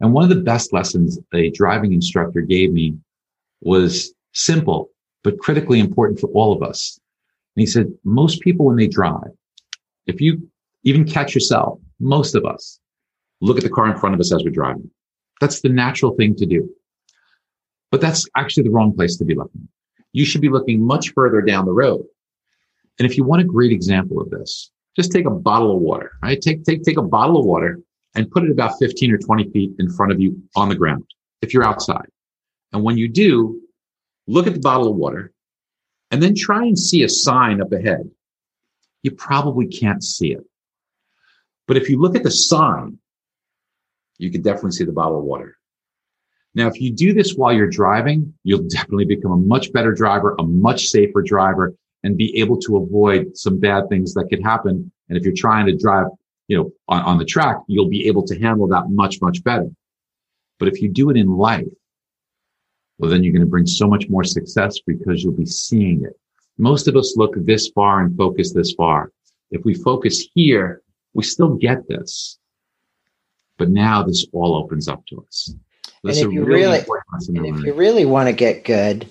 And 0.00 0.14
one 0.14 0.24
of 0.24 0.30
the 0.30 0.42
best 0.42 0.72
lessons 0.72 1.18
a 1.34 1.50
driving 1.50 1.92
instructor 1.92 2.40
gave 2.40 2.72
me 2.72 2.96
was 3.60 4.14
simple, 4.32 4.88
but 5.22 5.38
critically 5.38 5.78
important 5.78 6.20
for 6.20 6.28
all 6.28 6.52
of 6.54 6.62
us. 6.62 6.98
And 7.54 7.60
he 7.60 7.66
said, 7.66 7.92
most 8.02 8.40
people, 8.40 8.64
when 8.64 8.76
they 8.76 8.88
drive, 8.88 9.30
if 10.06 10.22
you 10.22 10.50
even 10.84 11.04
catch 11.04 11.34
yourself, 11.34 11.78
most 12.00 12.34
of 12.34 12.46
us 12.46 12.80
look 13.42 13.58
at 13.58 13.62
the 13.62 13.70
car 13.70 13.90
in 13.90 13.98
front 13.98 14.14
of 14.14 14.20
us 14.20 14.32
as 14.32 14.42
we're 14.42 14.50
driving. 14.50 14.90
That's 15.40 15.60
the 15.60 15.68
natural 15.68 16.14
thing 16.14 16.34
to 16.36 16.46
do. 16.46 16.74
But 17.94 18.00
that's 18.00 18.26
actually 18.36 18.64
the 18.64 18.70
wrong 18.70 18.92
place 18.92 19.16
to 19.18 19.24
be 19.24 19.36
looking. 19.36 19.68
You 20.12 20.24
should 20.24 20.40
be 20.40 20.48
looking 20.48 20.84
much 20.84 21.12
further 21.12 21.40
down 21.40 21.64
the 21.64 21.72
road. 21.72 22.04
And 22.98 23.08
if 23.08 23.16
you 23.16 23.22
want 23.22 23.42
a 23.42 23.44
great 23.44 23.70
example 23.70 24.20
of 24.20 24.30
this, 24.30 24.72
just 24.96 25.12
take 25.12 25.26
a 25.26 25.30
bottle 25.30 25.76
of 25.76 25.80
water, 25.80 26.10
right? 26.20 26.40
Take, 26.40 26.64
take, 26.64 26.82
take 26.82 26.96
a 26.96 27.02
bottle 27.02 27.38
of 27.38 27.46
water 27.46 27.78
and 28.16 28.28
put 28.28 28.42
it 28.42 28.50
about 28.50 28.80
15 28.80 29.12
or 29.12 29.18
20 29.18 29.48
feet 29.50 29.70
in 29.78 29.88
front 29.88 30.10
of 30.10 30.20
you 30.20 30.42
on 30.56 30.68
the 30.68 30.74
ground 30.74 31.04
if 31.40 31.54
you're 31.54 31.62
outside. 31.62 32.08
And 32.72 32.82
when 32.82 32.98
you 32.98 33.06
do, 33.06 33.60
look 34.26 34.48
at 34.48 34.54
the 34.54 34.60
bottle 34.60 34.88
of 34.88 34.96
water 34.96 35.32
and 36.10 36.20
then 36.20 36.34
try 36.34 36.64
and 36.64 36.76
see 36.76 37.04
a 37.04 37.08
sign 37.08 37.60
up 37.60 37.70
ahead. 37.70 38.10
You 39.04 39.12
probably 39.12 39.68
can't 39.68 40.02
see 40.02 40.32
it. 40.32 40.44
But 41.68 41.76
if 41.76 41.88
you 41.88 42.00
look 42.00 42.16
at 42.16 42.24
the 42.24 42.32
sign, 42.32 42.98
you 44.18 44.32
can 44.32 44.42
definitely 44.42 44.72
see 44.72 44.82
the 44.82 44.90
bottle 44.90 45.18
of 45.18 45.24
water. 45.24 45.56
Now, 46.54 46.68
if 46.68 46.80
you 46.80 46.92
do 46.92 47.12
this 47.12 47.34
while 47.34 47.52
you're 47.52 47.68
driving, 47.68 48.32
you'll 48.44 48.68
definitely 48.68 49.06
become 49.06 49.32
a 49.32 49.36
much 49.36 49.72
better 49.72 49.92
driver, 49.92 50.36
a 50.38 50.44
much 50.44 50.88
safer 50.88 51.20
driver, 51.22 51.74
and 52.04 52.16
be 52.16 52.38
able 52.38 52.58
to 52.60 52.76
avoid 52.76 53.36
some 53.36 53.58
bad 53.58 53.88
things 53.88 54.14
that 54.14 54.28
could 54.28 54.42
happen. 54.42 54.92
And 55.08 55.18
if 55.18 55.24
you're 55.24 55.34
trying 55.34 55.66
to 55.66 55.76
drive 55.76 56.06
you 56.48 56.56
know, 56.56 56.72
on, 56.88 57.02
on 57.02 57.18
the 57.18 57.24
track, 57.24 57.56
you'll 57.66 57.88
be 57.88 58.06
able 58.06 58.24
to 58.26 58.38
handle 58.38 58.68
that 58.68 58.90
much, 58.90 59.20
much 59.20 59.42
better. 59.42 59.68
But 60.58 60.68
if 60.68 60.80
you 60.80 60.88
do 60.88 61.10
it 61.10 61.16
in 61.16 61.36
life, 61.36 61.66
well, 62.98 63.10
then 63.10 63.24
you're 63.24 63.32
going 63.32 63.40
to 63.40 63.50
bring 63.50 63.66
so 63.66 63.88
much 63.88 64.08
more 64.08 64.24
success 64.24 64.78
because 64.86 65.24
you'll 65.24 65.32
be 65.32 65.46
seeing 65.46 66.04
it. 66.04 66.18
Most 66.58 66.86
of 66.86 66.94
us 66.94 67.16
look 67.16 67.34
this 67.36 67.68
far 67.68 68.00
and 68.00 68.16
focus 68.16 68.52
this 68.52 68.72
far. 68.74 69.10
If 69.50 69.64
we 69.64 69.74
focus 69.74 70.28
here, 70.34 70.82
we 71.12 71.24
still 71.24 71.54
get 71.54 71.88
this. 71.88 72.38
But 73.58 73.70
now 73.70 74.02
this 74.02 74.26
all 74.32 74.54
opens 74.54 74.86
up 74.86 75.04
to 75.06 75.24
us. 75.26 75.54
And 76.04 76.16
if 76.16 76.32
you 76.32 76.44
really, 76.44 76.84
really 77.28 77.48
if 77.48 77.64
you 77.64 77.74
really 77.74 78.04
want 78.04 78.28
to 78.28 78.32
get 78.32 78.64
good, 78.64 79.08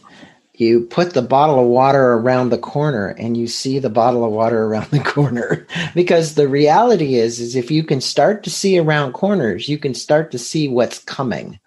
you 0.54 0.82
put 0.82 1.14
the 1.14 1.22
bottle 1.22 1.60
of 1.60 1.68
water 1.68 2.14
around 2.14 2.50
the 2.50 2.58
corner 2.58 3.08
and 3.08 3.36
you 3.36 3.48
see 3.48 3.80
the 3.80 3.90
bottle 3.90 4.24
of 4.24 4.32
water 4.32 4.66
around 4.66 4.90
the 4.92 5.00
corner. 5.04 5.68
Because 5.96 6.36
the 6.36 6.48
reality 6.48 7.16
is 7.16 7.40
is 7.40 7.56
if 7.56 7.72
you 7.72 7.84
can 7.84 8.02
start 8.02 8.44
to 8.44 8.50
see 8.50 8.78
around 8.78 9.14
corners 9.14 9.68
you 9.68 9.78
can 9.78 9.94
start 9.94 10.32
to 10.32 10.40
see 10.40 10.68
what's 10.68 11.00
coming 11.00 11.60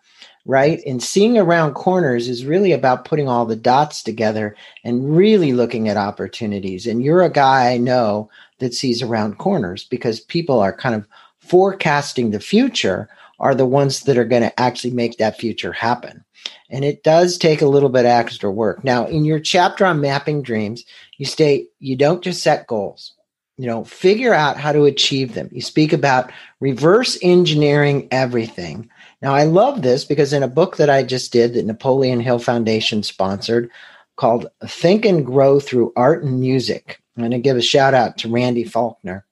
right? 0.47 0.81
And 0.87 1.03
seeing 1.03 1.37
around 1.37 1.75
corners 1.75 2.29
is 2.29 2.47
really 2.47 2.71
about 2.71 3.05
putting 3.05 3.29
all 3.29 3.45
the 3.45 3.57
dots 3.57 4.03
together 4.03 4.55
and 4.85 5.17
really 5.17 5.53
looking 5.53 5.89
at 5.89 5.97
opportunities. 5.97 6.87
And 6.87 7.03
you're 7.03 7.23
a 7.23 7.29
guy 7.29 7.73
i 7.73 7.77
know 7.77 8.31
that 8.59 8.73
sees 8.73 9.03
around 9.03 9.39
corners 9.39 9.85
because 9.85 10.21
people 10.21 10.61
are 10.61 10.73
kind 10.73 10.95
of 10.95 11.07
forecasting 11.41 12.31
the 12.31 12.41
future 12.41 13.09
are 13.39 13.55
the 13.55 13.67
ones 13.67 14.01
that 14.01 14.19
are 14.19 14.25
going 14.25 14.43
to 14.43 14.61
actually 14.61 14.93
make 14.93 15.19
that 15.19 15.39
future 15.39 15.73
happen 15.73 16.25
and 16.71 16.85
it 16.85 17.03
does 17.03 17.39
take 17.39 17.63
a 17.63 17.69
little 17.69 17.89
bit 17.89 18.05
extra 18.05 18.51
work. 18.51 18.83
Now, 18.85 19.07
in 19.07 19.25
your 19.25 19.41
chapter 19.41 19.85
on 19.85 20.01
mapping 20.01 20.43
dreams, 20.43 20.85
you 21.19 21.27
state 21.27 21.69
you 21.79 21.97
don't 21.97 22.23
just 22.23 22.43
set 22.43 22.67
goals, 22.67 23.15
you 23.57 23.67
know, 23.67 23.85
figure 23.85 24.35
out 24.35 24.57
how 24.57 24.73
to 24.73 24.85
achieve 24.85 25.35
them. 25.35 25.49
You 25.53 25.61
speak 25.61 25.93
about 25.93 26.33
reverse 26.61 27.19
engineering 27.23 28.09
everything. 28.11 28.89
Now, 29.23 29.35
I 29.35 29.45
love 29.45 29.83
this 29.83 30.05
because 30.05 30.33
in 30.33 30.43
a 30.43 30.49
book 30.49 30.77
that 30.77 30.91
I 30.91 31.03
just 31.03 31.33
did 31.33 31.55
that 31.55 31.65
Napoleon 31.65 32.21
Hill 32.21 32.39
Foundation 32.39 33.03
sponsored 33.03 33.71
called 34.17 34.47
Think 34.67 35.05
and 35.05 35.25
Grow 35.25 35.61
Through 35.61 35.93
Art 35.97 36.23
and 36.23 36.41
Music, 36.41 37.01
I'm 37.17 37.23
going 37.23 37.31
to 37.31 37.39
give 37.39 37.57
a 37.57 37.63
shout 37.63 37.95
out 37.95 38.19
to 38.19 38.31
Randy 38.31 38.65
Faulkner. 38.65 39.25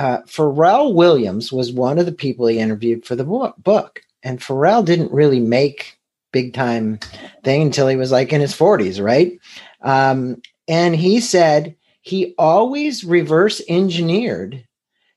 Uh, 0.00 0.22
Pharrell 0.22 0.94
Williams 0.94 1.52
was 1.52 1.72
one 1.72 1.98
of 1.98 2.06
the 2.06 2.12
people 2.12 2.46
he 2.46 2.58
interviewed 2.58 3.04
for 3.04 3.14
the 3.14 3.24
book. 3.24 4.00
And 4.22 4.40
Pharrell 4.40 4.82
didn't 4.82 5.12
really 5.12 5.40
make 5.40 5.98
big 6.32 6.54
time 6.54 7.00
thing 7.44 7.60
until 7.60 7.86
he 7.86 7.96
was 7.96 8.10
like 8.10 8.32
in 8.32 8.40
his 8.40 8.56
40s, 8.56 9.02
right? 9.04 9.38
Um, 9.82 10.40
and 10.66 10.96
he 10.96 11.20
said 11.20 11.76
he 12.00 12.34
always 12.38 13.04
reverse 13.04 13.60
engineered 13.68 14.66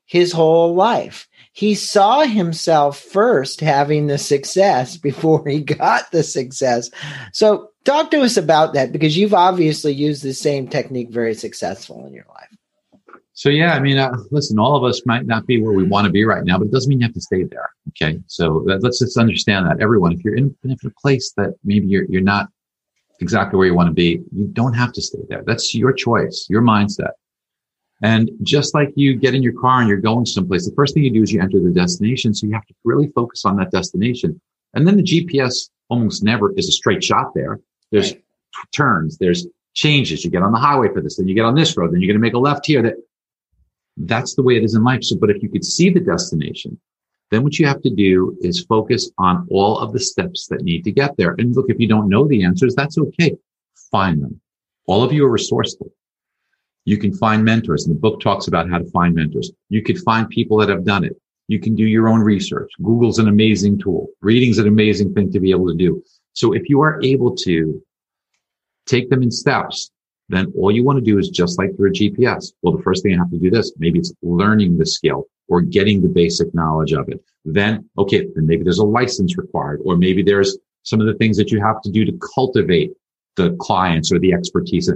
his 0.04 0.32
whole 0.32 0.74
life. 0.74 1.28
He 1.54 1.74
saw 1.74 2.26
himself 2.26 2.98
first 2.98 3.60
having 3.60 4.06
the 4.06 4.18
success 4.18 4.96
before 5.08 5.48
he 5.48 5.60
got 5.60 6.12
the 6.12 6.22
success. 6.22 6.90
So, 7.32 7.70
talk 7.84 8.10
to 8.10 8.20
us 8.20 8.36
about 8.36 8.74
that 8.74 8.92
because 8.92 9.16
you've 9.16 9.32
obviously 9.32 9.94
used 9.94 10.22
the 10.22 10.34
same 10.34 10.68
technique 10.68 11.08
very 11.08 11.32
successful 11.32 12.04
in 12.04 12.12
your 12.12 12.26
life. 12.28 12.53
So 13.36 13.48
yeah, 13.48 13.74
I 13.74 13.80
mean, 13.80 13.98
uh, 13.98 14.16
listen, 14.30 14.60
all 14.60 14.76
of 14.76 14.84
us 14.84 15.04
might 15.06 15.26
not 15.26 15.44
be 15.46 15.60
where 15.60 15.72
we 15.72 15.82
want 15.82 16.06
to 16.06 16.10
be 16.10 16.24
right 16.24 16.44
now, 16.44 16.56
but 16.56 16.66
it 16.66 16.70
doesn't 16.70 16.88
mean 16.88 17.00
you 17.00 17.06
have 17.06 17.14
to 17.14 17.20
stay 17.20 17.42
there. 17.42 17.70
Okay, 17.88 18.20
so 18.28 18.62
that, 18.66 18.82
let's 18.82 19.00
just 19.00 19.18
understand 19.18 19.66
that 19.66 19.82
everyone, 19.82 20.12
if 20.12 20.24
you're 20.24 20.36
in, 20.36 20.56
in 20.62 20.70
a 20.70 20.90
place 21.02 21.32
that 21.36 21.54
maybe 21.64 21.88
you're 21.88 22.04
you're 22.04 22.22
not 22.22 22.48
exactly 23.20 23.58
where 23.58 23.66
you 23.66 23.74
want 23.74 23.88
to 23.88 23.94
be, 23.94 24.22
you 24.32 24.46
don't 24.46 24.74
have 24.74 24.92
to 24.92 25.02
stay 25.02 25.18
there. 25.28 25.42
That's 25.44 25.74
your 25.74 25.92
choice, 25.92 26.46
your 26.48 26.62
mindset. 26.62 27.12
And 28.02 28.30
just 28.42 28.74
like 28.74 28.92
you 28.96 29.16
get 29.16 29.34
in 29.34 29.42
your 29.42 29.58
car 29.60 29.80
and 29.80 29.88
you're 29.88 29.98
going 29.98 30.26
someplace, 30.26 30.68
the 30.68 30.74
first 30.74 30.94
thing 30.94 31.04
you 31.04 31.10
do 31.10 31.22
is 31.22 31.32
you 31.32 31.40
enter 31.40 31.60
the 31.60 31.70
destination. 31.70 32.34
So 32.34 32.46
you 32.46 32.52
have 32.52 32.66
to 32.66 32.74
really 32.84 33.08
focus 33.14 33.44
on 33.44 33.56
that 33.56 33.70
destination. 33.70 34.40
And 34.74 34.86
then 34.86 34.96
the 34.96 35.02
GPS 35.02 35.70
almost 35.88 36.22
never 36.22 36.52
is 36.56 36.68
a 36.68 36.72
straight 36.72 37.02
shot 37.02 37.32
there. 37.34 37.60
There's 37.90 38.12
right. 38.12 38.22
turns, 38.72 39.18
there's 39.18 39.46
changes. 39.74 40.24
You 40.24 40.30
get 40.30 40.42
on 40.42 40.52
the 40.52 40.58
highway 40.58 40.88
for 40.92 41.00
this, 41.00 41.16
then 41.16 41.28
you 41.28 41.34
get 41.34 41.44
on 41.44 41.54
this 41.54 41.76
road, 41.76 41.92
then 41.92 42.00
you're 42.00 42.08
going 42.08 42.20
to 42.20 42.26
make 42.26 42.34
a 42.34 42.38
left 42.38 42.66
here. 42.66 42.82
That 42.82 42.94
that's 43.96 44.34
the 44.34 44.42
way 44.42 44.56
it 44.56 44.64
is 44.64 44.74
in 44.74 44.82
life. 44.82 45.04
So, 45.04 45.16
but 45.16 45.30
if 45.30 45.42
you 45.42 45.48
could 45.48 45.64
see 45.64 45.90
the 45.90 46.00
destination, 46.00 46.78
then 47.30 47.42
what 47.42 47.58
you 47.58 47.66
have 47.66 47.82
to 47.82 47.90
do 47.90 48.36
is 48.40 48.64
focus 48.64 49.10
on 49.18 49.46
all 49.50 49.78
of 49.78 49.92
the 49.92 50.00
steps 50.00 50.46
that 50.48 50.62
need 50.62 50.84
to 50.84 50.92
get 50.92 51.16
there. 51.16 51.34
And 51.38 51.54
look, 51.54 51.66
if 51.68 51.80
you 51.80 51.88
don't 51.88 52.08
know 52.08 52.26
the 52.26 52.44
answers, 52.44 52.74
that's 52.74 52.98
okay. 52.98 53.36
Find 53.90 54.22
them. 54.22 54.40
All 54.86 55.02
of 55.02 55.12
you 55.12 55.24
are 55.26 55.30
resourceful. 55.30 55.90
You 56.84 56.98
can 56.98 57.14
find 57.16 57.42
mentors 57.42 57.86
and 57.86 57.94
the 57.94 58.00
book 58.00 58.20
talks 58.20 58.46
about 58.46 58.68
how 58.68 58.78
to 58.78 58.90
find 58.90 59.14
mentors. 59.14 59.50
You 59.70 59.82
could 59.82 59.98
find 60.00 60.28
people 60.28 60.58
that 60.58 60.68
have 60.68 60.84
done 60.84 61.04
it. 61.04 61.16
You 61.48 61.58
can 61.58 61.74
do 61.74 61.84
your 61.84 62.08
own 62.08 62.20
research. 62.20 62.70
Google's 62.82 63.18
an 63.18 63.28
amazing 63.28 63.78
tool. 63.78 64.08
Reading's 64.20 64.58
an 64.58 64.68
amazing 64.68 65.14
thing 65.14 65.32
to 65.32 65.40
be 65.40 65.50
able 65.50 65.68
to 65.68 65.74
do. 65.74 66.02
So 66.34 66.52
if 66.52 66.68
you 66.68 66.80
are 66.82 67.00
able 67.02 67.34
to 67.36 67.82
take 68.86 69.08
them 69.08 69.22
in 69.22 69.30
steps, 69.30 69.90
then 70.28 70.52
all 70.56 70.70
you 70.70 70.84
want 70.84 70.98
to 70.98 71.04
do 71.04 71.18
is 71.18 71.28
just 71.28 71.58
like 71.58 71.76
through 71.76 71.90
a 71.90 71.92
GPS. 71.92 72.52
Well, 72.62 72.76
the 72.76 72.82
first 72.82 73.02
thing 73.02 73.12
you 73.12 73.18
have 73.18 73.30
to 73.30 73.38
do 73.38 73.50
this. 73.50 73.72
Maybe 73.78 73.98
it's 73.98 74.12
learning 74.22 74.78
the 74.78 74.86
skill 74.86 75.26
or 75.48 75.60
getting 75.60 76.00
the 76.00 76.08
basic 76.08 76.54
knowledge 76.54 76.92
of 76.92 77.08
it. 77.08 77.22
Then, 77.44 77.88
okay, 77.98 78.26
then 78.34 78.46
maybe 78.46 78.64
there's 78.64 78.78
a 78.78 78.84
license 78.84 79.36
required, 79.36 79.80
or 79.84 79.96
maybe 79.96 80.22
there's 80.22 80.56
some 80.82 81.00
of 81.00 81.06
the 81.06 81.14
things 81.14 81.36
that 81.36 81.50
you 81.50 81.60
have 81.60 81.80
to 81.82 81.90
do 81.90 82.04
to 82.04 82.18
cultivate 82.34 82.92
the 83.36 83.54
clients 83.60 84.10
or 84.12 84.18
the 84.18 84.32
expertise. 84.32 84.90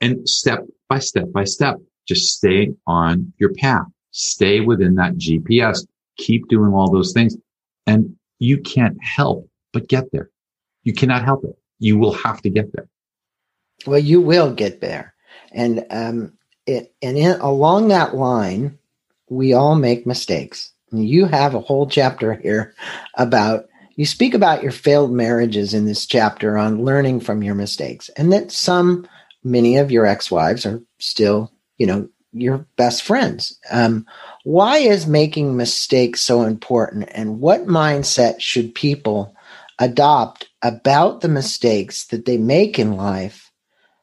And 0.00 0.28
step 0.28 0.60
by 0.88 0.98
step 0.98 1.30
by 1.32 1.44
step, 1.44 1.76
just 2.08 2.34
stay 2.34 2.72
on 2.86 3.32
your 3.38 3.52
path. 3.54 3.86
Stay 4.12 4.60
within 4.60 4.94
that 4.94 5.16
GPS. 5.16 5.86
Keep 6.16 6.48
doing 6.48 6.72
all 6.72 6.90
those 6.90 7.12
things. 7.12 7.36
And 7.86 8.16
you 8.38 8.58
can't 8.58 8.96
help 9.02 9.48
but 9.72 9.88
get 9.88 10.10
there. 10.12 10.30
You 10.82 10.94
cannot 10.94 11.24
help 11.24 11.44
it. 11.44 11.56
You 11.78 11.98
will 11.98 12.12
have 12.12 12.40
to 12.42 12.50
get 12.50 12.72
there. 12.72 12.88
Well, 13.86 13.98
you 13.98 14.20
will 14.20 14.52
get 14.52 14.80
there. 14.80 15.14
And 15.52 15.84
um, 15.90 16.32
it, 16.66 16.94
and 17.02 17.16
in, 17.16 17.40
along 17.40 17.88
that 17.88 18.14
line, 18.14 18.78
we 19.28 19.52
all 19.52 19.74
make 19.74 20.06
mistakes. 20.06 20.72
You 20.92 21.26
have 21.26 21.54
a 21.54 21.60
whole 21.60 21.86
chapter 21.86 22.34
here 22.34 22.74
about 23.14 23.66
you 23.96 24.06
speak 24.06 24.34
about 24.34 24.62
your 24.62 24.72
failed 24.72 25.12
marriages 25.12 25.74
in 25.74 25.84
this 25.84 26.06
chapter 26.06 26.56
on 26.56 26.84
learning 26.84 27.20
from 27.20 27.42
your 27.42 27.54
mistakes, 27.54 28.08
and 28.16 28.32
that 28.32 28.50
some, 28.50 29.06
many 29.44 29.76
of 29.76 29.90
your 29.90 30.06
ex-wives 30.06 30.64
are 30.64 30.80
still, 30.98 31.52
you 31.76 31.86
know, 31.86 32.08
your 32.32 32.66
best 32.76 33.02
friends. 33.02 33.58
Um, 33.70 34.06
why 34.44 34.78
is 34.78 35.06
making 35.06 35.56
mistakes 35.56 36.22
so 36.22 36.42
important, 36.42 37.08
and 37.12 37.40
what 37.40 37.66
mindset 37.66 38.40
should 38.40 38.74
people 38.74 39.34
adopt 39.78 40.48
about 40.62 41.20
the 41.20 41.28
mistakes 41.28 42.06
that 42.06 42.24
they 42.24 42.38
make 42.38 42.78
in 42.78 42.96
life 42.96 43.49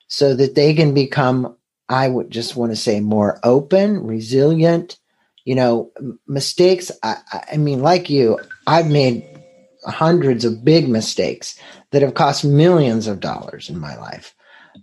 so 0.07 0.35
that 0.35 0.55
they 0.55 0.73
can 0.73 0.93
become, 0.93 1.55
I 1.89 2.07
would 2.07 2.31
just 2.31 2.55
want 2.55 2.71
to 2.71 2.75
say, 2.75 2.99
more 2.99 3.39
open, 3.43 4.03
resilient. 4.03 4.97
You 5.45 5.55
know, 5.55 5.91
mistakes. 6.27 6.91
I, 7.03 7.15
I 7.53 7.55
mean, 7.55 7.81
like 7.81 8.09
you, 8.09 8.37
I've 8.67 8.89
made 8.89 9.25
hundreds 9.85 10.43
of 10.43 10.65
big 10.65 10.89
mistakes 10.89 11.57
that 11.91 12.01
have 12.01 12.15
cost 12.15 12.43
millions 12.43 13.07
of 13.07 13.21
dollars 13.21 13.69
in 13.69 13.79
my 13.79 13.95
life, 13.95 14.35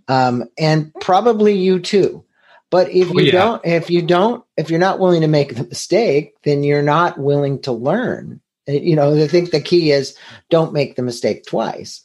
um, 0.07 0.45
and 0.57 0.91
probably 1.01 1.53
you 1.53 1.79
too. 1.79 2.25
But 2.71 2.89
if 2.89 3.11
you 3.11 3.19
oh, 3.19 3.21
yeah. 3.21 3.31
don't, 3.31 3.65
if 3.65 3.91
you 3.91 4.01
don't, 4.01 4.43
if 4.57 4.71
you're 4.71 4.79
not 4.79 4.97
willing 4.97 5.21
to 5.21 5.27
make 5.27 5.55
the 5.55 5.65
mistake, 5.65 6.33
then 6.43 6.63
you're 6.63 6.81
not 6.81 7.19
willing 7.19 7.61
to 7.61 7.71
learn 7.71 8.41
Uh, 8.67 8.71
you 8.71 8.95
know 8.95 9.15
i 9.21 9.27
think 9.27 9.51
the 9.51 9.61
key 9.61 9.91
is 9.91 10.17
don't 10.49 10.73
make 10.73 10.95
the 10.95 11.03
mistake 11.03 11.45
twice 11.45 12.01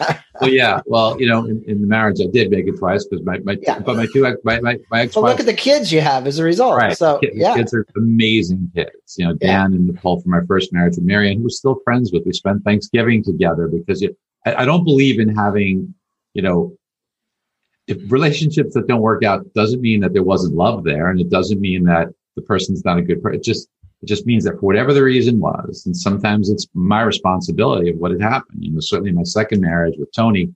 well 0.40 0.50
yeah 0.50 0.80
well 0.86 1.20
you 1.20 1.28
know 1.28 1.44
in, 1.44 1.62
in, 1.68 1.80
the 1.80 1.86
marriage 1.86 2.20
i 2.20 2.26
did 2.32 2.50
make 2.50 2.66
it 2.66 2.76
twice 2.76 3.04
because 3.04 3.24
my, 3.24 3.38
my 3.44 3.56
yeah. 3.62 3.78
but 3.78 3.96
my 3.96 4.06
two 4.12 4.22
my 4.42 4.58
my, 4.60 4.76
my 4.90 5.02
ex 5.02 5.14
well, 5.14 5.24
look 5.24 5.38
at 5.38 5.46
the 5.46 5.54
kids 5.54 5.92
you 5.92 6.00
have 6.00 6.26
as 6.26 6.40
a 6.40 6.44
result 6.44 6.76
right 6.76 6.96
so 6.96 7.18
kids, 7.18 7.36
yeah 7.36 7.54
kids 7.54 7.72
are 7.72 7.86
amazing 7.96 8.68
kids 8.74 9.14
you 9.18 9.24
know 9.24 9.34
dan 9.34 9.72
yeah. 9.72 9.78
and 9.78 9.86
nicole 9.86 10.20
from 10.20 10.32
my 10.32 10.40
first 10.48 10.72
marriage 10.72 10.96
with 10.96 11.04
marion 11.04 11.38
who 11.38 11.44
we're 11.44 11.48
still 11.48 11.78
friends 11.84 12.10
with 12.12 12.24
we 12.26 12.32
spent 12.32 12.64
thanksgiving 12.64 13.22
together 13.22 13.68
because 13.68 14.02
it, 14.02 14.16
I, 14.44 14.62
I 14.62 14.64
don't 14.64 14.82
believe 14.82 15.20
in 15.20 15.28
having 15.28 15.94
you 16.34 16.42
know 16.42 16.76
if 17.86 17.98
relationships 18.10 18.74
that 18.74 18.88
don't 18.88 19.00
work 19.00 19.22
out 19.22 19.52
doesn't 19.54 19.80
mean 19.80 20.00
that 20.00 20.12
there 20.12 20.24
wasn't 20.24 20.56
love 20.56 20.82
there 20.82 21.08
and 21.08 21.20
it 21.20 21.30
doesn't 21.30 21.60
mean 21.60 21.84
that 21.84 22.08
the 22.34 22.42
person's 22.42 22.84
not 22.84 22.98
a 22.98 23.02
good 23.02 23.22
person 23.22 23.38
it 23.38 23.44
just 23.44 23.68
it 24.02 24.06
just 24.06 24.26
means 24.26 24.44
that 24.44 24.54
for 24.54 24.66
whatever 24.66 24.94
the 24.94 25.02
reason 25.02 25.40
was, 25.40 25.84
and 25.86 25.96
sometimes 25.96 26.48
it's 26.48 26.66
my 26.74 27.02
responsibility 27.02 27.90
of 27.90 27.96
what 27.98 28.12
had 28.12 28.22
happened. 28.22 28.64
You 28.64 28.72
know, 28.72 28.80
certainly 28.80 29.12
my 29.12 29.24
second 29.24 29.60
marriage 29.60 29.96
with 29.98 30.10
Tony, 30.12 30.52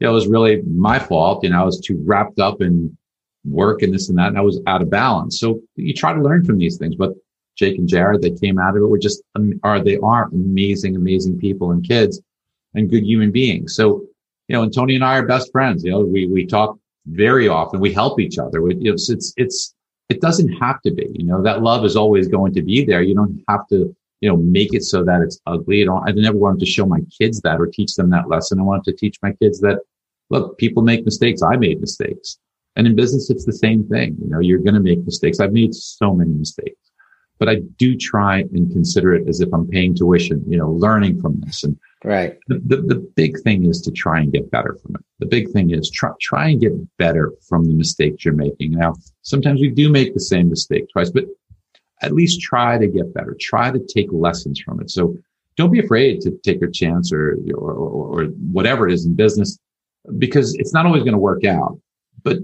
it 0.00 0.08
was 0.08 0.26
really 0.26 0.62
my 0.62 0.98
fault. 0.98 1.44
You 1.44 1.50
know, 1.50 1.60
I 1.60 1.64
was 1.64 1.80
too 1.80 2.02
wrapped 2.04 2.40
up 2.40 2.60
in 2.60 2.96
work 3.44 3.82
and 3.82 3.94
this 3.94 4.08
and 4.08 4.18
that, 4.18 4.28
and 4.28 4.38
I 4.38 4.42
was 4.42 4.60
out 4.66 4.82
of 4.82 4.90
balance. 4.90 5.38
So 5.38 5.60
you 5.76 5.94
try 5.94 6.12
to 6.12 6.20
learn 6.20 6.44
from 6.44 6.58
these 6.58 6.76
things. 6.76 6.96
But 6.96 7.12
Jake 7.56 7.78
and 7.78 7.88
Jared, 7.88 8.22
they 8.22 8.30
came 8.30 8.58
out 8.58 8.76
of 8.76 8.82
it, 8.82 8.86
were 8.86 8.98
just 8.98 9.22
are 9.62 9.82
they 9.82 9.98
are 9.98 10.28
amazing, 10.32 10.96
amazing 10.96 11.38
people 11.38 11.70
and 11.70 11.86
kids 11.86 12.20
and 12.74 12.90
good 12.90 13.04
human 13.04 13.30
beings. 13.30 13.74
So 13.74 14.06
you 14.48 14.56
know, 14.56 14.62
and 14.62 14.74
Tony 14.74 14.94
and 14.94 15.04
I 15.04 15.18
are 15.18 15.26
best 15.26 15.52
friends. 15.52 15.84
You 15.84 15.92
know, 15.92 16.00
we 16.00 16.26
we 16.26 16.46
talk 16.46 16.78
very 17.06 17.48
often. 17.48 17.80
We 17.80 17.92
help 17.92 18.18
each 18.20 18.38
other. 18.38 18.60
We, 18.60 18.74
you 18.76 18.84
know, 18.84 18.92
it's, 18.94 19.10
it's 19.10 19.34
it's 19.36 19.74
it 20.08 20.20
doesn't 20.20 20.48
have 20.54 20.80
to 20.82 20.90
be, 20.90 21.06
you 21.14 21.24
know, 21.24 21.42
that 21.42 21.62
love 21.62 21.84
is 21.84 21.96
always 21.96 22.28
going 22.28 22.54
to 22.54 22.62
be 22.62 22.84
there. 22.84 23.02
You 23.02 23.14
don't 23.14 23.42
have 23.48 23.66
to, 23.68 23.94
you 24.20 24.28
know, 24.28 24.36
make 24.36 24.74
it 24.74 24.82
so 24.82 25.04
that 25.04 25.20
it's 25.20 25.40
ugly. 25.46 25.82
I 25.82 25.84
don't, 25.84 26.08
I 26.08 26.12
never 26.12 26.38
wanted 26.38 26.60
to 26.60 26.66
show 26.66 26.86
my 26.86 27.00
kids 27.16 27.40
that 27.42 27.60
or 27.60 27.66
teach 27.66 27.94
them 27.94 28.10
that 28.10 28.28
lesson. 28.28 28.58
I 28.58 28.62
wanted 28.62 28.84
to 28.84 28.96
teach 28.96 29.18
my 29.22 29.32
kids 29.32 29.60
that, 29.60 29.80
look, 30.30 30.56
people 30.58 30.82
make 30.82 31.04
mistakes. 31.04 31.42
I 31.42 31.56
made 31.56 31.80
mistakes. 31.80 32.38
And 32.76 32.86
in 32.86 32.96
business, 32.96 33.28
it's 33.28 33.44
the 33.44 33.52
same 33.52 33.84
thing. 33.88 34.16
You 34.22 34.28
know, 34.30 34.40
you're 34.40 34.60
going 34.60 34.74
to 34.74 34.80
make 34.80 35.04
mistakes. 35.04 35.40
I've 35.40 35.52
made 35.52 35.74
so 35.74 36.14
many 36.14 36.30
mistakes, 36.30 36.90
but 37.38 37.48
I 37.48 37.56
do 37.76 37.96
try 37.96 38.38
and 38.38 38.72
consider 38.72 39.14
it 39.14 39.28
as 39.28 39.40
if 39.40 39.52
I'm 39.52 39.66
paying 39.66 39.94
tuition, 39.94 40.42
you 40.48 40.56
know, 40.56 40.70
learning 40.70 41.20
from 41.20 41.40
this 41.40 41.64
and 41.64 41.76
Right. 42.04 42.38
The, 42.46 42.60
the, 42.64 42.76
the, 42.76 42.94
big 43.16 43.40
thing 43.40 43.64
is 43.64 43.80
to 43.80 43.90
try 43.90 44.20
and 44.20 44.32
get 44.32 44.50
better 44.52 44.78
from 44.80 44.94
it. 44.94 45.04
The 45.18 45.26
big 45.26 45.50
thing 45.50 45.72
is 45.72 45.90
try, 45.90 46.10
try 46.20 46.48
and 46.50 46.60
get 46.60 46.96
better 46.96 47.32
from 47.48 47.64
the 47.64 47.74
mistakes 47.74 48.24
you're 48.24 48.34
making. 48.34 48.72
Now, 48.72 48.94
sometimes 49.22 49.60
we 49.60 49.68
do 49.68 49.90
make 49.90 50.14
the 50.14 50.20
same 50.20 50.48
mistake 50.48 50.86
twice, 50.92 51.10
but 51.10 51.24
at 52.02 52.12
least 52.12 52.40
try 52.40 52.78
to 52.78 52.86
get 52.86 53.12
better. 53.14 53.36
Try 53.40 53.72
to 53.72 53.80
take 53.80 54.12
lessons 54.12 54.60
from 54.60 54.80
it. 54.80 54.90
So 54.90 55.16
don't 55.56 55.72
be 55.72 55.80
afraid 55.80 56.20
to 56.20 56.30
take 56.44 56.62
a 56.62 56.70
chance 56.70 57.12
or, 57.12 57.36
or, 57.52 57.72
or 57.72 58.24
whatever 58.52 58.86
it 58.86 58.94
is 58.94 59.04
in 59.04 59.14
business 59.14 59.58
because 60.18 60.54
it's 60.54 60.72
not 60.72 60.86
always 60.86 61.02
going 61.02 61.12
to 61.12 61.18
work 61.18 61.44
out, 61.44 61.80
but 62.22 62.38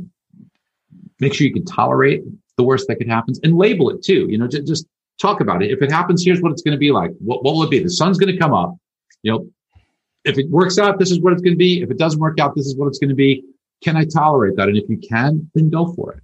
make 1.21 1.33
sure 1.33 1.47
you 1.47 1.53
can 1.53 1.65
tolerate 1.65 2.25
the 2.57 2.65
worst 2.65 2.89
that 2.89 2.97
could 2.97 3.09
happen 3.09 3.35
and 3.45 3.57
label 3.57 3.89
it 3.91 4.03
too. 4.03 4.27
You 4.29 4.39
know, 4.39 4.49
just, 4.49 4.67
just 4.67 4.87
talk 5.21 5.41
about 5.41 5.63
it. 5.63 5.71
If 5.71 5.81
it 5.81 5.93
happens, 5.93 6.25
here's 6.25 6.41
what 6.43 6.51
it's 6.51 6.63
going 6.63 6.73
to 6.73 6.79
be 6.79 6.91
like. 6.91 7.13
What, 7.21 7.45
what 7.45 7.55
will 7.55 7.63
it 7.63 7.71
be? 7.71 7.79
The 7.79 7.89
sun's 7.89 8.19
going 8.19 8.33
to 8.33 8.39
come 8.39 8.53
up 8.53 8.77
you 9.25 9.33
know, 9.33 9.49
if 10.25 10.39
it 10.39 10.49
works 10.51 10.79
out, 10.79 10.99
this 10.99 11.11
is 11.11 11.21
what 11.21 11.33
it's 11.33 11.43
going 11.43 11.55
to 11.55 11.59
be. 11.59 11.83
If 11.83 11.91
it 11.91 11.99
doesn't 11.99 12.21
work 12.21 12.39
out, 12.39 12.55
this 12.55 12.67
is 12.67 12.77
what 12.77 12.87
it's 12.87 12.99
going 12.99 13.11
to 13.11 13.17
be. 13.17 13.43
Can 13.83 13.97
I 13.97 14.05
tolerate 14.05 14.57
that? 14.57 14.69
And 14.69 14.77
if 14.77 14.89
you 14.89 14.99
can, 14.99 15.51
then 15.55 15.71
go 15.71 15.93
for 15.93 16.13
it. 16.13 16.23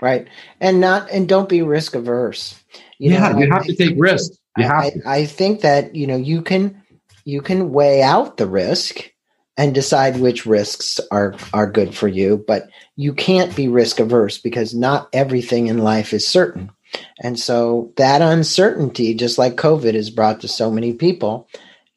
Right. 0.00 0.28
And 0.60 0.80
not, 0.80 1.10
and 1.10 1.28
don't 1.28 1.48
be 1.48 1.62
risk 1.62 1.94
averse. 1.94 2.62
You 2.98 3.12
yeah, 3.12 3.30
know, 3.30 3.38
you 3.38 3.50
have 3.50 3.62
I, 3.62 3.66
to 3.66 3.74
take 3.76 3.94
risks. 3.98 4.38
You 4.56 4.64
have 4.64 4.84
I, 4.84 4.92
I 5.06 5.26
think 5.26 5.62
that, 5.62 5.94
you 5.94 6.06
know, 6.06 6.16
you 6.16 6.42
can, 6.42 6.82
you 7.24 7.40
can 7.40 7.72
weigh 7.72 8.02
out 8.02 8.36
the 8.36 8.46
risk 8.46 9.10
and 9.56 9.74
decide 9.74 10.18
which 10.18 10.46
risks 10.46 11.00
are 11.10 11.34
are 11.52 11.70
good 11.70 11.94
for 11.94 12.08
you 12.08 12.42
but 12.46 12.70
you 12.94 13.12
can't 13.12 13.54
be 13.54 13.68
risk 13.68 13.98
averse 13.98 14.38
because 14.38 14.72
not 14.72 15.08
everything 15.12 15.66
in 15.66 15.78
life 15.78 16.14
is 16.14 16.26
certain 16.26 16.70
and 17.20 17.38
so 17.38 17.92
that 17.96 18.22
uncertainty 18.22 19.12
just 19.14 19.36
like 19.36 19.56
covid 19.56 19.94
has 19.94 20.10
brought 20.10 20.40
to 20.40 20.48
so 20.48 20.70
many 20.70 20.92
people 20.92 21.48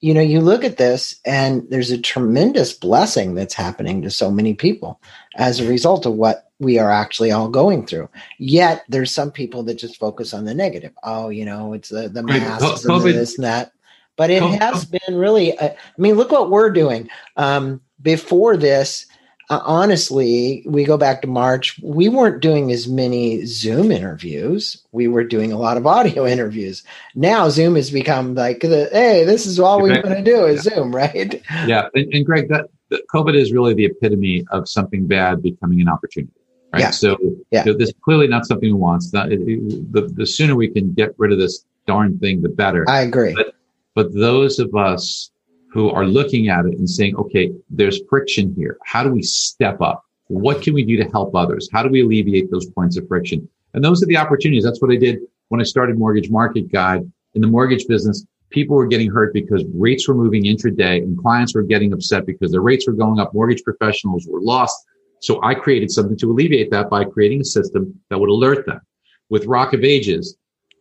you 0.02 0.16
know, 0.16 0.22
you 0.22 0.42
look 0.42 0.64
at 0.64 0.78
this 0.78 1.20
and 1.26 1.70
there's 1.70 1.92
a 1.92 1.98
tremendous 1.98 2.74
blessing 2.74 3.36
that's 3.36 3.54
happening 3.54 4.02
to 4.02 4.10
so 4.10 4.32
many 4.32 4.56
people 4.56 5.00
as 5.36 5.60
a 5.60 5.70
result 5.70 6.08
of 6.08 6.14
what 6.14 6.50
we 6.60 6.80
are 6.80 6.92
actually 6.92 7.32
all 7.32 7.48
going 7.48 7.86
through. 7.86 8.10
Yet 8.40 8.84
there's 8.90 9.12
some 9.12 9.32
people 9.32 9.62
that 9.64 9.76
just 9.76 10.00
focus 10.00 10.34
on 10.34 10.46
the 10.46 10.56
negative. 10.56 10.92
Oh, 11.04 11.30
you 11.30 11.46
know, 11.46 11.74
it's 11.74 11.90
the, 11.90 12.10
the 12.10 12.24
masks 12.24 12.84
and 12.84 13.04
this 13.04 13.38
and 13.38 13.46
that. 13.46 13.74
But 14.18 14.32
it 14.32 14.44
has 14.44 14.86
been 14.86 15.16
really, 15.16 15.58
uh, 15.58 15.70
I 15.70 16.02
mean, 16.02 16.16
look 16.16 16.32
what 16.32 16.50
we're 16.50 16.72
doing. 16.72 17.10
Um, 17.38 17.82
before 18.02 18.58
this, 18.58 19.06
uh, 19.52 19.62
honestly, 19.66 20.64
we 20.66 20.86
go 20.86 20.98
back 20.98 21.22
to 21.22 21.28
March, 21.28 21.78
we 21.84 22.08
weren't 22.08 22.42
doing 22.42 22.72
as 22.72 22.88
many 22.88 23.46
Zoom 23.46 23.92
interviews. 23.92 24.82
We 24.94 25.10
were 25.10 25.26
doing 25.26 25.52
a 25.52 25.58
lot 25.58 25.76
of 25.76 25.86
audio 25.86 26.26
interviews. 26.36 26.84
Now 27.16 27.50
Zoom 27.50 27.76
has 27.76 27.92
become 27.92 28.34
like, 28.34 28.62
the, 28.62 28.88
hey, 28.94 29.26
this 29.26 29.46
is 29.46 29.60
all 29.60 29.82
we 29.82 29.90
want 29.90 30.06
to 30.06 30.24
do 30.24 30.46
is 30.46 30.66
yeah. 30.66 30.76
Zoom, 30.76 30.96
right? 30.96 31.44
Yeah. 31.68 31.90
And, 31.94 32.14
and 32.14 32.26
Greg, 32.26 32.48
that, 32.48 32.70
that, 32.90 33.02
COVID 33.14 33.36
is 33.36 33.52
really 33.52 33.74
the 33.74 33.86
epitome 33.86 34.46
of 34.52 34.70
something 34.70 35.06
bad 35.06 35.44
becoming 35.44 35.82
an 35.82 35.90
opportunity. 35.90 36.34
Right. 36.74 36.84
Yeah. 36.84 36.92
So, 36.92 37.18
yeah. 37.52 37.64
this 37.64 37.90
is 37.90 37.94
clearly 38.04 38.28
not 38.28 38.46
something 38.46 38.70
we 38.70 38.74
want. 38.74 39.04
Not, 39.12 39.34
it, 39.34 39.42
it, 39.42 39.92
the, 39.92 40.04
the 40.04 40.26
sooner 40.26 40.56
we 40.56 40.70
can 40.70 40.94
get 40.94 41.14
rid 41.18 41.34
of 41.34 41.40
this 41.40 41.66
darn 41.88 42.18
thing, 42.20 42.42
the 42.42 42.50
better. 42.50 42.90
I 42.90 43.02
agree. 43.02 43.34
But, 43.34 43.54
but 43.96 44.14
those 44.14 44.60
of 44.60 44.74
us 44.76 45.30
who 45.72 45.90
are 45.90 46.06
looking 46.06 46.50
at 46.50 46.66
it 46.66 46.78
and 46.78 46.90
saying, 46.90 47.16
okay, 47.16 47.52
there's 47.70 48.02
friction 48.10 48.54
here. 48.56 48.78
How 48.86 49.04
do 49.04 49.12
we 49.12 49.24
step 49.24 49.82
up? 49.82 50.04
What 50.28 50.62
can 50.62 50.74
we 50.74 50.84
do 50.84 50.98
to 50.98 51.10
help 51.10 51.36
others? 51.36 51.70
How 51.72 51.84
do 51.84 51.90
we 51.90 52.02
alleviate 52.02 52.52
those 52.52 52.70
points 52.70 52.98
of 52.98 53.08
friction? 53.08 53.48
And 53.74 53.84
those 53.84 54.04
are 54.04 54.06
the 54.06 54.18
opportunities. 54.18 54.64
That's 54.64 54.82
what 54.82 54.92
I 54.92 54.98
did 54.98 55.20
when 55.50 55.62
I 55.62 55.64
started 55.64 55.98
Mortgage 55.98 56.30
Market 56.30 56.72
Guide 56.72 57.10
in 57.36 57.42
the 57.42 57.48
mortgage 57.48 57.88
business. 57.88 58.26
People 58.50 58.76
were 58.76 58.88
getting 58.88 59.10
hurt 59.10 59.34
because 59.34 59.64
rates 59.74 60.08
were 60.08 60.14
moving 60.14 60.44
intraday 60.44 60.98
and 61.04 61.18
clients 61.18 61.56
were 61.56 61.62
getting 61.62 61.94
upset 61.94 62.26
because 62.26 62.52
their 62.52 62.62
rates 62.62 62.86
were 62.86 62.94
going 62.94 63.20
up. 63.20 63.34
Mortgage 63.34 63.64
professionals 63.64 64.28
were 64.30 64.42
lost. 64.42 64.78
So 65.22 65.42
I 65.42 65.54
created 65.54 65.90
something 65.90 66.18
to 66.18 66.32
alleviate 66.32 66.72
that 66.72 66.90
by 66.90 67.06
creating 67.06 67.42
a 67.42 67.46
system 67.46 67.98
that 68.10 68.20
would 68.20 68.30
alert 68.30 68.66
them. 68.66 68.82
With 69.30 69.46
Rock 69.46 69.74
of 69.74 69.86
Ages, 69.86 70.36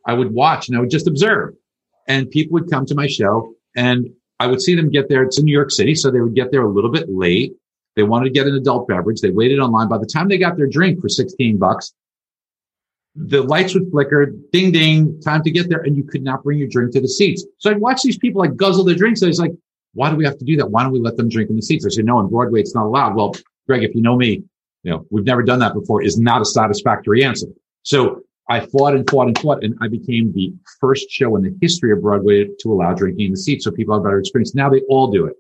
I 0.07 0.14
would 0.14 0.32
watch 0.32 0.66
and 0.68 0.76
I 0.76 0.80
would 0.80 0.91
just 0.91 1.07
observe 1.07 1.55
and 2.09 2.28
people 2.30 2.55
would 2.55 2.70
come 2.70 2.86
to 2.86 2.95
my 2.95 3.07
show 3.07 3.55
and 3.76 4.11
I 4.41 4.47
would 4.47 4.61
see 4.61 4.74
them 4.74 4.91
get 4.91 5.09
there. 5.09 5.22
It's 5.22 5.38
in 5.38 5.45
New 5.45 5.53
York 5.53 5.70
City, 5.70 5.95
so 5.95 6.11
they 6.11 6.20
would 6.20 6.34
get 6.34 6.51
there 6.51 6.62
a 6.62 6.68
little 6.68 6.91
bit 6.91 7.09
late. 7.09 7.53
They 7.95 8.03
wanted 8.03 8.24
to 8.24 8.30
get 8.30 8.47
an 8.47 8.55
adult 8.55 8.88
beverage. 8.88 9.20
They 9.20 9.30
waited 9.30 9.59
online. 9.59 9.88
By 9.88 9.99
the 9.99 10.07
time 10.07 10.28
they 10.28 10.38
got 10.38 10.57
their 10.57 10.66
drink 10.66 11.01
for 11.01 11.09
16 11.09 11.59
bucks, 11.59 11.93
the 13.14 13.43
lights 13.43 13.74
would 13.74 13.91
flicker, 13.91 14.32
ding, 14.53 14.72
ding, 14.72 15.20
time 15.20 15.43
to 15.43 15.51
get 15.51 15.68
there. 15.68 15.80
And 15.80 15.95
you 15.95 16.05
could 16.05 16.22
not 16.22 16.43
bring 16.43 16.59
your 16.59 16.68
drink 16.68 16.93
to 16.93 17.01
the 17.01 17.09
seats. 17.09 17.45
So 17.59 17.70
I'd 17.70 17.80
watch 17.80 18.01
these 18.03 18.16
people 18.16 18.41
like 18.41 18.57
guzzle 18.57 18.84
their 18.84 18.95
drinks. 18.95 19.22
I 19.22 19.26
was 19.26 19.38
like, 19.38 19.53
why 19.93 20.09
do 20.09 20.16
we 20.16 20.24
have 20.24 20.38
to 20.38 20.45
do 20.45 20.57
that? 20.57 20.70
Why 20.70 20.84
don't 20.84 20.93
we 20.93 21.01
let 21.01 21.18
them 21.18 21.28
drink 21.28 21.51
in 21.51 21.57
the 21.57 21.62
seats? 21.62 21.84
I 21.84 21.91
said, 21.91 22.07
no, 22.07 22.16
on 22.16 22.28
Broadway, 22.28 22.61
it's 22.61 22.74
not 22.74 22.86
allowed. 22.86 23.16
Well, 23.16 23.34
Greg, 23.66 23.82
if 23.82 23.95
you 23.95 24.01
know 24.01 24.16
me, 24.16 24.43
you 24.84 24.91
know, 24.91 25.05
we've 25.11 25.24
never 25.24 25.43
done 25.43 25.59
that 25.59 25.74
before 25.74 26.03
is 26.03 26.18
not 26.18 26.41
a 26.41 26.47
satisfactory 26.47 27.22
answer. 27.24 27.49
So 27.82 28.22
I 28.51 28.66
fought 28.66 28.96
and 28.96 29.09
fought 29.09 29.28
and 29.28 29.38
fought, 29.38 29.62
and 29.62 29.76
I 29.80 29.86
became 29.86 30.32
the 30.32 30.53
first 30.80 31.09
show 31.09 31.36
in 31.36 31.42
the 31.42 31.57
history 31.62 31.92
of 31.92 32.03
Broadway 32.03 32.48
to 32.59 32.72
allow 32.72 32.92
drinking 32.92 33.26
in 33.26 33.30
the 33.30 33.38
seats 33.38 33.64
so 33.64 33.70
people 33.70 33.94
have 33.94 34.03
better 34.03 34.18
experience. 34.18 34.57
Now 34.57 34.68
they 34.68 34.80
all 34.88 35.09
do 35.09 35.26
it. 35.26 35.36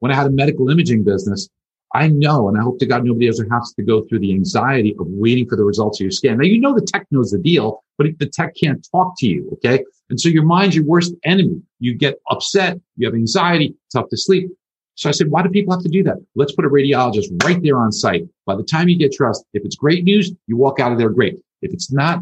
When 0.00 0.10
I 0.10 0.14
had 0.14 0.26
a 0.26 0.30
medical 0.30 0.70
imaging 0.70 1.04
business, 1.04 1.50
I 1.94 2.08
know, 2.08 2.48
and 2.48 2.58
I 2.58 2.62
hope 2.62 2.78
to 2.78 2.86
God 2.86 3.04
nobody 3.04 3.28
ever 3.28 3.46
has 3.52 3.74
to 3.74 3.82
go 3.82 4.02
through 4.02 4.20
the 4.20 4.32
anxiety 4.32 4.96
of 4.98 5.06
waiting 5.08 5.46
for 5.46 5.56
the 5.56 5.62
results 5.62 6.00
of 6.00 6.04
your 6.04 6.10
scan. 6.10 6.38
Now, 6.38 6.44
you 6.44 6.58
know, 6.58 6.74
the 6.74 6.80
tech 6.80 7.06
knows 7.10 7.30
the 7.32 7.38
deal, 7.38 7.84
but 7.98 8.06
the 8.18 8.26
tech 8.26 8.54
can't 8.60 8.84
talk 8.90 9.12
to 9.18 9.26
you. 9.28 9.50
Okay. 9.52 9.84
And 10.08 10.18
so 10.18 10.30
your 10.30 10.44
mind's 10.44 10.74
your 10.74 10.86
worst 10.86 11.14
enemy. 11.24 11.60
You 11.80 11.94
get 11.94 12.18
upset. 12.30 12.80
You 12.96 13.06
have 13.06 13.14
anxiety, 13.14 13.74
tough 13.92 14.08
to 14.08 14.16
sleep. 14.16 14.48
So 14.94 15.10
I 15.10 15.12
said, 15.12 15.30
why 15.30 15.42
do 15.42 15.50
people 15.50 15.74
have 15.74 15.82
to 15.82 15.88
do 15.90 16.02
that? 16.04 16.16
Let's 16.34 16.52
put 16.52 16.64
a 16.64 16.68
radiologist 16.68 17.44
right 17.44 17.62
there 17.62 17.78
on 17.78 17.92
site. 17.92 18.24
By 18.46 18.56
the 18.56 18.62
time 18.62 18.88
you 18.88 18.96
get 18.96 19.12
trust, 19.12 19.44
if 19.52 19.64
it's 19.64 19.76
great 19.76 20.04
news, 20.04 20.32
you 20.46 20.56
walk 20.56 20.80
out 20.80 20.92
of 20.92 20.98
there 20.98 21.10
great. 21.10 21.40
If 21.60 21.72
it's 21.72 21.92
not, 21.92 22.20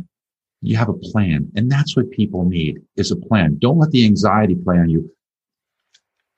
you 0.63 0.77
have 0.77 0.89
a 0.89 0.95
plan. 0.95 1.51
And 1.57 1.71
that's 1.71 1.97
what 1.97 2.11
people 2.11 2.45
need 2.45 2.81
is 2.97 3.11
a 3.11 3.17
plan. 3.17 3.59
Don't 3.59 3.79
let 3.79 3.91
the 3.91 4.05
anxiety 4.05 4.55
play 4.55 4.79
on 4.79 4.89
you. 4.89 5.11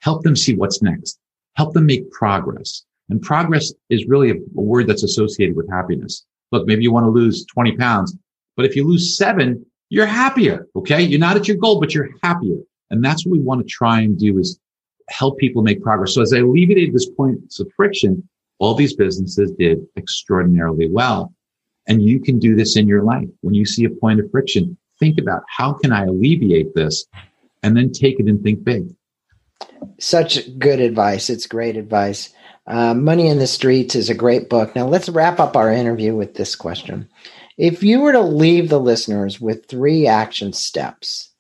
Help 0.01 0.23
them 0.23 0.35
see 0.35 0.55
what's 0.55 0.83
next. 0.83 1.19
Help 1.57 1.75
them 1.75 1.87
make 1.87 2.11
progress. 2.11 2.85
And 3.11 3.21
progress 3.21 3.73
is 3.91 4.07
really 4.07 4.31
a, 4.31 4.35
a 4.35 4.61
word 4.61 4.87
that's 4.87 5.03
associated 5.03 5.57
with 5.57 5.71
happiness. 5.71 6.25
Look, 6.53 6.67
maybe 6.67 6.83
you 6.83 6.93
want 6.93 7.05
to 7.05 7.11
lose 7.11 7.45
20 7.47 7.77
pounds, 7.77 8.17
but 8.57 8.67
if 8.67 8.75
you 8.75 8.87
lose 8.87 9.17
seven, 9.17 9.65
you're 9.91 10.07
happier. 10.07 10.67
Okay. 10.75 11.03
You're 11.03 11.21
not 11.21 11.37
at 11.37 11.47
your 11.47 11.57
goal, 11.59 11.79
but 11.79 11.95
you're 11.95 12.11
happier. 12.23 12.57
And 12.91 13.05
that's 13.05 13.27
what 13.27 13.33
we 13.33 13.41
want 13.41 13.61
to 13.61 13.67
try 13.67 14.01
and 14.01 14.19
do 14.19 14.39
is 14.39 14.59
help 15.09 15.39
people 15.39 15.63
make 15.63 15.83
progress. 15.83 16.15
So 16.15 16.23
as 16.23 16.33
I 16.33 16.39
alleviated 16.39 16.95
this 16.95 17.11
points 17.11 17.61
of 17.61 17.71
friction, 17.77 18.27
all 18.59 18.75
these 18.75 18.95
businesses 18.95 19.53
did 19.59 19.85
extraordinarily 19.97 20.89
well. 20.91 21.35
And 21.87 22.03
you 22.03 22.21
can 22.21 22.39
do 22.39 22.57
this 22.57 22.77
in 22.77 22.89
your 22.89 23.03
life. 23.03 23.29
When 23.43 23.55
you 23.55 23.67
see 23.67 23.85
a 23.85 23.91
point 23.91 24.21
of 24.21 24.31
friction, 24.31 24.77
think 24.99 25.19
about 25.19 25.43
how 25.49 25.75
can 25.75 25.93
I 25.93 26.05
alleviate 26.05 26.75
this 26.75 27.05
and 27.63 27.77
then 27.77 27.93
take 27.93 28.21
it 28.21 28.27
and 28.27 28.43
think 28.43 28.65
big. 28.65 28.95
Such 29.99 30.59
good 30.59 30.81
advice. 30.81 31.31
It's 31.31 31.47
great 31.47 31.77
advice. 31.77 32.33
Uh, 32.67 32.95
Money 32.95 33.29
in 33.29 33.39
the 33.39 33.47
Streets 33.47 33.95
is 33.95 34.09
a 34.09 34.15
great 34.15 34.49
book. 34.49 34.75
Now, 34.75 34.87
let's 34.87 35.09
wrap 35.09 35.39
up 35.39 35.57
our 35.57 35.71
interview 35.71 36.15
with 36.15 36.35
this 36.35 36.57
question. 36.57 37.09
If 37.57 37.83
you 37.83 38.01
were 38.01 38.13
to 38.13 38.21
leave 38.21 38.69
the 38.69 38.81
listeners 38.81 39.41
with 39.41 39.67
three 39.67 40.07
action 40.07 40.53
steps 40.53 41.31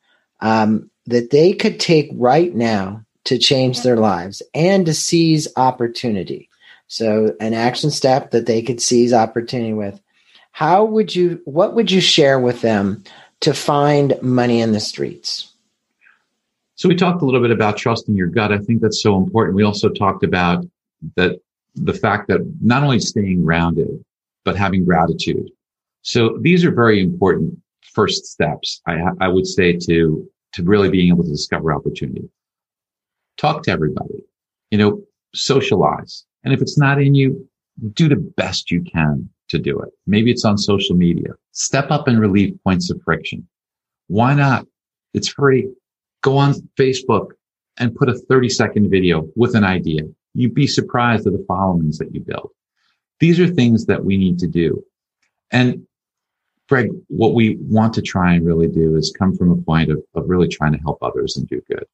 um, 0.40 0.90
that 1.06 1.30
they 1.30 1.52
could 1.52 1.80
take 1.80 2.10
right 2.14 2.54
now 2.54 3.04
to 3.24 3.38
change 3.38 3.82
their 3.82 3.96
lives 3.96 4.42
and 4.54 4.84
to 4.86 4.94
seize 4.94 5.48
opportunity, 5.56 6.48
so 6.86 7.34
an 7.40 7.54
action 7.54 7.90
step 7.90 8.30
that 8.30 8.46
they 8.46 8.62
could 8.62 8.80
seize 8.80 9.12
opportunity 9.12 9.72
with, 9.72 10.00
how 10.54 10.84
would 10.84 11.16
you 11.16 11.40
what 11.46 11.74
would 11.74 11.90
you 11.90 12.00
share 12.00 12.38
with 12.38 12.60
them 12.60 13.02
to 13.40 13.52
find 13.52 14.16
money 14.22 14.60
in 14.60 14.70
the 14.70 14.78
streets? 14.78 15.52
So 16.76 16.88
we 16.88 16.94
talked 16.94 17.22
a 17.22 17.24
little 17.24 17.40
bit 17.40 17.50
about 17.50 17.76
trusting 17.76 18.14
your 18.14 18.28
gut. 18.28 18.52
I 18.52 18.58
think 18.58 18.80
that's 18.80 19.02
so 19.02 19.16
important. 19.16 19.56
We 19.56 19.64
also 19.64 19.88
talked 19.88 20.22
about 20.22 20.64
that 21.16 21.40
the 21.74 21.92
fact 21.92 22.28
that 22.28 22.40
not 22.60 22.84
only 22.84 23.00
staying 23.00 23.44
grounded 23.44 24.04
but 24.44 24.54
having 24.54 24.84
gratitude. 24.84 25.50
So 26.02 26.38
these 26.40 26.64
are 26.64 26.70
very 26.70 27.02
important 27.02 27.58
first 27.92 28.26
steps 28.26 28.80
i, 28.86 28.98
I 29.20 29.28
would 29.28 29.46
say 29.46 29.72
to 29.72 30.28
to 30.52 30.62
really 30.62 30.88
being 30.88 31.08
able 31.08 31.24
to 31.24 31.30
discover 31.30 31.72
opportunity. 31.72 32.30
Talk 33.38 33.64
to 33.64 33.72
everybody 33.72 34.22
you 34.70 34.78
know 34.78 35.02
socialize. 35.34 36.24
And 36.44 36.54
if 36.54 36.62
it's 36.62 36.78
not 36.78 37.02
in 37.02 37.16
you 37.16 37.48
do 37.92 38.08
the 38.08 38.22
best 38.36 38.70
you 38.70 38.82
can 38.82 39.30
to 39.48 39.58
do 39.58 39.78
it. 39.80 39.90
Maybe 40.06 40.30
it's 40.30 40.44
on 40.44 40.58
social 40.58 40.96
media. 40.96 41.34
Step 41.52 41.90
up 41.90 42.08
and 42.08 42.20
relieve 42.20 42.58
points 42.64 42.90
of 42.90 43.00
friction. 43.02 43.46
Why 44.08 44.34
not? 44.34 44.66
It's 45.12 45.28
free. 45.28 45.68
Go 46.22 46.36
on 46.36 46.54
Facebook 46.78 47.32
and 47.78 47.94
put 47.94 48.08
a 48.08 48.14
30 48.14 48.48
second 48.48 48.90
video 48.90 49.28
with 49.36 49.54
an 49.54 49.64
idea. 49.64 50.02
You'd 50.34 50.54
be 50.54 50.66
surprised 50.66 51.26
at 51.26 51.32
the 51.32 51.44
followings 51.46 51.98
that 51.98 52.14
you 52.14 52.20
build. 52.20 52.50
These 53.20 53.38
are 53.40 53.46
things 53.46 53.86
that 53.86 54.04
we 54.04 54.16
need 54.16 54.38
to 54.40 54.46
do. 54.46 54.84
And 55.50 55.86
Greg, 56.68 56.90
what 57.08 57.34
we 57.34 57.56
want 57.60 57.94
to 57.94 58.02
try 58.02 58.34
and 58.34 58.44
really 58.44 58.68
do 58.68 58.96
is 58.96 59.14
come 59.16 59.36
from 59.36 59.50
a 59.50 59.56
point 59.56 59.90
of, 59.90 60.02
of 60.14 60.28
really 60.28 60.48
trying 60.48 60.72
to 60.72 60.78
help 60.78 60.98
others 61.02 61.36
and 61.36 61.46
do 61.46 61.60
good. 61.68 61.84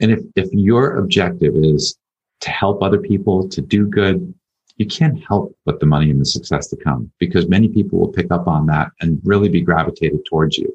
And 0.00 0.10
if, 0.10 0.20
if 0.36 0.52
your 0.52 0.96
objective 0.96 1.54
is 1.56 1.96
to 2.40 2.50
help 2.50 2.82
other 2.82 2.98
people, 2.98 3.48
to 3.48 3.60
do 3.60 3.86
good, 3.86 4.32
you 4.80 4.86
can't 4.86 5.22
help 5.28 5.54
but 5.66 5.78
the 5.78 5.84
money 5.84 6.10
and 6.10 6.18
the 6.18 6.24
success 6.24 6.68
to 6.68 6.76
come 6.76 7.12
because 7.18 7.46
many 7.46 7.68
people 7.68 7.98
will 7.98 8.08
pick 8.08 8.32
up 8.32 8.48
on 8.48 8.64
that 8.64 8.90
and 9.02 9.20
really 9.24 9.50
be 9.50 9.60
gravitated 9.60 10.24
towards 10.24 10.56
you. 10.56 10.72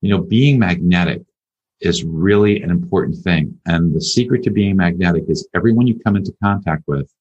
You 0.00 0.08
know, 0.08 0.22
being 0.22 0.58
magnetic 0.58 1.20
is 1.80 2.02
really 2.02 2.62
an 2.62 2.70
important 2.70 3.18
thing. 3.18 3.54
And 3.66 3.94
the 3.94 4.00
secret 4.00 4.42
to 4.44 4.50
being 4.50 4.74
magnetic 4.74 5.24
is 5.28 5.46
everyone 5.54 5.86
you 5.86 6.00
come 6.00 6.16
into 6.16 6.34
contact 6.42 6.84
with, 6.86 7.12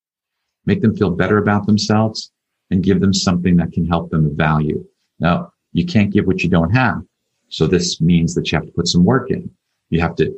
make 0.66 0.82
them 0.82 0.96
feel 0.96 1.10
better 1.10 1.38
about 1.38 1.66
themselves 1.66 2.32
and 2.70 2.82
give 2.82 3.02
them 3.02 3.14
something 3.14 3.58
that 3.58 3.74
can 3.74 3.86
help 3.86 4.10
them 4.10 4.34
value. 4.34 4.88
Now, 5.20 5.52
you 5.74 5.86
can't 5.86 6.14
give 6.14 6.28
what 6.28 6.44
you 6.44 6.50
don't 6.50 6.72
have. 6.72 7.02
So 7.50 7.68
this 7.68 8.00
means 8.00 8.34
that 8.36 8.50
you 8.50 8.58
have 8.58 8.68
to 8.68 8.72
put 8.72 8.88
some 8.88 9.04
work 9.04 9.32
in. 9.32 9.52
You 9.90 10.00
have 10.00 10.16
to 10.16 10.34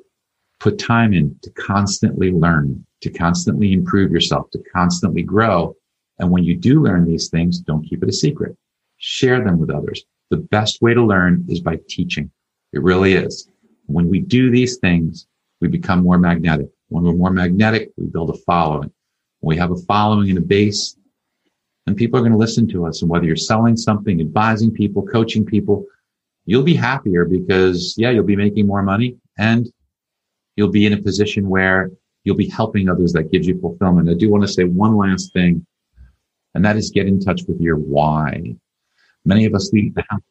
put 0.60 0.80
time 0.80 1.14
in 1.14 1.38
to 1.44 1.52
constantly 1.52 2.32
learn, 2.32 2.84
to 3.02 3.12
constantly 3.12 3.74
improve 3.74 4.10
yourself, 4.10 4.50
to 4.54 4.64
constantly 4.74 5.22
grow 5.22 5.76
and 6.24 6.32
when 6.32 6.44
you 6.44 6.56
do 6.56 6.82
learn 6.82 7.06
these 7.06 7.30
things, 7.30 7.60
don't 7.60 7.84
keep 7.84 8.02
it 8.02 8.10
a 8.10 8.14
secret. 8.14 8.58
Share 8.98 9.44
them 9.44 9.60
with 9.60 9.70
others. 9.70 10.04
The 10.30 10.38
best 10.38 10.82
way 10.82 10.94
to 10.94 11.04
learn 11.04 11.46
is 11.50 11.60
by 11.60 11.80
teaching. 11.88 12.32
It 12.72 12.82
really 12.82 13.14
is. 13.14 13.48
When 13.86 14.10
we 14.10 14.22
do 14.22 14.50
these 14.50 14.78
things, 14.78 15.28
we 15.62 15.68
become 15.68 16.02
more 16.02 16.18
magnetic. 16.18 16.68
When 16.90 17.04
we're 17.04 17.14
more 17.14 17.32
magnetic, 17.32 17.92
we 17.98 18.08
build 18.08 18.30
a 18.32 18.38
following. 18.46 18.92
When 19.42 19.56
we 19.56 19.58
have 19.58 19.72
a 19.72 19.78
following 19.78 20.30
and 20.30 20.40
a 20.40 20.42
base, 20.42 20.98
and 21.86 21.98
people 21.98 22.18
are 22.18 22.24
going 22.24 22.32
to 22.32 22.38
listen 22.38 22.68
to 22.70 22.86
us. 22.86 23.02
And 23.02 23.12
whether 23.12 23.26
you're 23.26 23.36
selling 23.36 23.76
something, 23.76 24.22
advising 24.22 24.72
people, 24.72 25.06
coaching 25.06 25.46
people, 25.46 25.86
you'll 26.46 26.64
be 26.64 26.76
happier 26.76 27.26
because 27.26 27.94
yeah, 27.98 28.10
you'll 28.10 28.24
be 28.24 28.38
making 28.38 28.66
more 28.66 28.82
money 28.82 29.18
and 29.38 29.68
You'll 30.56 30.72
be 30.72 30.86
in 30.86 30.94
a 30.94 31.02
position 31.02 31.50
where 31.50 31.92
you'll 32.24 32.36
be 32.36 32.48
helping 32.48 32.90
others 32.90 33.14
that 33.14 33.32
gives 33.32 33.48
you 33.48 33.60
fulfillment. 33.60 34.10
I 34.10 34.14
do 34.14 34.30
want 34.30 34.44
to 34.44 34.48
say 34.48 34.64
one 34.64 34.96
last 34.96 35.34
thing, 35.34 35.66
and 36.54 36.64
that 36.66 36.78
is 36.78 36.92
get 36.92 37.08
in 37.08 37.20
touch 37.20 37.42
with 37.48 37.60
your 37.60 37.78
why. 37.78 38.56
Many 39.26 39.46
of 39.46 39.54
us 39.54 39.72
leave 39.72 39.96
the 39.96 40.04
house. 40.10 40.22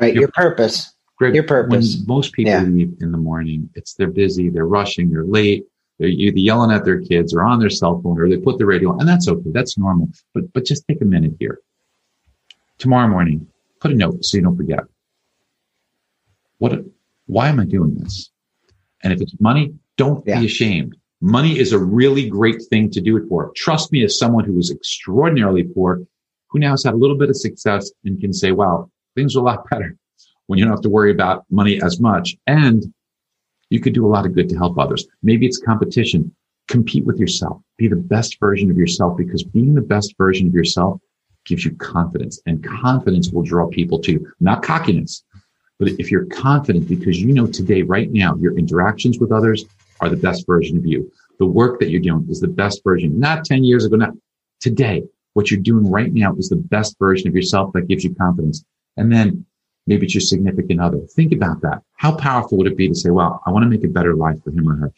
Right, 0.00 0.14
your, 0.14 0.22
your 0.22 0.30
purpose. 0.32 0.94
Greg, 1.16 1.34
your 1.34 1.44
purpose. 1.44 1.96
When 1.96 2.06
most 2.06 2.32
people 2.32 2.52
yeah. 2.52 2.62
leave 2.62 2.94
in 3.00 3.12
the 3.12 3.18
morning, 3.18 3.68
it's 3.74 3.92
they're 3.94 4.08
busy, 4.08 4.48
they're 4.48 4.66
rushing, 4.66 5.10
they're 5.10 5.26
late, 5.26 5.66
they're 5.98 6.08
either 6.08 6.38
yelling 6.38 6.70
at 6.70 6.86
their 6.86 7.00
kids 7.02 7.34
or 7.34 7.42
on 7.42 7.60
their 7.60 7.68
cell 7.68 8.00
phone 8.00 8.18
or 8.18 8.26
they 8.26 8.38
put 8.38 8.56
the 8.56 8.64
radio 8.64 8.92
on, 8.92 9.00
and 9.00 9.08
that's 9.08 9.28
okay. 9.28 9.50
That's 9.52 9.76
normal. 9.76 10.08
But 10.32 10.50
but 10.54 10.64
just 10.64 10.86
take 10.88 11.02
a 11.02 11.04
minute 11.04 11.32
here. 11.38 11.58
Tomorrow 12.78 13.08
morning, 13.08 13.46
put 13.80 13.90
a 13.90 13.94
note 13.94 14.24
so 14.24 14.38
you 14.38 14.42
don't 14.42 14.56
forget. 14.56 14.80
What? 16.56 16.84
Why 17.26 17.48
am 17.48 17.60
I 17.60 17.66
doing 17.66 17.96
this? 17.96 18.30
And 19.02 19.12
if 19.12 19.20
it's 19.20 19.38
money, 19.40 19.74
don't 19.98 20.26
yeah. 20.26 20.40
be 20.40 20.46
ashamed. 20.46 20.96
Money 21.20 21.58
is 21.58 21.72
a 21.72 21.78
really 21.78 22.28
great 22.28 22.62
thing 22.70 22.90
to 22.90 23.00
do 23.00 23.16
it 23.16 23.28
for. 23.28 23.52
Trust 23.54 23.92
me, 23.92 24.02
as 24.04 24.18
someone 24.18 24.44
who 24.44 24.54
was 24.54 24.70
extraordinarily 24.70 25.64
poor, 25.64 26.02
who 26.48 26.58
now 26.58 26.70
has 26.70 26.84
had 26.84 26.94
a 26.94 26.96
little 26.96 27.16
bit 27.16 27.28
of 27.28 27.36
success 27.36 27.90
and 28.04 28.20
can 28.20 28.32
say, 28.32 28.52
wow, 28.52 28.90
things 29.14 29.36
are 29.36 29.40
a 29.40 29.42
lot 29.42 29.68
better 29.70 29.96
when 30.46 30.58
you 30.58 30.64
don't 30.64 30.72
have 30.72 30.82
to 30.82 30.88
worry 30.90 31.10
about 31.10 31.44
money 31.50 31.80
as 31.82 32.00
much. 32.00 32.36
And 32.46 32.92
you 33.68 33.80
could 33.80 33.92
do 33.92 34.06
a 34.06 34.08
lot 34.08 34.24
of 34.24 34.34
good 34.34 34.48
to 34.48 34.56
help 34.56 34.78
others. 34.78 35.06
Maybe 35.22 35.46
it's 35.46 35.58
competition. 35.58 36.34
Compete 36.68 37.04
with 37.04 37.18
yourself. 37.18 37.60
Be 37.76 37.86
the 37.86 37.96
best 37.96 38.40
version 38.40 38.70
of 38.70 38.76
yourself 38.76 39.16
because 39.16 39.44
being 39.44 39.74
the 39.74 39.80
best 39.80 40.14
version 40.16 40.48
of 40.48 40.54
yourself 40.54 41.00
gives 41.44 41.64
you 41.64 41.72
confidence 41.76 42.40
and 42.46 42.64
confidence 42.64 43.30
will 43.30 43.42
draw 43.42 43.66
people 43.68 43.98
to 44.00 44.12
you, 44.12 44.32
not 44.40 44.62
cockiness. 44.62 45.22
But 45.78 45.88
if 45.98 46.10
you're 46.10 46.26
confident 46.26 46.88
because 46.88 47.20
you 47.20 47.32
know 47.32 47.46
today, 47.46 47.82
right 47.82 48.10
now, 48.10 48.36
your 48.36 48.58
interactions 48.58 49.18
with 49.18 49.32
others 49.32 49.64
are 50.00 50.08
the 50.08 50.16
best 50.16 50.46
version 50.46 50.76
of 50.76 50.86
you. 50.86 51.10
The 51.38 51.46
work 51.46 51.80
that 51.80 51.90
you're 51.90 52.00
doing 52.00 52.26
is 52.28 52.40
the 52.40 52.48
best 52.48 52.82
version, 52.84 53.18
not 53.18 53.44
10 53.44 53.64
years 53.64 53.84
ago, 53.84 53.96
not 53.96 54.14
today. 54.60 55.02
What 55.34 55.50
you're 55.50 55.60
doing 55.60 55.90
right 55.90 56.12
now 56.12 56.34
is 56.36 56.48
the 56.48 56.56
best 56.56 56.96
version 56.98 57.28
of 57.28 57.34
yourself 57.34 57.72
that 57.74 57.88
gives 57.88 58.04
you 58.04 58.14
confidence. 58.14 58.64
And 58.96 59.12
then 59.12 59.46
maybe 59.86 60.06
it's 60.06 60.14
your 60.14 60.20
significant 60.20 60.80
other. 60.80 60.98
Think 61.14 61.32
about 61.32 61.60
that. 61.62 61.82
How 61.94 62.14
powerful 62.14 62.58
would 62.58 62.66
it 62.66 62.76
be 62.76 62.88
to 62.88 62.94
say, 62.94 63.10
well, 63.10 63.40
I 63.46 63.50
want 63.50 63.62
to 63.62 63.68
make 63.68 63.84
a 63.84 63.88
better 63.88 64.14
life 64.14 64.42
for 64.42 64.50
him 64.50 64.68
or 64.68 64.76
her. 64.76 64.92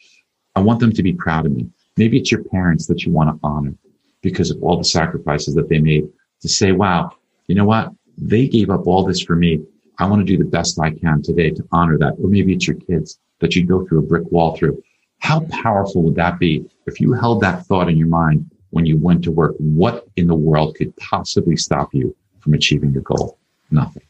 I 0.55 0.61
want 0.61 0.79
them 0.79 0.91
to 0.91 1.03
be 1.03 1.13
proud 1.13 1.45
of 1.45 1.51
me. 1.51 1.67
Maybe 1.97 2.17
it's 2.17 2.31
your 2.31 2.43
parents 2.43 2.87
that 2.87 3.05
you 3.05 3.11
want 3.11 3.29
to 3.29 3.39
honor 3.43 3.75
because 4.21 4.51
of 4.51 4.61
all 4.63 4.77
the 4.77 4.83
sacrifices 4.83 5.53
that 5.55 5.69
they 5.69 5.79
made 5.79 6.07
to 6.41 6.49
say, 6.49 6.71
wow, 6.71 7.11
you 7.47 7.55
know 7.55 7.65
what? 7.65 7.91
They 8.17 8.47
gave 8.47 8.69
up 8.69 8.87
all 8.87 9.05
this 9.05 9.21
for 9.21 9.35
me. 9.35 9.61
I 9.99 10.07
want 10.07 10.21
to 10.21 10.25
do 10.25 10.37
the 10.37 10.49
best 10.49 10.79
I 10.79 10.91
can 10.91 11.21
today 11.21 11.51
to 11.51 11.67
honor 11.71 11.97
that. 11.99 12.15
Or 12.21 12.29
maybe 12.29 12.53
it's 12.53 12.67
your 12.67 12.77
kids 12.77 13.19
that 13.39 13.55
you 13.55 13.65
go 13.65 13.85
through 13.85 13.99
a 13.99 14.03
brick 14.03 14.31
wall 14.31 14.55
through. 14.55 14.81
How 15.23 15.39
powerful 15.49 16.03
would 16.03 16.15
that 16.15 16.37
be 16.37 16.69
if 16.85 16.99
you 16.99 17.13
held 17.13 17.39
that 17.41 17.65
thought 17.65 17.87
in 17.87 17.95
your 17.95 18.09
mind 18.09 18.51
when 18.71 18.85
you 18.85 18.97
went 18.97 19.23
to 19.23 19.31
work? 19.31 19.55
What 19.57 20.05
in 20.17 20.27
the 20.27 20.35
world 20.35 20.75
could 20.75 20.93
possibly 20.97 21.55
stop 21.55 21.93
you 21.93 22.13
from 22.41 22.53
achieving 22.53 22.91
your 22.91 23.03
goal? 23.03 23.37
Nothing. 23.71 24.03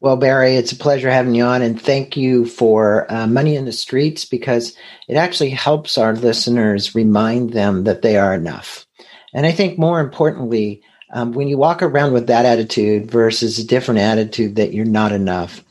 Well, 0.00 0.16
Barry, 0.16 0.56
it's 0.56 0.72
a 0.72 0.76
pleasure 0.76 1.10
having 1.10 1.34
you 1.34 1.44
on, 1.44 1.60
and 1.60 1.80
thank 1.80 2.16
you 2.16 2.46
for 2.46 3.12
uh, 3.12 3.26
Money 3.26 3.54
in 3.54 3.66
the 3.66 3.72
Streets 3.72 4.24
because 4.24 4.74
it 5.08 5.16
actually 5.16 5.50
helps 5.50 5.98
our 5.98 6.14
listeners 6.14 6.94
remind 6.94 7.52
them 7.52 7.84
that 7.84 8.00
they 8.00 8.16
are 8.16 8.34
enough. 8.34 8.86
And 9.34 9.44
I 9.44 9.52
think 9.52 9.78
more 9.78 10.00
importantly, 10.00 10.82
um, 11.16 11.32
when 11.32 11.48
you 11.48 11.56
walk 11.56 11.82
around 11.82 12.12
with 12.12 12.26
that 12.26 12.44
attitude 12.44 13.10
versus 13.10 13.58
a 13.58 13.66
different 13.66 14.00
attitude 14.00 14.56
that 14.56 14.74
you're 14.74 14.84
not 14.84 15.12
enough, 15.12 15.64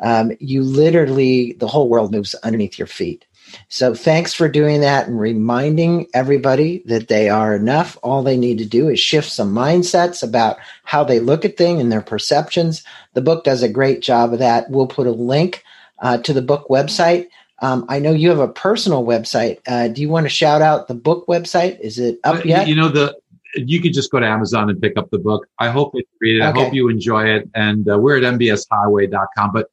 um, 0.00 0.30
you 0.38 0.62
literally, 0.62 1.54
the 1.54 1.66
whole 1.66 1.88
world 1.88 2.12
moves 2.12 2.36
underneath 2.36 2.78
your 2.78 2.86
feet. 2.86 3.24
So 3.68 3.96
thanks 3.96 4.32
for 4.32 4.48
doing 4.48 4.80
that 4.82 5.08
and 5.08 5.18
reminding 5.18 6.06
everybody 6.14 6.84
that 6.86 7.08
they 7.08 7.28
are 7.28 7.52
enough. 7.52 7.98
All 8.04 8.22
they 8.22 8.36
need 8.36 8.58
to 8.58 8.64
do 8.64 8.88
is 8.88 9.00
shift 9.00 9.28
some 9.28 9.52
mindsets 9.52 10.22
about 10.22 10.58
how 10.84 11.02
they 11.02 11.18
look 11.18 11.44
at 11.44 11.56
things 11.56 11.80
and 11.80 11.90
their 11.90 12.00
perceptions. 12.00 12.84
The 13.14 13.22
book 13.22 13.42
does 13.42 13.64
a 13.64 13.68
great 13.68 14.02
job 14.02 14.32
of 14.32 14.38
that. 14.38 14.70
We'll 14.70 14.86
put 14.86 15.08
a 15.08 15.10
link 15.10 15.64
uh, 15.98 16.18
to 16.18 16.32
the 16.32 16.42
book 16.42 16.68
website. 16.68 17.26
Um, 17.58 17.86
I 17.88 17.98
know 17.98 18.12
you 18.12 18.28
have 18.28 18.38
a 18.38 18.48
personal 18.48 19.04
website. 19.04 19.58
Uh, 19.66 19.88
do 19.88 20.00
you 20.00 20.08
want 20.08 20.26
to 20.26 20.30
shout 20.30 20.62
out 20.62 20.86
the 20.86 20.94
book 20.94 21.26
website? 21.26 21.80
Is 21.80 21.98
it 21.98 22.20
up 22.22 22.36
uh, 22.36 22.42
yet? 22.44 22.68
You 22.68 22.76
know 22.76 22.88
the 22.88 23.16
you 23.54 23.80
could 23.80 23.92
just 23.92 24.10
go 24.10 24.20
to 24.20 24.26
Amazon 24.26 24.70
and 24.70 24.80
pick 24.80 24.96
up 24.96 25.10
the 25.10 25.18
book. 25.18 25.46
I 25.58 25.70
hope 25.70 25.92
you 25.94 26.04
read 26.20 26.36
it. 26.36 26.42
Okay. 26.42 26.60
I 26.60 26.64
hope 26.64 26.74
you 26.74 26.88
enjoy 26.88 27.24
it. 27.26 27.48
And 27.54 27.88
uh, 27.88 27.98
we're 27.98 28.16
at 28.18 28.22
mbshighway.com. 28.22 29.52
But 29.52 29.70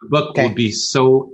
the 0.00 0.08
book 0.08 0.30
okay. 0.30 0.48
will 0.48 0.54
be 0.54 0.70
so 0.70 1.30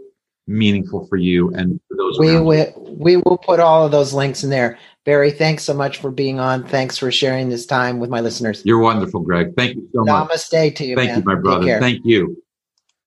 meaningful 0.46 1.06
for 1.06 1.16
you 1.16 1.52
and 1.54 1.80
for 1.86 1.96
those 1.96 2.18
we 2.18 2.40
will 2.40 2.96
we 2.98 3.16
will 3.16 3.38
put 3.38 3.60
all 3.60 3.86
of 3.86 3.92
those 3.92 4.12
links 4.12 4.42
in 4.42 4.50
there 4.50 4.76
barry 5.04 5.30
thanks 5.30 5.62
so 5.62 5.72
much 5.72 5.98
for 5.98 6.10
being 6.10 6.40
on 6.40 6.64
thanks 6.64 6.98
for 6.98 7.12
sharing 7.12 7.48
this 7.48 7.66
time 7.66 8.00
with 8.00 8.10
my 8.10 8.20
listeners 8.20 8.60
you're 8.64 8.80
wonderful 8.80 9.20
greg 9.20 9.54
thank 9.56 9.76
you 9.76 9.88
so 9.94 10.00
namaste 10.00 10.28
much 10.28 10.50
namaste 10.50 10.74
to 10.74 10.84
you 10.84 10.96
thank 10.96 11.10
man. 11.10 11.18
you 11.18 11.24
my 11.24 11.36
brother 11.36 11.78
thank 11.78 12.00
you 12.04 12.42